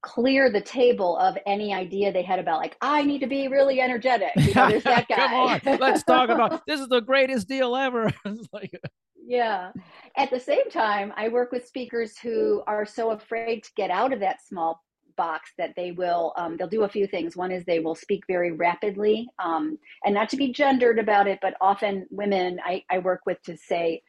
clear 0.00 0.50
the 0.50 0.60
table 0.60 1.18
of 1.18 1.36
any 1.46 1.74
idea 1.74 2.12
they 2.12 2.22
had 2.22 2.38
about 2.38 2.60
like 2.60 2.76
I 2.80 3.02
need 3.02 3.18
to 3.20 3.26
be 3.26 3.48
really 3.48 3.80
energetic. 3.80 4.30
You 4.36 4.54
know, 4.54 4.68
there's 4.68 4.84
that 4.84 5.08
guy. 5.08 5.58
Come 5.58 5.74
on, 5.74 5.78
let's 5.78 6.04
talk 6.04 6.30
about 6.30 6.62
this 6.66 6.80
is 6.80 6.88
the 6.88 7.00
greatest 7.00 7.46
deal 7.46 7.76
ever. 7.76 8.10
like, 8.52 8.80
yeah. 9.26 9.72
At 10.16 10.30
the 10.30 10.40
same 10.40 10.70
time, 10.70 11.12
I 11.16 11.28
work 11.28 11.52
with 11.52 11.66
speakers 11.66 12.16
who 12.16 12.62
are 12.66 12.86
so 12.86 13.10
afraid 13.10 13.64
to 13.64 13.70
get 13.76 13.90
out 13.90 14.12
of 14.12 14.20
that 14.20 14.40
small 14.46 14.82
box 15.16 15.50
that 15.58 15.72
they 15.76 15.92
will 15.92 16.32
um, 16.36 16.56
they'll 16.56 16.68
do 16.68 16.84
a 16.84 16.88
few 16.88 17.06
things 17.06 17.34
one 17.34 17.50
is 17.50 17.64
they 17.64 17.80
will 17.80 17.94
speak 17.94 18.22
very 18.28 18.52
rapidly 18.52 19.26
um, 19.42 19.78
and 20.04 20.14
not 20.14 20.28
to 20.28 20.36
be 20.36 20.52
gendered 20.52 20.98
about 20.98 21.26
it 21.26 21.38
but 21.40 21.54
often 21.60 22.06
women 22.10 22.58
I, 22.62 22.84
I 22.90 22.98
work 22.98 23.22
with 23.24 23.42
to 23.44 23.56
say 23.56 24.02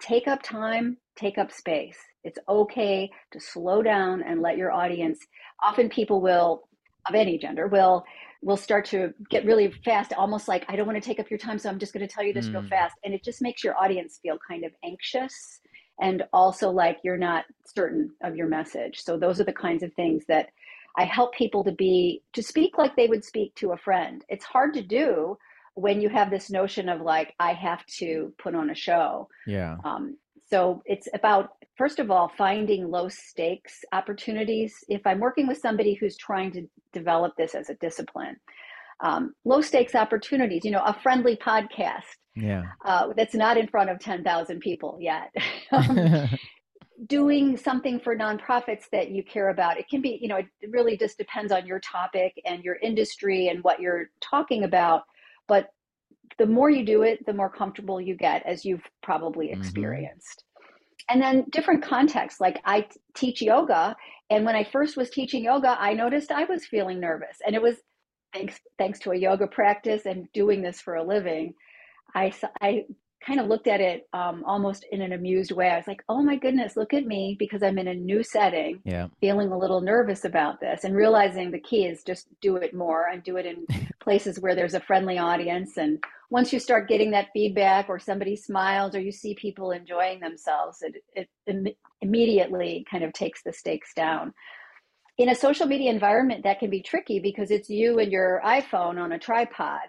take 0.00 0.26
up 0.26 0.42
time 0.42 0.96
take 1.14 1.36
up 1.36 1.52
space 1.52 1.98
it's 2.24 2.38
okay 2.48 3.10
to 3.32 3.38
slow 3.38 3.82
down 3.82 4.22
and 4.22 4.40
let 4.40 4.56
your 4.56 4.72
audience 4.72 5.18
often 5.62 5.90
people 5.90 6.22
will 6.22 6.62
of 7.06 7.14
any 7.14 7.36
gender 7.36 7.66
will 7.68 8.02
will 8.42 8.56
start 8.56 8.84
to 8.84 9.12
get 9.30 9.44
really 9.44 9.72
fast 9.84 10.12
almost 10.12 10.48
like 10.48 10.64
i 10.68 10.76
don't 10.76 10.86
want 10.86 11.00
to 11.00 11.06
take 11.06 11.18
up 11.18 11.30
your 11.30 11.38
time 11.38 11.58
so 11.58 11.68
i'm 11.68 11.78
just 11.78 11.92
going 11.92 12.06
to 12.06 12.12
tell 12.12 12.24
you 12.24 12.32
this 12.32 12.46
mm. 12.46 12.54
real 12.54 12.68
fast 12.68 12.94
and 13.04 13.14
it 13.14 13.24
just 13.24 13.42
makes 13.42 13.64
your 13.64 13.76
audience 13.76 14.18
feel 14.22 14.38
kind 14.48 14.64
of 14.64 14.72
anxious 14.84 15.60
and 16.00 16.22
also 16.32 16.70
like 16.70 16.98
you're 17.02 17.16
not 17.16 17.44
certain 17.64 18.10
of 18.22 18.36
your 18.36 18.48
message. 18.48 19.02
So 19.02 19.18
those 19.18 19.40
are 19.40 19.44
the 19.44 19.52
kinds 19.52 19.82
of 19.82 19.92
things 19.94 20.24
that 20.28 20.50
I 20.96 21.04
help 21.04 21.34
people 21.34 21.64
to 21.64 21.72
be 21.72 22.22
to 22.32 22.42
speak 22.42 22.78
like 22.78 22.96
they 22.96 23.08
would 23.08 23.24
speak 23.24 23.54
to 23.56 23.72
a 23.72 23.76
friend. 23.76 24.24
It's 24.28 24.44
hard 24.44 24.74
to 24.74 24.82
do 24.82 25.36
when 25.74 26.00
you 26.00 26.08
have 26.08 26.30
this 26.30 26.50
notion 26.50 26.88
of 26.88 27.02
like 27.02 27.34
I 27.38 27.52
have 27.52 27.84
to 27.98 28.32
put 28.38 28.54
on 28.54 28.70
a 28.70 28.74
show. 28.74 29.28
Yeah. 29.46 29.76
Um, 29.84 30.16
so 30.50 30.82
it's 30.86 31.08
about 31.14 31.50
first 31.76 31.98
of 31.98 32.10
all 32.10 32.30
finding 32.36 32.90
low 32.90 33.08
stakes 33.08 33.84
opportunities. 33.92 34.84
If 34.88 35.06
I'm 35.06 35.20
working 35.20 35.46
with 35.46 35.58
somebody 35.58 35.94
who's 35.94 36.16
trying 36.16 36.52
to 36.52 36.68
develop 36.92 37.36
this 37.36 37.54
as 37.54 37.68
a 37.70 37.74
discipline, 37.74 38.36
um, 39.00 39.34
low 39.44 39.60
stakes 39.60 39.94
opportunities. 39.94 40.64
You 40.64 40.70
know, 40.70 40.82
a 40.84 40.94
friendly 41.02 41.36
podcast 41.36 42.04
yeah 42.36 42.64
uh, 42.84 43.08
that's 43.16 43.34
not 43.34 43.56
in 43.56 43.66
front 43.66 43.90
of 43.90 43.98
10,000 43.98 44.60
people 44.60 44.98
yet 45.00 45.34
um, 45.72 46.28
doing 47.06 47.56
something 47.56 47.98
for 47.98 48.16
nonprofits 48.16 48.88
that 48.92 49.10
you 49.10 49.22
care 49.24 49.48
about 49.48 49.78
it 49.78 49.88
can 49.88 50.00
be 50.00 50.18
you 50.20 50.28
know 50.28 50.36
it 50.36 50.46
really 50.68 50.96
just 50.96 51.18
depends 51.18 51.50
on 51.50 51.66
your 51.66 51.80
topic 51.80 52.40
and 52.44 52.62
your 52.62 52.76
industry 52.76 53.48
and 53.48 53.64
what 53.64 53.80
you're 53.80 54.10
talking 54.20 54.64
about 54.64 55.04
but 55.46 55.72
the 56.38 56.46
more 56.46 56.70
you 56.70 56.84
do 56.84 57.02
it 57.02 57.24
the 57.26 57.32
more 57.32 57.50
comfortable 57.50 58.00
you 58.00 58.16
get 58.16 58.44
as 58.46 58.64
you've 58.64 58.84
probably 59.02 59.48
mm-hmm. 59.48 59.60
experienced 59.60 60.44
mm-hmm. 60.60 61.04
and 61.10 61.22
then 61.22 61.44
different 61.50 61.82
contexts 61.82 62.40
like 62.40 62.60
I 62.64 62.82
t- 62.82 63.00
teach 63.14 63.42
yoga 63.42 63.96
and 64.30 64.44
when 64.44 64.56
i 64.56 64.64
first 64.64 64.96
was 64.96 65.10
teaching 65.10 65.44
yoga 65.44 65.76
i 65.78 65.92
noticed 65.92 66.30
i 66.32 66.44
was 66.44 66.66
feeling 66.66 67.00
nervous 67.00 67.38
and 67.46 67.54
it 67.54 67.62
was 67.62 67.76
thanks 68.32 68.58
thanks 68.78 68.98
to 69.00 69.10
a 69.12 69.16
yoga 69.16 69.46
practice 69.46 70.06
and 70.06 70.26
doing 70.32 70.62
this 70.62 70.80
for 70.80 70.96
a 70.96 71.04
living 71.04 71.54
I, 72.14 72.32
I 72.60 72.84
kind 73.24 73.40
of 73.40 73.46
looked 73.46 73.66
at 73.66 73.80
it 73.80 74.08
um, 74.12 74.42
almost 74.46 74.86
in 74.90 75.02
an 75.02 75.12
amused 75.12 75.52
way. 75.52 75.68
I 75.68 75.76
was 75.76 75.86
like, 75.86 76.02
oh 76.08 76.22
my 76.22 76.36
goodness, 76.36 76.76
look 76.76 76.94
at 76.94 77.06
me 77.06 77.36
because 77.38 77.62
I'm 77.62 77.78
in 77.78 77.88
a 77.88 77.94
new 77.94 78.22
setting, 78.22 78.80
yeah. 78.84 79.08
feeling 79.20 79.50
a 79.50 79.58
little 79.58 79.80
nervous 79.80 80.24
about 80.24 80.60
this 80.60 80.84
and 80.84 80.94
realizing 80.94 81.50
the 81.50 81.60
key 81.60 81.86
is 81.86 82.02
just 82.04 82.28
do 82.40 82.56
it 82.56 82.74
more 82.74 83.08
and 83.08 83.22
do 83.22 83.36
it 83.36 83.46
in 83.46 83.66
places 84.00 84.40
where 84.40 84.54
there's 84.54 84.74
a 84.74 84.80
friendly 84.80 85.18
audience. 85.18 85.76
And 85.76 86.02
once 86.30 86.52
you 86.52 86.58
start 86.58 86.88
getting 86.88 87.12
that 87.12 87.28
feedback 87.32 87.88
or 87.88 87.98
somebody 87.98 88.36
smiles 88.36 88.94
or 88.94 89.00
you 89.00 89.12
see 89.12 89.34
people 89.34 89.70
enjoying 89.70 90.20
themselves, 90.20 90.82
it, 90.82 91.02
it 91.14 91.28
Im- 91.46 91.74
immediately 92.00 92.84
kind 92.90 93.04
of 93.04 93.12
takes 93.12 93.42
the 93.42 93.52
stakes 93.52 93.94
down. 93.94 94.34
In 95.18 95.30
a 95.30 95.34
social 95.34 95.66
media 95.66 95.90
environment, 95.90 96.44
that 96.44 96.58
can 96.58 96.68
be 96.68 96.82
tricky 96.82 97.20
because 97.20 97.50
it's 97.50 97.70
you 97.70 97.98
and 97.98 98.12
your 98.12 98.42
iPhone 98.44 99.00
on 99.00 99.12
a 99.12 99.18
tripod 99.18 99.80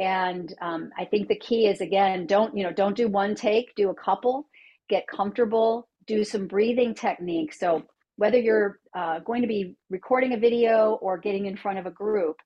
and 0.00 0.54
um, 0.60 0.90
i 0.98 1.04
think 1.04 1.28
the 1.28 1.38
key 1.38 1.66
is 1.66 1.80
again 1.80 2.26
don't 2.26 2.56
you 2.56 2.62
know 2.62 2.72
don't 2.72 2.96
do 2.96 3.08
one 3.08 3.34
take 3.34 3.74
do 3.74 3.90
a 3.90 3.94
couple 3.94 4.46
get 4.88 5.06
comfortable 5.08 5.88
do 6.06 6.24
some 6.24 6.46
breathing 6.46 6.94
techniques 6.94 7.58
so 7.58 7.82
whether 8.16 8.38
you're 8.38 8.80
uh, 8.96 9.20
going 9.20 9.42
to 9.42 9.48
be 9.48 9.76
recording 9.90 10.34
a 10.34 10.38
video 10.38 10.98
or 11.00 11.18
getting 11.18 11.46
in 11.46 11.56
front 11.56 11.78
of 11.78 11.86
a 11.86 11.90
group 11.90 12.36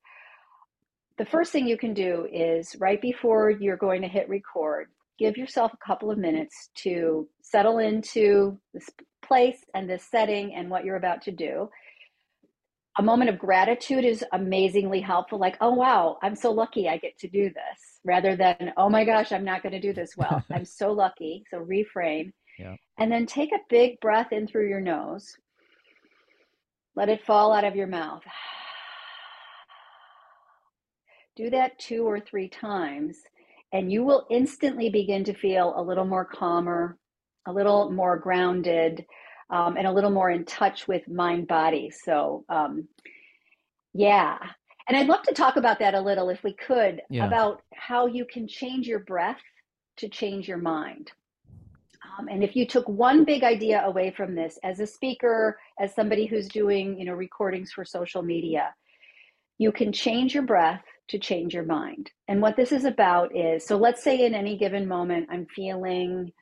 the 1.19 1.25
first 1.27 1.53
thing 1.53 1.67
you 1.67 1.77
can 1.77 1.95
do 1.95 2.27
is 2.33 2.75
right 2.79 3.01
before 3.01 3.51
you're 3.51 3.77
going 3.77 4.03
to 4.03 4.09
hit 4.09 4.29
record 4.29 4.89
give 5.23 5.37
yourself 5.37 5.73
a 5.73 5.87
couple 5.87 6.11
of 6.11 6.19
minutes 6.19 6.71
to 6.75 7.29
settle 7.43 7.79
into 7.79 8.59
this 8.75 8.89
place 9.25 9.59
and 9.75 9.89
this 9.89 10.05
setting 10.11 10.55
and 10.55 10.69
what 10.69 10.85
you're 10.85 10.97
about 10.97 11.23
to 11.23 11.31
do. 11.31 11.69
A 12.99 13.03
moment 13.03 13.31
of 13.31 13.39
gratitude 13.39 14.05
is 14.05 14.25
amazingly 14.33 15.01
helpful 15.01 15.39
like 15.39 15.57
oh 15.63 15.73
wow 15.73 16.19
i'm 16.23 16.37
so 16.37 16.51
lucky 16.51 16.91
i 16.91 16.99
get 16.99 17.17
to 17.19 17.29
do 17.29 17.45
this 17.45 18.01
rather 18.05 18.37
than 18.37 18.75
oh 18.77 18.91
my 18.91 19.03
gosh 19.07 19.33
i'm 19.33 19.47
not 19.47 19.63
going 19.63 19.73
to 19.73 19.81
do 19.81 19.95
this 19.95 20.15
well. 20.15 20.45
I'm 20.53 20.67
so 20.67 20.93
lucky 20.93 21.45
so 21.51 21.65
reframe. 21.65 22.33
Yeah. 22.59 22.77
and 22.99 23.11
then 23.11 23.25
take 23.25 23.51
a 23.53 23.65
big 23.71 23.99
breath 24.01 24.31
in 24.31 24.47
through 24.47 24.69
your 24.69 24.81
nose. 24.81 25.35
Let 26.95 27.09
it 27.09 27.25
fall 27.25 27.55
out 27.55 27.65
of 27.65 27.77
your 27.77 27.87
mouth 27.87 28.23
do 31.37 31.51
that 31.51 31.79
two 31.79 32.05
or 32.05 32.21
three 32.21 32.49
times 32.49 33.19
and 33.73 33.91
you 33.91 34.05
will 34.05 34.27
instantly 34.31 34.91
begin 34.91 35.25
to 35.25 35.35
feel 35.35 35.75
a 35.77 35.83
little 35.83 36.05
more 36.05 36.25
calmer 36.25 36.99
a 37.47 37.53
little 37.53 37.91
more 37.91 38.19
grounded 38.19 39.05
um, 39.51 39.77
and 39.77 39.87
a 39.87 39.93
little 39.93 40.11
more 40.11 40.31
in 40.31 40.45
touch 40.45 40.89
with 40.89 41.09
mind 41.09 41.47
body. 41.47 41.91
So, 41.91 42.45
um, 42.49 42.89
yeah. 43.93 44.39
And 44.89 44.97
I'd 44.97 45.07
love 45.07 45.23
to 45.25 45.35
talk 45.35 45.57
about 45.57 45.79
that 45.81 45.95
a 45.95 46.01
little, 46.01 46.29
if 46.31 46.43
we 46.43 46.55
could, 46.55 47.03
yeah. 47.11 47.27
about 47.27 47.63
how 47.75 48.07
you 48.07 48.25
can 48.25 48.49
change 48.49 48.87
your 48.87 49.01
breath 49.01 49.41
to 49.99 50.09
change 50.09 50.49
your 50.49 50.59
mind. 50.59 51.13
Um, 52.19 52.29
and 52.29 52.43
if 52.43 52.57
you 52.57 52.67
took 52.67 52.89
one 52.89 53.25
big 53.25 53.45
idea 53.45 53.83
away 53.85 54.11
from 54.11 54.35
this 54.35 54.59
as 54.65 54.81
a 54.81 54.87
speaker, 54.87 55.59
as 55.79 55.95
somebody 55.95 56.27
who's 56.27 56.49
doing, 56.49 56.99
you 56.99 57.05
know, 57.05 57.13
recordings 57.13 57.73
for 57.73 57.85
social 57.85 58.23
media, 58.23 58.75
you 59.59 59.71
can 59.71 59.93
change 59.93 60.35
your 60.35 60.43
breath 60.43 60.85
to 61.09 61.19
change 61.19 61.55
your 61.55 61.65
mind. 61.65 62.11
And 62.29 62.41
what 62.41 62.57
this 62.57 62.73
is 62.73 62.85
about 62.85 63.37
is 63.37 63.67
so 63.67 63.77
let's 63.77 64.03
say 64.03 64.25
in 64.25 64.35
any 64.35 64.57
given 64.57 64.87
moment, 64.87 65.29
I'm 65.31 65.47
feeling 65.47 66.33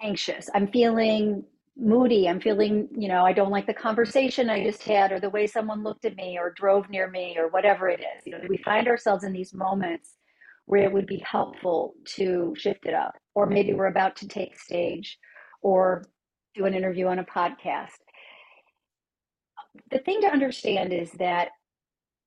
anxious, 0.00 0.48
I'm 0.54 0.68
feeling 0.68 1.44
moody 1.78 2.26
i'm 2.26 2.40
feeling 2.40 2.88
you 2.96 3.06
know 3.06 3.22
i 3.22 3.34
don't 3.34 3.50
like 3.50 3.66
the 3.66 3.74
conversation 3.74 4.48
i 4.48 4.64
just 4.64 4.82
had 4.82 5.12
or 5.12 5.20
the 5.20 5.28
way 5.28 5.46
someone 5.46 5.82
looked 5.82 6.06
at 6.06 6.16
me 6.16 6.38
or 6.38 6.54
drove 6.56 6.88
near 6.88 7.10
me 7.10 7.36
or 7.38 7.48
whatever 7.48 7.86
it 7.86 8.00
is. 8.00 8.22
You 8.24 8.32
know 8.32 8.38
we 8.48 8.56
find 8.56 8.88
ourselves 8.88 9.24
in 9.24 9.32
these 9.34 9.52
moments 9.52 10.16
where 10.66 10.82
it 10.82 10.92
would 10.92 11.06
be 11.06 11.24
helpful 11.24 11.94
to 12.04 12.54
shift 12.58 12.86
it 12.86 12.94
up? 12.94 13.14
Or 13.34 13.46
maybe 13.46 13.72
we're 13.72 13.86
about 13.86 14.16
to 14.16 14.28
take 14.28 14.58
stage 14.58 15.18
or 15.62 16.04
do 16.54 16.66
an 16.66 16.74
interview 16.74 17.06
on 17.06 17.20
a 17.20 17.24
podcast. 17.24 17.98
The 19.90 19.98
thing 19.98 20.20
to 20.22 20.28
understand 20.28 20.92
is 20.92 21.10
that 21.12 21.48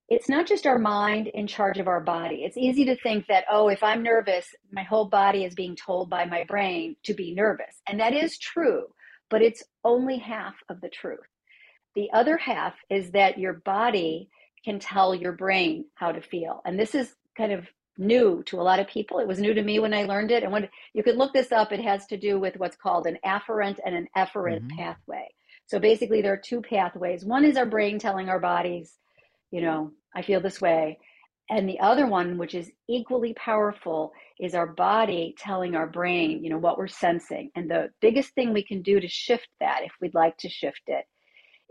it's 0.10 0.28
not 0.28 0.48
just 0.48 0.66
our 0.66 0.80
mind 0.80 1.28
in 1.28 1.48
charge 1.48 1.78
of 1.78 1.88
our 1.88 2.02
body. 2.02 2.44
It's 2.44 2.58
easy 2.58 2.86
to 2.86 2.96
think 2.96 3.28
that, 3.28 3.46
oh, 3.50 3.70
if 3.70 3.84
I'm 3.84 4.04
nervous, 4.04 4.48
my 4.72 4.84
whole 4.84 5.06
body 5.06 5.46
is 5.46 5.54
being 5.54 5.76
told 5.76 6.10
by 6.10 6.26
my 6.26 6.44
brain 6.46 6.96
to 7.04 7.14
be 7.14 7.34
nervous. 7.34 7.82
And 7.88 8.00
that 8.00 8.14
is 8.14 8.38
true 8.38 8.88
but 9.30 9.42
it's 9.42 9.64
only 9.84 10.18
half 10.18 10.56
of 10.70 10.82
the 10.82 10.90
truth. 10.90 11.20
The 11.96 12.10
other 12.14 12.38
half 12.38 12.74
is 12.90 13.12
that 13.12 13.38
your 13.38 13.54
body 13.54 14.30
can 14.66 14.80
tell 14.80 15.16
your 15.16 15.32
brain 15.32 15.86
how 15.96 16.12
to 16.12 16.22
feel. 16.22 16.62
And 16.66 16.80
this 16.80 16.96
is 16.96 17.14
kind 17.38 17.52
of 17.52 17.68
new 17.98 18.44
to 18.44 18.60
a 18.60 18.64
lot 18.64 18.80
of 18.80 18.88
people. 18.88 19.20
It 19.20 19.28
was 19.28 19.40
new 19.40 19.54
to 19.54 19.64
me 19.64 19.80
when 19.80 19.94
I 19.94 20.04
learned 20.04 20.32
it. 20.32 20.44
And 20.44 20.52
when 20.52 20.70
you 20.94 21.04
could 21.04 21.18
look 21.18 21.34
this 21.34 21.52
up, 21.52 21.72
it 21.72 21.82
has 21.82 22.06
to 22.08 22.18
do 22.18 22.40
with 22.40 22.58
what's 22.58 22.76
called 22.76 23.08
an 23.08 23.18
afferent 23.26 23.80
and 23.86 23.96
an 23.96 24.08
efferent 24.18 24.62
mm-hmm. 24.62 24.78
pathway. 24.78 25.28
So 25.66 25.80
basically, 25.80 26.22
there 26.22 26.34
are 26.34 26.38
two 26.38 26.62
pathways. 26.62 27.26
One 27.26 27.46
is 27.46 27.58
our 27.58 27.66
brain 27.66 28.00
telling 28.00 28.30
our 28.30 28.40
bodies, 28.40 28.94
you 29.52 29.62
know, 29.62 29.92
I 30.16 30.22
feel 30.22 30.42
this 30.42 30.62
way. 30.62 31.00
And 31.50 31.68
the 31.68 31.80
other 31.80 32.06
one, 32.06 32.38
which 32.38 32.54
is 32.54 32.72
equally 32.88 33.34
powerful, 33.34 34.12
is 34.40 34.54
our 34.54 34.68
body 34.68 35.34
telling 35.38 35.76
our 35.76 35.88
brain, 35.88 36.44
you 36.44 36.50
know, 36.50 36.60
what 36.60 36.78
we're 36.78 36.88
sensing. 36.88 37.50
And 37.56 37.70
the 37.70 37.90
biggest 38.02 38.36
thing 38.36 38.54
we 38.54 38.64
can 38.64 38.84
do 38.84 39.00
to 39.00 39.08
shift 39.08 39.48
that, 39.60 39.82
if 39.84 39.92
we'd 40.00 40.14
like 40.14 40.38
to 40.38 40.50
shift 40.50 40.84
it, 40.88 41.06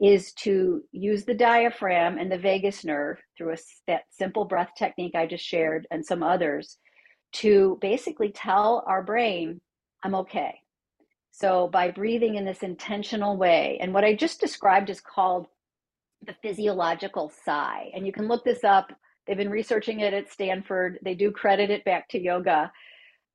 is 0.01 0.33
to 0.33 0.83
use 0.93 1.25
the 1.25 1.35
diaphragm 1.35 2.19
and 2.19 2.31
the 2.31 2.39
vagus 2.39 2.85
nerve 2.85 3.19
through 3.37 3.53
a 3.53 3.57
that 3.87 4.03
simple 4.11 4.45
breath 4.45 4.71
technique 4.77 5.15
I 5.15 5.27
just 5.27 5.45
shared 5.45 5.87
and 5.91 6.05
some 6.05 6.23
others 6.23 6.79
to 7.35 7.79
basically 7.81 8.31
tell 8.31 8.85
our 8.87 9.03
brain, 9.03 9.61
I'm 10.03 10.15
okay. 10.15 10.61
So 11.31 11.69
by 11.69 11.91
breathing 11.91 12.35
in 12.35 12.45
this 12.45 12.63
intentional 12.63 13.37
way, 13.37 13.79
and 13.81 13.95
what 13.95 14.05
I 14.05 14.15
just 14.15 14.41
described 14.41 14.91
is 14.91 15.01
called 15.01 15.47
the 16.27 16.35
physiological 16.43 17.33
sigh. 17.45 17.91
And 17.95 18.07
you 18.07 18.13
can 18.13 18.29
look 18.29 18.45
this 18.45 18.65
up. 18.65 18.93
They've 19.27 19.37
been 19.37 19.51
researching 19.51 20.01
it 20.01 20.15
at 20.15 20.31
Stanford. 20.31 20.99
They 21.03 21.15
do 21.15 21.31
credit 21.31 21.71
it 21.71 21.85
back 21.85 22.09
to 22.11 22.21
yoga. 22.21 22.73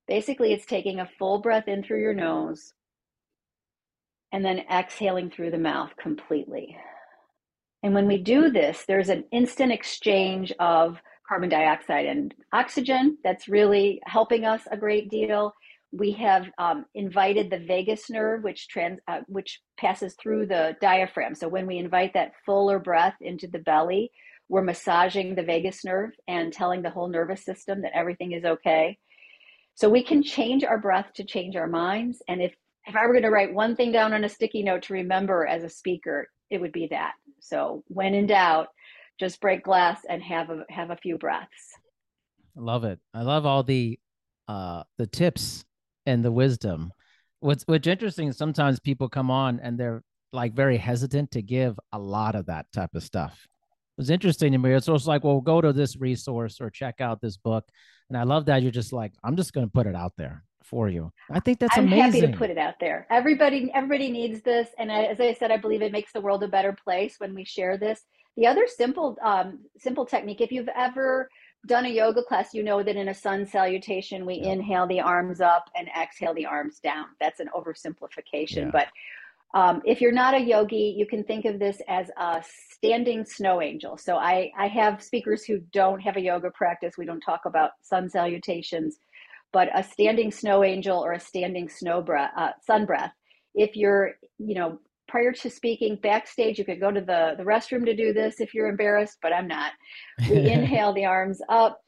Basically, 0.08 0.54
it's 0.54 0.66
taking 0.66 1.00
a 1.00 1.10
full 1.18 1.40
breath 1.40 1.68
in 1.68 1.84
through 1.84 2.02
your 2.02 2.14
nose 2.14 2.74
and 4.32 4.44
then 4.44 4.64
exhaling 4.72 5.30
through 5.30 5.52
the 5.52 5.58
mouth 5.58 5.92
completely. 6.02 6.76
And 7.84 7.94
when 7.94 8.08
we 8.08 8.18
do 8.18 8.50
this, 8.50 8.84
there's 8.88 9.10
an 9.10 9.26
instant 9.32 9.72
exchange 9.72 10.52
of 10.60 10.98
carbon 11.28 11.50
dioxide 11.50 12.06
and 12.06 12.34
oxygen 12.52 13.18
that's 13.24 13.48
really 13.48 14.02
helping 14.06 14.46
us 14.46 14.62
a 14.72 14.78
great 14.78 15.10
deal. 15.10 15.54
We 15.96 16.12
have 16.14 16.48
um, 16.58 16.86
invited 16.96 17.50
the 17.50 17.60
vagus 17.60 18.10
nerve, 18.10 18.44
which 18.44 18.68
trans, 18.68 19.00
uh, 19.08 19.20
which 19.28 19.62
passes 19.78 20.16
through 20.16 20.48
the 20.48 20.76
diaphragm. 20.82 21.36
So 21.36 21.48
when 21.48 21.68
we 21.68 21.78
invite 21.78 22.14
that 22.16 22.32
fuller 22.46 22.80
breath 22.80 23.16
into 23.22 23.48
the 23.48 23.60
belly, 23.60 24.12
we're 24.50 24.64
massaging 24.64 25.36
the 25.36 25.44
vagus 25.44 25.86
nerve 25.86 26.12
and 26.28 26.52
telling 26.52 26.82
the 26.82 26.90
whole 26.90 27.08
nervous 27.08 27.46
system 27.46 27.82
that 27.84 27.96
everything 27.96 28.32
is 28.32 28.44
okay. 28.44 28.98
So 29.76 29.90
we 29.90 30.04
can 30.04 30.24
change 30.24 30.64
our 30.64 30.78
breath 30.78 31.12
to 31.16 31.24
change 31.24 31.56
our 31.56 31.68
minds. 31.68 32.22
And 32.28 32.42
if 32.42 32.54
if 32.86 32.96
I 32.96 33.06
were 33.06 33.14
going 33.14 33.24
to 33.24 33.30
write 33.30 33.54
one 33.54 33.76
thing 33.76 33.92
down 33.92 34.14
on 34.14 34.26
a 34.26 34.30
sticky 34.30 34.62
note 34.62 34.84
to 34.84 34.94
remember 34.94 35.48
as 35.48 35.64
a 35.64 35.70
speaker, 35.70 36.28
it 36.50 36.60
would 36.60 36.74
be 36.74 36.88
that. 36.92 37.14
So 37.40 37.84
when 37.88 38.14
in 38.14 38.28
doubt, 38.28 38.68
just 39.20 39.40
break 39.40 39.64
glass 39.64 40.02
and 40.10 40.22
have 40.22 40.50
a 40.50 40.66
have 40.70 40.90
a 40.90 40.98
few 40.98 41.18
breaths. 41.18 41.78
I 42.58 42.62
love 42.62 42.84
it. 42.84 43.00
I 43.14 43.22
love 43.22 43.46
all 43.46 43.64
the 43.64 44.00
uh 44.48 44.84
the 44.98 45.08
tips 45.08 45.66
and 46.06 46.24
the 46.24 46.32
wisdom. 46.32 46.92
What's 47.40 47.64
what's 47.64 47.88
interesting 47.88 48.30
is 48.30 48.38
sometimes 48.38 48.80
people 48.80 49.10
come 49.10 49.30
on 49.30 49.60
and 49.60 49.78
they're 49.78 50.04
like 50.32 50.54
very 50.54 50.78
hesitant 50.78 51.32
to 51.32 51.42
give 51.42 51.80
a 51.92 52.00
lot 52.00 52.36
of 52.36 52.48
that 52.48 52.66
type 52.74 52.96
of 52.96 53.04
stuff. 53.04 53.48
It's 53.98 54.10
interesting 54.10 54.52
to 54.54 54.58
me. 54.58 54.74
It's 54.74 54.90
also 54.90 55.10
like, 55.10 55.24
well, 55.24 55.40
go 55.42 55.62
to 55.62 55.72
this 55.72 55.98
resource 55.98 56.60
or 56.60 56.70
check 56.70 57.00
out 57.00 57.22
this 57.22 57.38
book. 57.38 57.66
And 58.10 58.18
I 58.18 58.24
love 58.24 58.46
that 58.46 58.64
you're 58.64 58.72
just 58.72 58.92
like, 58.92 59.14
I'm 59.24 59.36
just 59.36 59.54
going 59.54 59.68
to 59.68 59.72
put 59.72 59.86
it 59.86 59.96
out 59.96 60.14
there 60.18 60.44
for 60.64 60.90
you. 60.90 61.12
I 61.30 61.40
think 61.40 61.60
that's 61.60 61.78
I'm 61.78 61.86
amazing. 61.86 62.22
happy 62.22 62.32
to 62.32 62.38
put 62.38 62.50
it 62.50 62.58
out 62.58 62.76
there. 62.80 63.06
Everybody, 63.12 63.70
everybody 63.74 64.10
needs 64.10 64.42
this, 64.42 64.70
and 64.80 64.92
as 64.92 65.20
I 65.20 65.34
said, 65.34 65.52
I 65.52 65.58
believe 65.58 65.82
it 65.82 65.92
makes 65.92 66.12
the 66.12 66.22
world 66.22 66.44
a 66.44 66.48
better 66.48 66.76
place 66.84 67.16
when 67.20 67.36
we 67.36 67.46
share 67.46 67.78
this. 67.78 68.02
The 68.38 68.48
other 68.48 68.66
simple, 68.66 69.18
um, 69.22 69.60
simple 69.78 70.06
technique, 70.06 70.42
if 70.42 70.52
you've 70.52 70.70
ever 70.76 71.30
done 71.66 71.86
a 71.86 71.90
yoga 71.90 72.24
class, 72.24 72.54
you 72.54 72.64
know 72.64 72.84
that 72.84 72.96
in 72.96 73.10
a 73.10 73.14
sun 73.14 73.46
salutation, 73.46 74.26
we 74.26 74.36
yeah. 74.36 74.52
inhale 74.52 74.88
the 74.88 75.02
arms 75.02 75.42
up 75.42 75.70
and 75.76 75.88
exhale 76.02 76.34
the 76.34 76.46
arms 76.46 76.80
down. 76.80 77.06
That's 77.20 77.40
an 77.40 77.50
oversimplification, 77.56 78.66
yeah. 78.66 78.72
but 78.72 78.88
um, 79.56 79.82
if 79.86 80.02
you're 80.02 80.12
not 80.12 80.34
a 80.34 80.40
yogi, 80.40 80.96
you 80.98 81.06
can 81.06 81.24
think 81.24 81.46
of 81.46 81.60
this 81.60 81.80
as 81.88 82.10
a 82.18 82.44
standing 82.72 83.24
snow 83.24 83.62
angel. 83.62 83.98
So 83.98 84.18
I, 84.18 84.52
I 84.58 84.68
have 84.68 85.04
speakers 85.04 85.44
who 85.44 85.60
don't 85.72 86.00
have 86.00 86.18
a 86.18 86.22
yoga 86.22 86.50
practice. 86.50 86.96
We 86.98 87.06
don't 87.06 87.22
talk 87.22 87.42
about 87.46 87.72
sun 87.84 88.10
salutations 88.10 88.98
but 89.54 89.70
a 89.74 89.84
standing 89.84 90.32
snow 90.32 90.64
angel 90.64 90.98
or 90.98 91.14
a 91.14 91.20
standing 91.20 91.70
snow 91.70 92.02
breath, 92.02 92.32
uh, 92.36 92.52
sun 92.66 92.86
breath. 92.86 93.14
If 93.54 93.78
you're, 93.78 94.16
you 94.40 94.56
know, 94.56 94.80
prior 95.14 95.32
to 95.32 95.48
speaking 95.48 95.96
backstage, 96.02 96.58
you 96.58 96.66
could 96.66 96.80
go 96.80 96.90
to 96.90 97.00
the, 97.00 97.36
the 97.38 97.44
restroom 97.44 97.86
to 97.86 97.96
do 97.96 98.14
this 98.14 98.40
if 98.40 98.52
you're 98.52 98.68
embarrassed, 98.68 99.20
but 99.22 99.32
I'm 99.32 99.48
not. 99.48 99.72
We 100.28 100.38
inhale 100.52 100.92
the 100.92 101.06
arms 101.06 101.40
up 101.50 101.80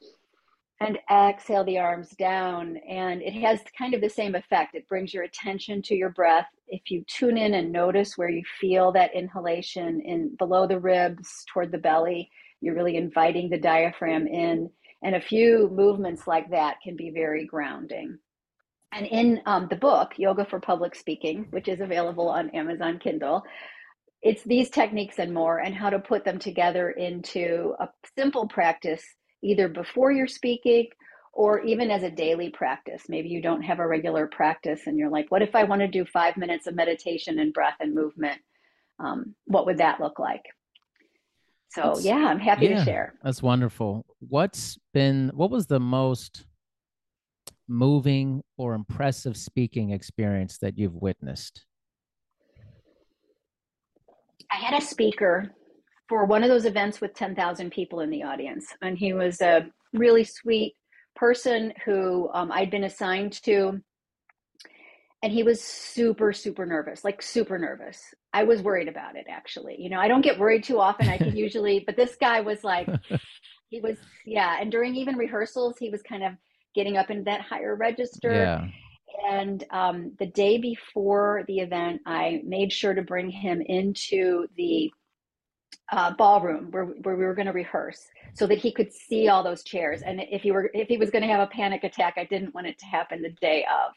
and 0.78 0.96
exhale 1.10 1.64
the 1.64 1.80
arms 1.80 2.10
down. 2.10 2.76
And 2.88 3.22
it 3.22 3.32
has 3.32 3.58
kind 3.76 3.94
of 3.94 4.00
the 4.00 4.08
same 4.08 4.36
effect. 4.36 4.76
It 4.76 4.86
brings 4.86 5.12
your 5.12 5.24
attention 5.24 5.82
to 5.82 5.96
your 5.96 6.10
breath. 6.10 6.46
If 6.68 6.88
you 6.88 7.04
tune 7.08 7.36
in 7.36 7.54
and 7.54 7.72
notice 7.72 8.12
where 8.14 8.30
you 8.30 8.44
feel 8.60 8.92
that 8.92 9.12
inhalation 9.12 10.02
in 10.02 10.36
below 10.36 10.68
the 10.68 10.78
ribs 10.78 11.28
toward 11.52 11.72
the 11.72 11.78
belly, 11.78 12.30
you're 12.60 12.76
really 12.76 12.96
inviting 12.96 13.50
the 13.50 13.58
diaphragm 13.58 14.28
in 14.28 14.70
and 15.02 15.16
a 15.16 15.20
few 15.20 15.68
movements 15.72 16.28
like 16.28 16.48
that 16.50 16.76
can 16.80 16.94
be 16.94 17.10
very 17.10 17.44
grounding. 17.44 18.20
And 18.96 19.06
in 19.06 19.42
um, 19.44 19.66
the 19.68 19.76
book, 19.76 20.12
Yoga 20.16 20.46
for 20.46 20.58
Public 20.58 20.94
Speaking, 20.94 21.46
which 21.50 21.68
is 21.68 21.80
available 21.80 22.30
on 22.30 22.48
Amazon 22.50 22.98
Kindle, 22.98 23.42
it's 24.22 24.42
these 24.44 24.70
techniques 24.70 25.18
and 25.18 25.34
more, 25.34 25.58
and 25.58 25.74
how 25.74 25.90
to 25.90 25.98
put 25.98 26.24
them 26.24 26.38
together 26.38 26.90
into 26.90 27.74
a 27.78 27.88
simple 28.16 28.48
practice, 28.48 29.04
either 29.42 29.68
before 29.68 30.12
you're 30.12 30.26
speaking 30.26 30.86
or 31.34 31.60
even 31.60 31.90
as 31.90 32.02
a 32.04 32.10
daily 32.10 32.48
practice. 32.48 33.02
Maybe 33.10 33.28
you 33.28 33.42
don't 33.42 33.60
have 33.60 33.80
a 33.80 33.86
regular 33.86 34.26
practice 34.26 34.86
and 34.86 34.98
you're 34.98 35.10
like, 35.10 35.30
what 35.30 35.42
if 35.42 35.54
I 35.54 35.64
want 35.64 35.82
to 35.82 35.88
do 35.88 36.06
five 36.06 36.38
minutes 36.38 36.66
of 36.66 36.74
meditation 36.74 37.38
and 37.38 37.52
breath 37.52 37.76
and 37.80 37.94
movement? 37.94 38.40
Um, 38.98 39.34
what 39.44 39.66
would 39.66 39.76
that 39.76 40.00
look 40.00 40.18
like? 40.18 40.44
So 41.68 41.82
that's, 41.82 42.04
yeah, 42.06 42.26
I'm 42.28 42.38
happy 42.38 42.68
yeah, 42.68 42.78
to 42.78 42.84
share. 42.86 43.14
That's 43.22 43.42
wonderful. 43.42 44.06
What's 44.20 44.78
been 44.94 45.30
what 45.34 45.50
was 45.50 45.66
the 45.66 45.80
most 45.80 46.46
moving 47.68 48.42
or 48.56 48.74
impressive 48.74 49.36
speaking 49.36 49.90
experience 49.90 50.58
that 50.58 50.78
you've 50.78 50.94
witnessed? 50.94 51.64
I 54.50 54.56
had 54.56 54.80
a 54.80 54.84
speaker 54.84 55.50
for 56.08 56.24
one 56.24 56.42
of 56.42 56.48
those 56.48 56.66
events 56.66 57.00
with 57.00 57.14
10,000 57.14 57.70
people 57.70 58.00
in 58.00 58.10
the 58.10 58.22
audience, 58.22 58.66
and 58.82 58.96
he 58.96 59.12
was 59.12 59.40
a 59.40 59.66
really 59.92 60.24
sweet 60.24 60.74
person 61.16 61.72
who 61.84 62.30
um, 62.32 62.52
I'd 62.52 62.70
been 62.70 62.84
assigned 62.84 63.42
to 63.44 63.80
and 65.22 65.32
he 65.32 65.42
was 65.42 65.60
super 65.60 66.32
super 66.32 66.66
nervous 66.66 67.04
like 67.04 67.22
super 67.22 67.58
nervous. 67.58 68.14
I 68.32 68.44
was 68.44 68.62
worried 68.62 68.88
about 68.88 69.16
it 69.16 69.26
actually. 69.28 69.76
You 69.78 69.90
know 69.90 69.98
i 69.98 70.08
don't 70.08 70.20
get 70.20 70.38
worried 70.38 70.62
too 70.62 70.78
often. 70.78 71.08
I 71.08 71.18
can 71.18 71.36
usually 71.46 71.82
but 71.84 71.96
this 71.96 72.16
guy 72.20 72.40
was 72.40 72.62
like 72.62 72.88
he 73.70 73.80
was 73.80 73.96
yeah 74.24 74.58
and 74.60 74.70
during 74.70 74.94
even 74.94 75.16
rehearsals 75.16 75.76
he 75.78 75.90
was 75.90 76.02
kind 76.02 76.22
of 76.22 76.32
getting 76.76 76.96
up 76.96 77.10
in 77.10 77.24
that 77.24 77.40
higher 77.40 77.74
register 77.74 78.32
yeah. 78.32 78.68
and 79.28 79.64
um, 79.70 80.12
the 80.20 80.26
day 80.26 80.58
before 80.58 81.42
the 81.48 81.58
event 81.58 82.00
i 82.06 82.40
made 82.44 82.72
sure 82.72 82.94
to 82.94 83.02
bring 83.02 83.28
him 83.28 83.60
into 83.60 84.46
the 84.56 84.92
uh, 85.90 86.12
ballroom 86.16 86.68
where, 86.70 86.84
where 86.84 87.16
we 87.16 87.24
were 87.24 87.34
going 87.34 87.46
to 87.46 87.52
rehearse 87.52 88.06
so 88.34 88.46
that 88.46 88.58
he 88.58 88.72
could 88.72 88.92
see 88.92 89.28
all 89.28 89.42
those 89.42 89.64
chairs 89.64 90.02
and 90.02 90.20
if 90.30 90.42
he 90.42 90.52
were 90.52 90.70
if 90.74 90.86
he 90.86 90.96
was 90.96 91.10
going 91.10 91.22
to 91.22 91.28
have 91.28 91.40
a 91.40 91.50
panic 91.52 91.82
attack 91.82 92.14
i 92.16 92.24
didn't 92.24 92.54
want 92.54 92.66
it 92.66 92.78
to 92.78 92.86
happen 92.86 93.22
the 93.22 93.30
day 93.40 93.64
of 93.64 93.92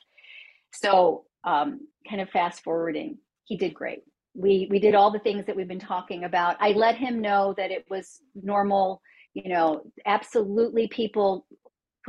so, 0.71 1.25
um, 1.43 1.87
kind 2.07 2.21
of 2.21 2.29
fast 2.29 2.63
forwarding, 2.63 3.17
he 3.45 3.57
did 3.57 3.73
great. 3.73 4.03
We 4.35 4.67
we 4.69 4.79
did 4.79 4.95
all 4.95 5.11
the 5.11 5.19
things 5.19 5.45
that 5.45 5.55
we've 5.55 5.67
been 5.67 5.79
talking 5.79 6.23
about. 6.23 6.57
I 6.59 6.71
let 6.71 6.95
him 6.95 7.19
know 7.19 7.53
that 7.57 7.71
it 7.71 7.85
was 7.89 8.21
normal. 8.35 9.01
You 9.33 9.49
know, 9.49 9.83
absolutely, 10.05 10.87
people 10.87 11.45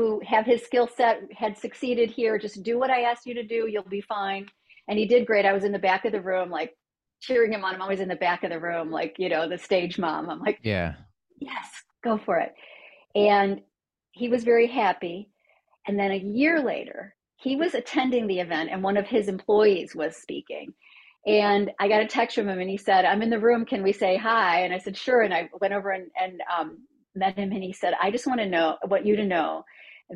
who 0.00 0.18
have 0.24 0.46
his 0.46 0.62
skill 0.64 0.88
set 0.96 1.20
had 1.36 1.58
succeeded 1.58 2.10
here. 2.10 2.38
Just 2.38 2.62
do 2.62 2.78
what 2.78 2.88
I 2.88 3.02
asked 3.02 3.26
you 3.26 3.34
to 3.34 3.42
do. 3.42 3.68
You'll 3.68 3.82
be 3.82 4.00
fine. 4.00 4.46
And 4.88 4.98
he 4.98 5.04
did 5.04 5.26
great. 5.26 5.44
I 5.44 5.52
was 5.52 5.64
in 5.64 5.72
the 5.72 5.78
back 5.78 6.06
of 6.06 6.12
the 6.12 6.22
room, 6.22 6.48
like 6.48 6.74
cheering 7.20 7.52
him 7.52 7.64
on. 7.64 7.74
I'm 7.74 7.82
always 7.82 8.00
in 8.00 8.08
the 8.08 8.16
back 8.16 8.42
of 8.42 8.50
the 8.50 8.58
room, 8.58 8.90
like 8.90 9.16
you 9.18 9.28
know, 9.28 9.46
the 9.46 9.58
stage 9.58 9.98
mom. 9.98 10.30
I'm 10.30 10.40
like, 10.40 10.58
yeah, 10.62 10.94
yes, 11.38 11.68
go 12.02 12.16
for 12.16 12.38
it. 12.38 12.54
And 13.14 13.60
he 14.12 14.28
was 14.28 14.42
very 14.42 14.66
happy. 14.66 15.28
And 15.86 15.98
then 15.98 16.12
a 16.12 16.16
year 16.16 16.62
later, 16.64 17.14
he 17.36 17.56
was 17.56 17.74
attending 17.74 18.26
the 18.26 18.40
event 18.40 18.70
and 18.72 18.82
one 18.82 18.96
of 18.96 19.06
his 19.06 19.28
employees 19.28 19.94
was 19.94 20.16
speaking. 20.16 20.72
And 21.26 21.72
I 21.78 21.88
got 21.88 22.00
a 22.00 22.06
text 22.06 22.36
from 22.36 22.48
him 22.48 22.58
and 22.58 22.70
he 22.70 22.78
said, 22.78 23.04
I'm 23.04 23.20
in 23.20 23.28
the 23.28 23.38
room. 23.38 23.66
Can 23.66 23.82
we 23.82 23.92
say 23.92 24.16
hi? 24.16 24.62
And 24.62 24.72
I 24.72 24.78
said, 24.78 24.96
sure. 24.96 25.20
And 25.20 25.34
I 25.34 25.50
went 25.60 25.74
over 25.74 25.90
and, 25.90 26.10
and 26.18 26.40
um, 26.58 26.78
met 27.14 27.36
him 27.36 27.52
and 27.52 27.62
he 27.62 27.74
said, 27.74 27.92
I 28.00 28.10
just 28.10 28.26
want 28.26 28.40
to 28.40 28.46
know, 28.46 28.78
want 28.88 29.04
you 29.04 29.16
to 29.16 29.26
know 29.26 29.64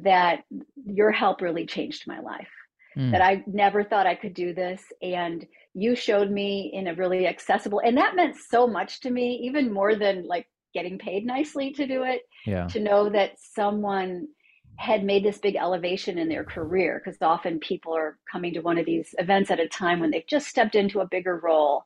that 0.02 0.44
your 0.86 1.12
help 1.12 1.40
really 1.40 1.66
changed 1.66 2.06
my 2.06 2.20
life. 2.20 2.50
Mm. 2.96 3.12
That 3.12 3.22
I 3.22 3.42
never 3.46 3.82
thought 3.82 4.06
I 4.06 4.14
could 4.14 4.34
do 4.34 4.54
this. 4.54 4.82
And 5.02 5.46
you 5.74 5.96
showed 5.96 6.30
me 6.30 6.70
in 6.72 6.86
a 6.86 6.94
really 6.94 7.26
accessible, 7.26 7.80
and 7.84 7.96
that 7.96 8.14
meant 8.14 8.36
so 8.36 8.66
much 8.66 9.00
to 9.00 9.10
me, 9.10 9.40
even 9.44 9.72
more 9.72 9.96
than 9.96 10.26
like 10.26 10.46
getting 10.72 10.98
paid 10.98 11.26
nicely 11.26 11.72
to 11.72 11.86
do 11.86 12.04
it. 12.04 12.22
Yeah. 12.46 12.66
To 12.68 12.80
know 12.80 13.08
that 13.08 13.32
someone 13.38 14.28
had 14.76 15.04
made 15.04 15.24
this 15.24 15.38
big 15.38 15.56
elevation 15.56 16.18
in 16.18 16.28
their 16.28 16.44
career 16.44 17.00
because 17.02 17.18
often 17.20 17.58
people 17.60 17.96
are 17.96 18.18
coming 18.30 18.52
to 18.54 18.60
one 18.60 18.78
of 18.78 18.86
these 18.86 19.14
events 19.18 19.50
at 19.50 19.60
a 19.60 19.68
time 19.68 20.00
when 20.00 20.10
they've 20.10 20.26
just 20.28 20.48
stepped 20.48 20.74
into 20.74 21.00
a 21.00 21.06
bigger 21.06 21.40
role 21.42 21.84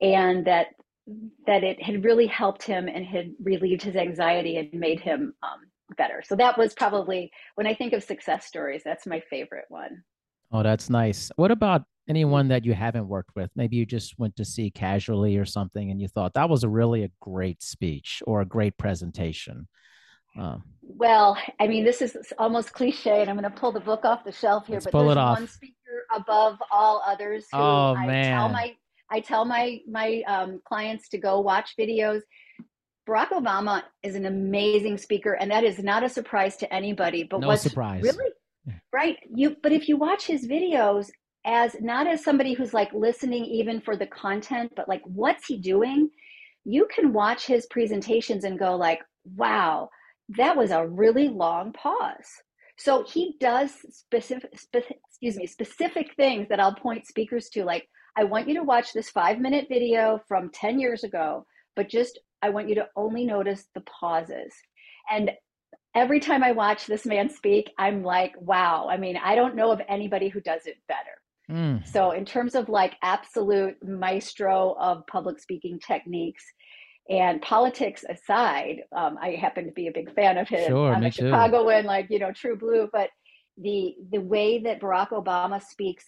and 0.00 0.46
that 0.46 0.68
that 1.46 1.62
it 1.62 1.80
had 1.80 2.04
really 2.04 2.26
helped 2.26 2.64
him 2.64 2.88
and 2.88 3.06
had 3.06 3.32
relieved 3.40 3.82
his 3.82 3.94
anxiety 3.94 4.56
and 4.56 4.72
made 4.72 4.98
him 4.98 5.34
um, 5.42 5.60
better. 5.96 6.22
So 6.24 6.36
that 6.36 6.58
was 6.58 6.74
probably 6.74 7.30
when 7.54 7.66
I 7.66 7.74
think 7.74 7.92
of 7.92 8.02
success 8.02 8.46
stories, 8.46 8.82
that's 8.84 9.06
my 9.06 9.20
favorite 9.30 9.66
one. 9.68 10.02
Oh, 10.52 10.62
that's 10.62 10.90
nice. 10.90 11.30
What 11.36 11.50
about 11.50 11.82
anyone 12.08 12.48
that 12.48 12.64
you 12.64 12.74
haven't 12.74 13.08
worked 13.08 13.34
with? 13.34 13.50
Maybe 13.56 13.76
you 13.76 13.86
just 13.86 14.18
went 14.18 14.36
to 14.36 14.44
see 14.44 14.70
casually 14.70 15.36
or 15.36 15.44
something 15.44 15.90
and 15.90 16.00
you 16.00 16.08
thought 16.08 16.34
that 16.34 16.48
was 16.48 16.64
a 16.64 16.68
really 16.68 17.04
a 17.04 17.10
great 17.20 17.62
speech 17.62 18.22
or 18.26 18.40
a 18.40 18.46
great 18.46 18.78
presentation. 18.78 19.68
Um, 20.38 20.64
well, 20.82 21.36
I 21.58 21.66
mean, 21.66 21.84
this 21.84 22.02
is 22.02 22.16
almost 22.38 22.72
cliche, 22.72 23.20
and 23.22 23.30
I'm 23.30 23.36
going 23.38 23.50
to 23.50 23.58
pull 23.58 23.72
the 23.72 23.80
book 23.80 24.04
off 24.04 24.24
the 24.24 24.32
shelf 24.32 24.66
here. 24.66 24.80
but 24.80 24.92
pull 24.92 25.04
there's 25.04 25.12
it 25.12 25.18
off. 25.18 25.38
one 25.38 25.48
speaker 25.48 25.74
above 26.14 26.58
all 26.70 27.02
others. 27.06 27.46
Who 27.52 27.58
oh 27.58 27.94
I 27.96 28.06
man! 28.06 28.36
Tell 28.36 28.48
my 28.50 28.74
I 29.10 29.20
tell 29.20 29.44
my 29.44 29.80
my 29.88 30.22
um, 30.26 30.60
clients 30.66 31.08
to 31.10 31.18
go 31.18 31.40
watch 31.40 31.74
videos. 31.78 32.20
Barack 33.08 33.28
Obama 33.28 33.82
is 34.02 34.14
an 34.14 34.26
amazing 34.26 34.98
speaker, 34.98 35.34
and 35.34 35.50
that 35.50 35.64
is 35.64 35.78
not 35.78 36.02
a 36.02 36.08
surprise 36.08 36.56
to 36.58 36.74
anybody. 36.74 37.22
But 37.22 37.40
no 37.40 37.48
what's 37.48 37.62
surprise, 37.62 38.02
really 38.02 38.30
right? 38.92 39.16
You 39.32 39.56
but 39.62 39.72
if 39.72 39.88
you 39.88 39.96
watch 39.96 40.26
his 40.26 40.46
videos 40.46 41.10
as 41.44 41.76
not 41.80 42.06
as 42.06 42.24
somebody 42.24 42.54
who's 42.54 42.74
like 42.74 42.92
listening 42.92 43.44
even 43.44 43.80
for 43.80 43.96
the 43.96 44.06
content, 44.06 44.72
but 44.74 44.88
like 44.88 45.02
what's 45.04 45.46
he 45.46 45.56
doing? 45.56 46.10
You 46.64 46.88
can 46.92 47.12
watch 47.12 47.46
his 47.46 47.66
presentations 47.66 48.42
and 48.42 48.58
go 48.58 48.74
like, 48.74 49.00
wow 49.36 49.88
that 50.30 50.56
was 50.56 50.70
a 50.70 50.86
really 50.86 51.28
long 51.28 51.72
pause. 51.72 52.26
So 52.78 53.04
he 53.04 53.36
does 53.40 53.72
specific, 53.90 54.58
spe- 54.58 54.92
excuse 55.08 55.36
me, 55.36 55.46
specific 55.46 56.14
things 56.16 56.48
that 56.48 56.60
I'll 56.60 56.74
point 56.74 57.06
speakers 57.06 57.48
to. 57.50 57.64
Like, 57.64 57.88
I 58.16 58.24
want 58.24 58.48
you 58.48 58.54
to 58.54 58.62
watch 58.62 58.92
this 58.92 59.10
five 59.10 59.38
minute 59.38 59.66
video 59.68 60.20
from 60.28 60.50
10 60.50 60.78
years 60.78 61.04
ago, 61.04 61.46
but 61.74 61.88
just, 61.88 62.18
I 62.42 62.50
want 62.50 62.68
you 62.68 62.74
to 62.76 62.88
only 62.96 63.24
notice 63.24 63.64
the 63.74 63.82
pauses. 63.82 64.52
And 65.10 65.30
every 65.94 66.20
time 66.20 66.42
I 66.42 66.52
watch 66.52 66.86
this 66.86 67.06
man 67.06 67.28
speak, 67.30 67.72
I'm 67.78 68.02
like, 68.02 68.34
wow. 68.40 68.88
I 68.90 68.96
mean, 68.96 69.16
I 69.16 69.34
don't 69.34 69.56
know 69.56 69.70
of 69.70 69.80
anybody 69.88 70.28
who 70.28 70.40
does 70.40 70.66
it 70.66 70.76
better. 70.88 71.00
Mm. 71.50 71.86
So, 71.86 72.10
in 72.10 72.24
terms 72.24 72.56
of 72.56 72.68
like 72.68 72.96
absolute 73.02 73.76
maestro 73.82 74.74
of 74.80 75.06
public 75.06 75.38
speaking 75.38 75.78
techniques, 75.78 76.42
and 77.08 77.40
politics 77.40 78.04
aside, 78.08 78.82
um, 78.96 79.16
I 79.20 79.30
happen 79.30 79.66
to 79.66 79.72
be 79.72 79.86
a 79.86 79.92
big 79.92 80.12
fan 80.14 80.38
of 80.38 80.48
him. 80.48 80.68
Sure, 80.68 80.92
I'm 80.92 81.04
a 81.04 81.10
too. 81.10 81.26
Chicagoan, 81.26 81.84
like 81.84 82.08
you 82.10 82.18
know, 82.18 82.32
true 82.32 82.56
blue. 82.56 82.88
But 82.92 83.10
the 83.56 83.94
the 84.10 84.18
way 84.18 84.58
that 84.62 84.80
Barack 84.80 85.10
Obama 85.10 85.62
speaks 85.62 86.04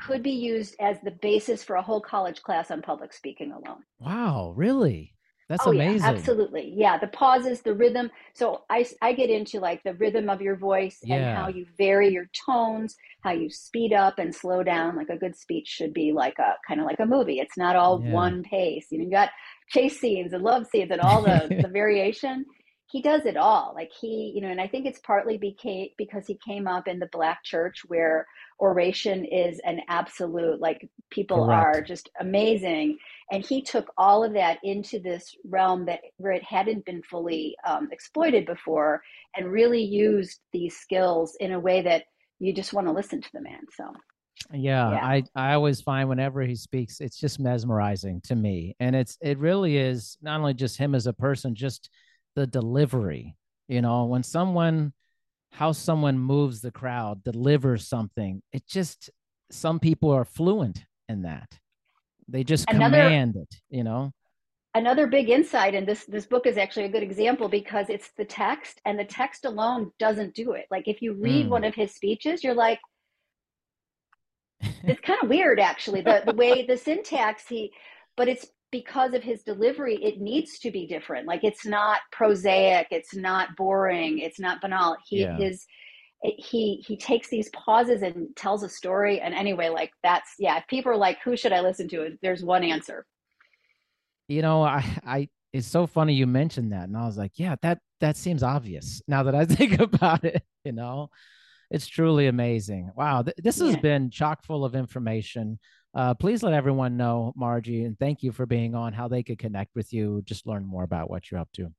could 0.00 0.22
be 0.22 0.32
used 0.32 0.76
as 0.80 0.96
the 1.02 1.10
basis 1.10 1.62
for 1.62 1.76
a 1.76 1.82
whole 1.82 2.00
college 2.00 2.42
class 2.42 2.70
on 2.70 2.82
public 2.82 3.12
speaking 3.12 3.52
alone. 3.52 3.82
Wow, 3.98 4.54
really? 4.56 5.14
That's 5.48 5.66
oh, 5.66 5.70
amazing. 5.70 6.00
Yeah, 6.00 6.08
absolutely. 6.08 6.74
Yeah, 6.76 6.98
the 6.98 7.06
pauses, 7.06 7.62
the 7.62 7.74
rhythm. 7.74 8.10
So 8.34 8.64
I, 8.68 8.86
I 9.00 9.14
get 9.14 9.30
into 9.30 9.60
like 9.60 9.82
the 9.82 9.94
rhythm 9.94 10.28
of 10.28 10.42
your 10.42 10.56
voice 10.56 10.98
yeah. 11.02 11.16
and 11.16 11.38
how 11.38 11.48
you 11.48 11.66
vary 11.78 12.10
your 12.10 12.28
tones, 12.46 12.94
how 13.22 13.30
you 13.32 13.48
speed 13.48 13.94
up 13.94 14.18
and 14.18 14.34
slow 14.34 14.62
down. 14.62 14.94
Like 14.94 15.08
a 15.08 15.16
good 15.16 15.36
speech 15.36 15.66
should 15.66 15.94
be 15.94 16.12
like 16.12 16.38
a 16.38 16.56
kind 16.66 16.80
of 16.80 16.86
like 16.86 17.00
a 17.00 17.06
movie. 17.06 17.40
It's 17.40 17.56
not 17.56 17.76
all 17.76 18.02
Yeah. 18.04 18.12
one 18.12 18.42
pace. 18.42 18.88
You 18.90 18.98
know, 18.98 19.04
you 19.04 19.10
got 19.10 19.30
chase 19.70 19.98
scenes 19.98 20.34
and 20.34 20.42
love 20.42 20.66
scenes 20.66 20.90
and 20.90 21.00
all 21.00 21.22
the, 21.22 21.60
the 21.62 21.68
variation. 21.72 22.44
He 22.90 23.02
does 23.02 23.26
it 23.26 23.36
all. 23.36 23.72
Like 23.74 23.90
he, 23.98 24.32
you 24.34 24.40
know, 24.40 24.48
and 24.48 24.60
I 24.60 24.66
think 24.66 24.86
it's 24.86 25.00
partly 25.00 25.36
became 25.38 25.88
because 25.98 26.26
he 26.26 26.38
came 26.46 26.66
up 26.66 26.88
in 26.88 26.98
the 26.98 27.08
black 27.12 27.44
church 27.44 27.82
where 27.86 28.26
oration 28.60 29.24
is 29.24 29.60
an 29.64 29.80
absolute 29.88 30.60
like 30.60 30.88
people 31.10 31.46
Correct. 31.46 31.76
are 31.76 31.82
just 31.82 32.10
amazing 32.20 32.98
and 33.30 33.44
he 33.44 33.62
took 33.62 33.92
all 33.96 34.24
of 34.24 34.32
that 34.32 34.58
into 34.64 34.98
this 34.98 35.34
realm 35.44 35.86
that 35.86 36.00
where 36.16 36.32
it 36.32 36.42
hadn't 36.42 36.84
been 36.84 37.02
fully 37.02 37.54
um, 37.66 37.88
exploited 37.92 38.46
before 38.46 39.00
and 39.36 39.52
really 39.52 39.82
used 39.82 40.40
these 40.52 40.76
skills 40.76 41.36
in 41.38 41.52
a 41.52 41.60
way 41.60 41.82
that 41.82 42.04
you 42.40 42.52
just 42.52 42.72
want 42.72 42.86
to 42.86 42.92
listen 42.92 43.20
to 43.20 43.30
the 43.32 43.40
man 43.40 43.60
so 43.76 43.84
yeah, 44.52 44.92
Yeah. 44.92 45.04
I 45.04 45.22
I 45.34 45.54
always 45.54 45.80
find 45.80 46.08
whenever 46.08 46.42
he 46.42 46.54
speaks, 46.54 47.00
it's 47.00 47.18
just 47.18 47.40
mesmerizing 47.40 48.20
to 48.22 48.36
me, 48.36 48.76
and 48.80 48.94
it's 48.94 49.18
it 49.20 49.36
really 49.38 49.76
is 49.76 50.16
not 50.22 50.38
only 50.38 50.54
just 50.54 50.78
him 50.78 50.94
as 50.94 51.06
a 51.06 51.12
person, 51.12 51.54
just 51.54 51.90
the 52.38 52.46
delivery. 52.46 53.34
You 53.66 53.82
know, 53.82 54.04
when 54.04 54.22
someone, 54.22 54.92
how 55.50 55.72
someone 55.72 56.18
moves 56.18 56.60
the 56.60 56.70
crowd, 56.70 57.24
delivers 57.24 57.86
something, 57.88 58.42
it 58.52 58.64
just 58.66 59.10
some 59.50 59.80
people 59.80 60.10
are 60.10 60.24
fluent 60.24 60.84
in 61.08 61.22
that. 61.22 61.58
They 62.28 62.44
just 62.44 62.70
Another- 62.70 63.02
command 63.02 63.34
it. 63.36 63.54
You 63.70 63.82
know. 63.84 64.12
another 64.74 65.06
big 65.08 65.28
insight 65.30 65.74
and 65.74 65.86
this 65.88 66.04
this 66.04 66.26
book 66.26 66.46
is 66.46 66.56
actually 66.58 66.84
a 66.84 66.94
good 66.96 67.02
example 67.02 67.48
because 67.48 67.86
it's 67.88 68.10
the 68.20 68.24
text 68.24 68.80
and 68.84 68.98
the 68.98 69.04
text 69.20 69.44
alone 69.46 69.90
doesn't 69.98 70.34
do 70.34 70.52
it 70.52 70.66
like 70.74 70.86
if 70.86 71.00
you 71.04 71.10
read 71.14 71.46
Mm. 71.46 71.54
one 71.56 71.64
of 71.64 71.74
his 71.74 71.90
speeches 71.98 72.44
you're 72.44 72.60
like 72.66 72.78
it's 74.90 75.00
kind 75.00 75.18
of 75.22 75.28
weird 75.30 75.58
actually 75.58 76.02
the 76.02 76.22
the 76.26 76.34
way 76.42 76.66
the 76.66 76.76
syntax 76.76 77.48
he 77.48 77.72
but 78.16 78.28
it's 78.28 78.46
because 78.70 79.14
of 79.14 79.22
his 79.22 79.42
delivery 79.42 79.96
it 80.02 80.20
needs 80.20 80.58
to 80.60 80.70
be 80.70 80.86
different. 80.86 81.26
Like 81.26 81.44
it's 81.44 81.64
not 81.66 82.00
prosaic 82.12 82.88
it's 82.90 83.14
not 83.14 83.56
boring 83.56 84.18
it's 84.18 84.38
not 84.40 84.60
banal. 84.60 84.96
He 85.06 85.20
Yeah. 85.22 85.38
his 85.38 85.66
he 86.22 86.84
he 86.86 86.96
takes 86.96 87.28
these 87.28 87.48
pauses 87.50 88.02
and 88.02 88.34
tells 88.36 88.62
a 88.64 88.68
story 88.68 89.20
and 89.20 89.34
anyway 89.34 89.68
like 89.68 89.92
that's 90.02 90.30
yeah 90.38 90.58
if 90.58 90.66
people 90.66 90.90
are 90.92 90.96
like 90.96 91.18
who 91.24 91.36
should 91.36 91.52
i 91.52 91.60
listen 91.60 91.88
to? 91.88 92.18
There's 92.22 92.42
one 92.42 92.64
answer. 92.64 93.06
You 94.28 94.42
know 94.42 94.62
i 94.62 94.84
i 95.06 95.28
it's 95.52 95.66
so 95.66 95.86
funny 95.86 96.14
you 96.14 96.26
mentioned 96.26 96.72
that 96.72 96.84
and 96.88 96.96
i 96.96 97.06
was 97.06 97.16
like 97.16 97.32
yeah 97.36 97.56
that 97.62 97.78
that 98.00 98.16
seems 98.16 98.42
obvious 98.42 99.00
now 99.08 99.22
that 99.22 99.34
i 99.34 99.44
think 99.46 99.78
about 99.80 100.24
it 100.24 100.42
you 100.64 100.72
know? 100.72 101.08
It's 101.70 101.86
truly 101.86 102.26
amazing. 102.28 102.92
Wow 102.96 103.22
th- 103.22 103.36
this 103.38 103.58
has 103.60 103.76
Yeah. 103.76 103.80
been 103.82 104.10
chock 104.10 104.44
full 104.44 104.64
of 104.64 104.74
information 104.74 105.58
uh, 105.94 106.14
please 106.14 106.42
let 106.42 106.52
everyone 106.52 106.96
know 106.96 107.32
margie 107.36 107.84
and 107.84 107.98
thank 107.98 108.22
you 108.22 108.32
for 108.32 108.46
being 108.46 108.74
on 108.74 108.92
how 108.92 109.08
they 109.08 109.22
could 109.22 109.38
connect 109.38 109.74
with 109.74 109.92
you 109.92 110.22
just 110.24 110.46
learn 110.46 110.64
more 110.64 110.84
about 110.84 111.10
what 111.10 111.30
you're 111.30 111.40
up 111.40 111.50
to 111.52 111.72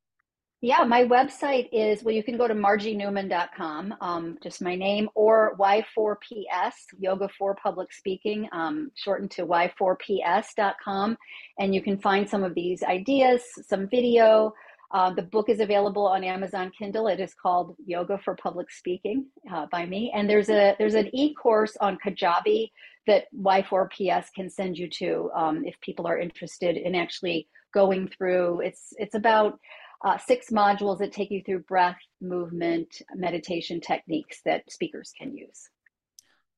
Yeah, 0.62 0.84
my 0.84 1.05
website 1.05 1.70
is 1.72 2.03
well, 2.03 2.14
you 2.14 2.22
can 2.22 2.38
go 2.38 2.45
to 2.45 2.53
margienewman.com, 2.53 3.95
um, 4.01 4.38
just 4.43 4.62
my 4.62 4.76
name, 4.76 5.07
or 5.16 5.55
Y4PS, 5.57 6.74
Yoga 6.99 7.30
for 7.38 7.55
Public 7.55 7.93
Speaking, 7.93 8.45
um, 8.51 8.91
shortened 8.95 9.32
to 9.32 9.45
Y4PS.com. 9.45 11.18
And 11.60 11.74
you 11.74 11.82
can 11.82 11.97
find 11.97 12.30
some 12.30 12.43
of 12.43 12.55
these 12.55 12.84
ideas, 12.84 13.41
some 13.70 13.88
video. 13.88 14.53
Uh, 14.91 15.14
the 15.14 15.22
book 15.22 15.47
is 15.47 15.62
available 15.62 16.05
on 16.05 16.26
Amazon 16.26 16.72
Kindle. 16.78 17.07
It 17.07 17.22
is 17.22 17.34
called 17.34 17.76
Yoga 17.86 18.18
for 18.18 18.36
Public 18.36 18.70
Speaking 18.70 19.28
uh, 19.49 19.68
by 19.72 19.86
me. 19.86 20.12
And 20.14 20.30
there's 20.30 20.49
a 20.49 20.76
there's 20.78 20.95
an 20.95 21.10
e-course 21.14 21.78
on 21.80 21.97
Kajabi 22.05 22.70
that 23.08 23.26
Y4PS 23.36 24.26
can 24.36 24.50
send 24.50 24.78
you 24.78 24.89
to 24.89 25.30
um, 25.36 25.64
if 25.66 25.80
people 25.82 26.08
are 26.08 26.18
interested 26.20 26.78
in 26.78 26.95
actually 26.95 27.47
going 27.74 28.08
through. 28.08 28.62
It's 28.62 28.93
it's 28.97 29.16
about 29.16 29.60
uh, 30.06 30.18
six 30.18 30.50
modules 30.50 31.00
that 31.00 31.12
take 31.12 31.30
you 31.32 31.41
through 31.45 31.60
breath, 31.64 32.00
movement, 32.22 33.02
meditation 33.16 33.82
techniques 33.82 34.39
that 34.45 34.64
speakers 34.72 35.12
can 35.20 35.36
use. 35.36 35.70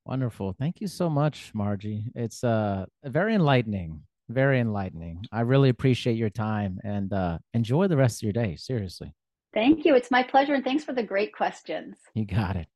wonderful 0.06 0.56
thank 0.60 0.82
you 0.82 0.88
so 0.88 1.08
much 1.10 1.52
margie 1.54 2.06
it's 2.16 2.44
uh 2.44 2.86
very 3.06 3.36
enlightening 3.36 4.02
very 4.30 4.60
enlightening 4.60 5.24
i 5.32 5.42
really 5.42 5.70
appreciate 5.70 6.18
your 6.18 6.30
time 6.30 6.80
and 6.84 7.14
uh 7.14 7.38
enjoy 7.54 7.88
the 7.88 7.96
rest 7.98 8.16
of 8.20 8.24
your 8.24 8.34
day 8.34 8.56
seriously 8.56 9.14
Thank 9.54 9.84
you. 9.86 9.96
It's 9.96 10.10
my 10.10 10.24
pleasure, 10.24 10.54
and 10.54 10.64
thanks 10.64 10.86
for 10.86 10.94
the 10.94 11.04
great 11.04 11.34
questions. 11.36 11.98
you 12.14 12.26
got 12.26 12.56
it 12.56 12.68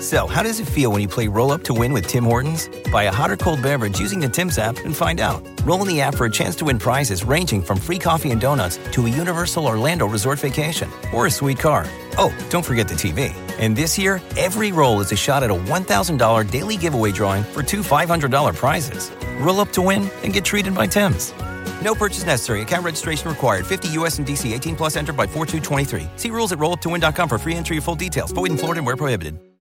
So, 0.00 0.26
how 0.26 0.42
does 0.42 0.60
it 0.60 0.66
feel 0.66 0.90
when 0.90 1.00
you 1.00 1.08
play 1.08 1.28
Roll 1.28 1.52
Up 1.52 1.62
to 1.64 1.74
Win 1.74 1.92
with 1.92 2.06
Tim 2.06 2.24
Hortons? 2.24 2.68
Buy 2.90 3.04
a 3.04 3.12
hot 3.12 3.30
or 3.30 3.36
cold 3.36 3.62
beverage 3.62 4.00
using 4.00 4.20
the 4.20 4.28
Tim's 4.28 4.58
app 4.58 4.78
and 4.84 4.96
find 4.96 5.20
out. 5.20 5.42
Roll 5.64 5.82
in 5.82 5.88
the 5.88 6.00
app 6.00 6.14
for 6.14 6.26
a 6.26 6.30
chance 6.30 6.56
to 6.56 6.64
win 6.64 6.78
prizes 6.78 7.24
ranging 7.24 7.62
from 7.62 7.78
free 7.78 7.98
coffee 7.98 8.30
and 8.30 8.40
donuts 8.40 8.78
to 8.92 9.06
a 9.06 9.08
Universal 9.08 9.66
Orlando 9.66 10.06
resort 10.06 10.38
vacation 10.38 10.90
or 11.14 11.26
a 11.26 11.30
sweet 11.30 11.58
car. 11.58 11.86
Oh, 12.18 12.34
don't 12.50 12.64
forget 12.64 12.88
the 12.88 12.94
TV. 12.94 13.32
And 13.58 13.76
this 13.76 13.98
year, 13.98 14.20
every 14.36 14.72
roll 14.72 15.00
is 15.00 15.12
a 15.12 15.16
shot 15.16 15.42
at 15.42 15.50
a 15.50 15.54
$1,000 15.54 16.50
daily 16.50 16.76
giveaway 16.76 17.12
drawing 17.12 17.44
for 17.44 17.62
two 17.62 17.80
$500 17.80 18.54
prizes. 18.56 19.10
Roll 19.38 19.60
up 19.60 19.70
to 19.72 19.82
win 19.82 20.10
and 20.24 20.32
get 20.32 20.44
treated 20.44 20.74
by 20.74 20.86
Tim's. 20.86 21.32
No 21.82 21.94
purchase 21.94 22.24
necessary. 22.24 22.62
Account 22.62 22.84
registration 22.84 23.28
required. 23.28 23.66
50 23.66 23.88
US 24.00 24.18
and 24.18 24.26
DC 24.26 24.52
18 24.52 24.76
plus 24.76 24.96
entered 24.96 25.16
by 25.16 25.26
4223. 25.26 26.08
See 26.16 26.30
rules 26.30 26.52
at 26.52 26.58
rolluptowin.com 26.58 27.28
for 27.28 27.38
free 27.38 27.54
entry 27.54 27.76
and 27.76 27.84
full 27.84 27.94
details. 27.94 28.32
Void 28.32 28.50
in 28.50 28.56
Florida 28.56 28.78
and 28.78 28.86
where 28.86 28.96
prohibited. 28.96 29.38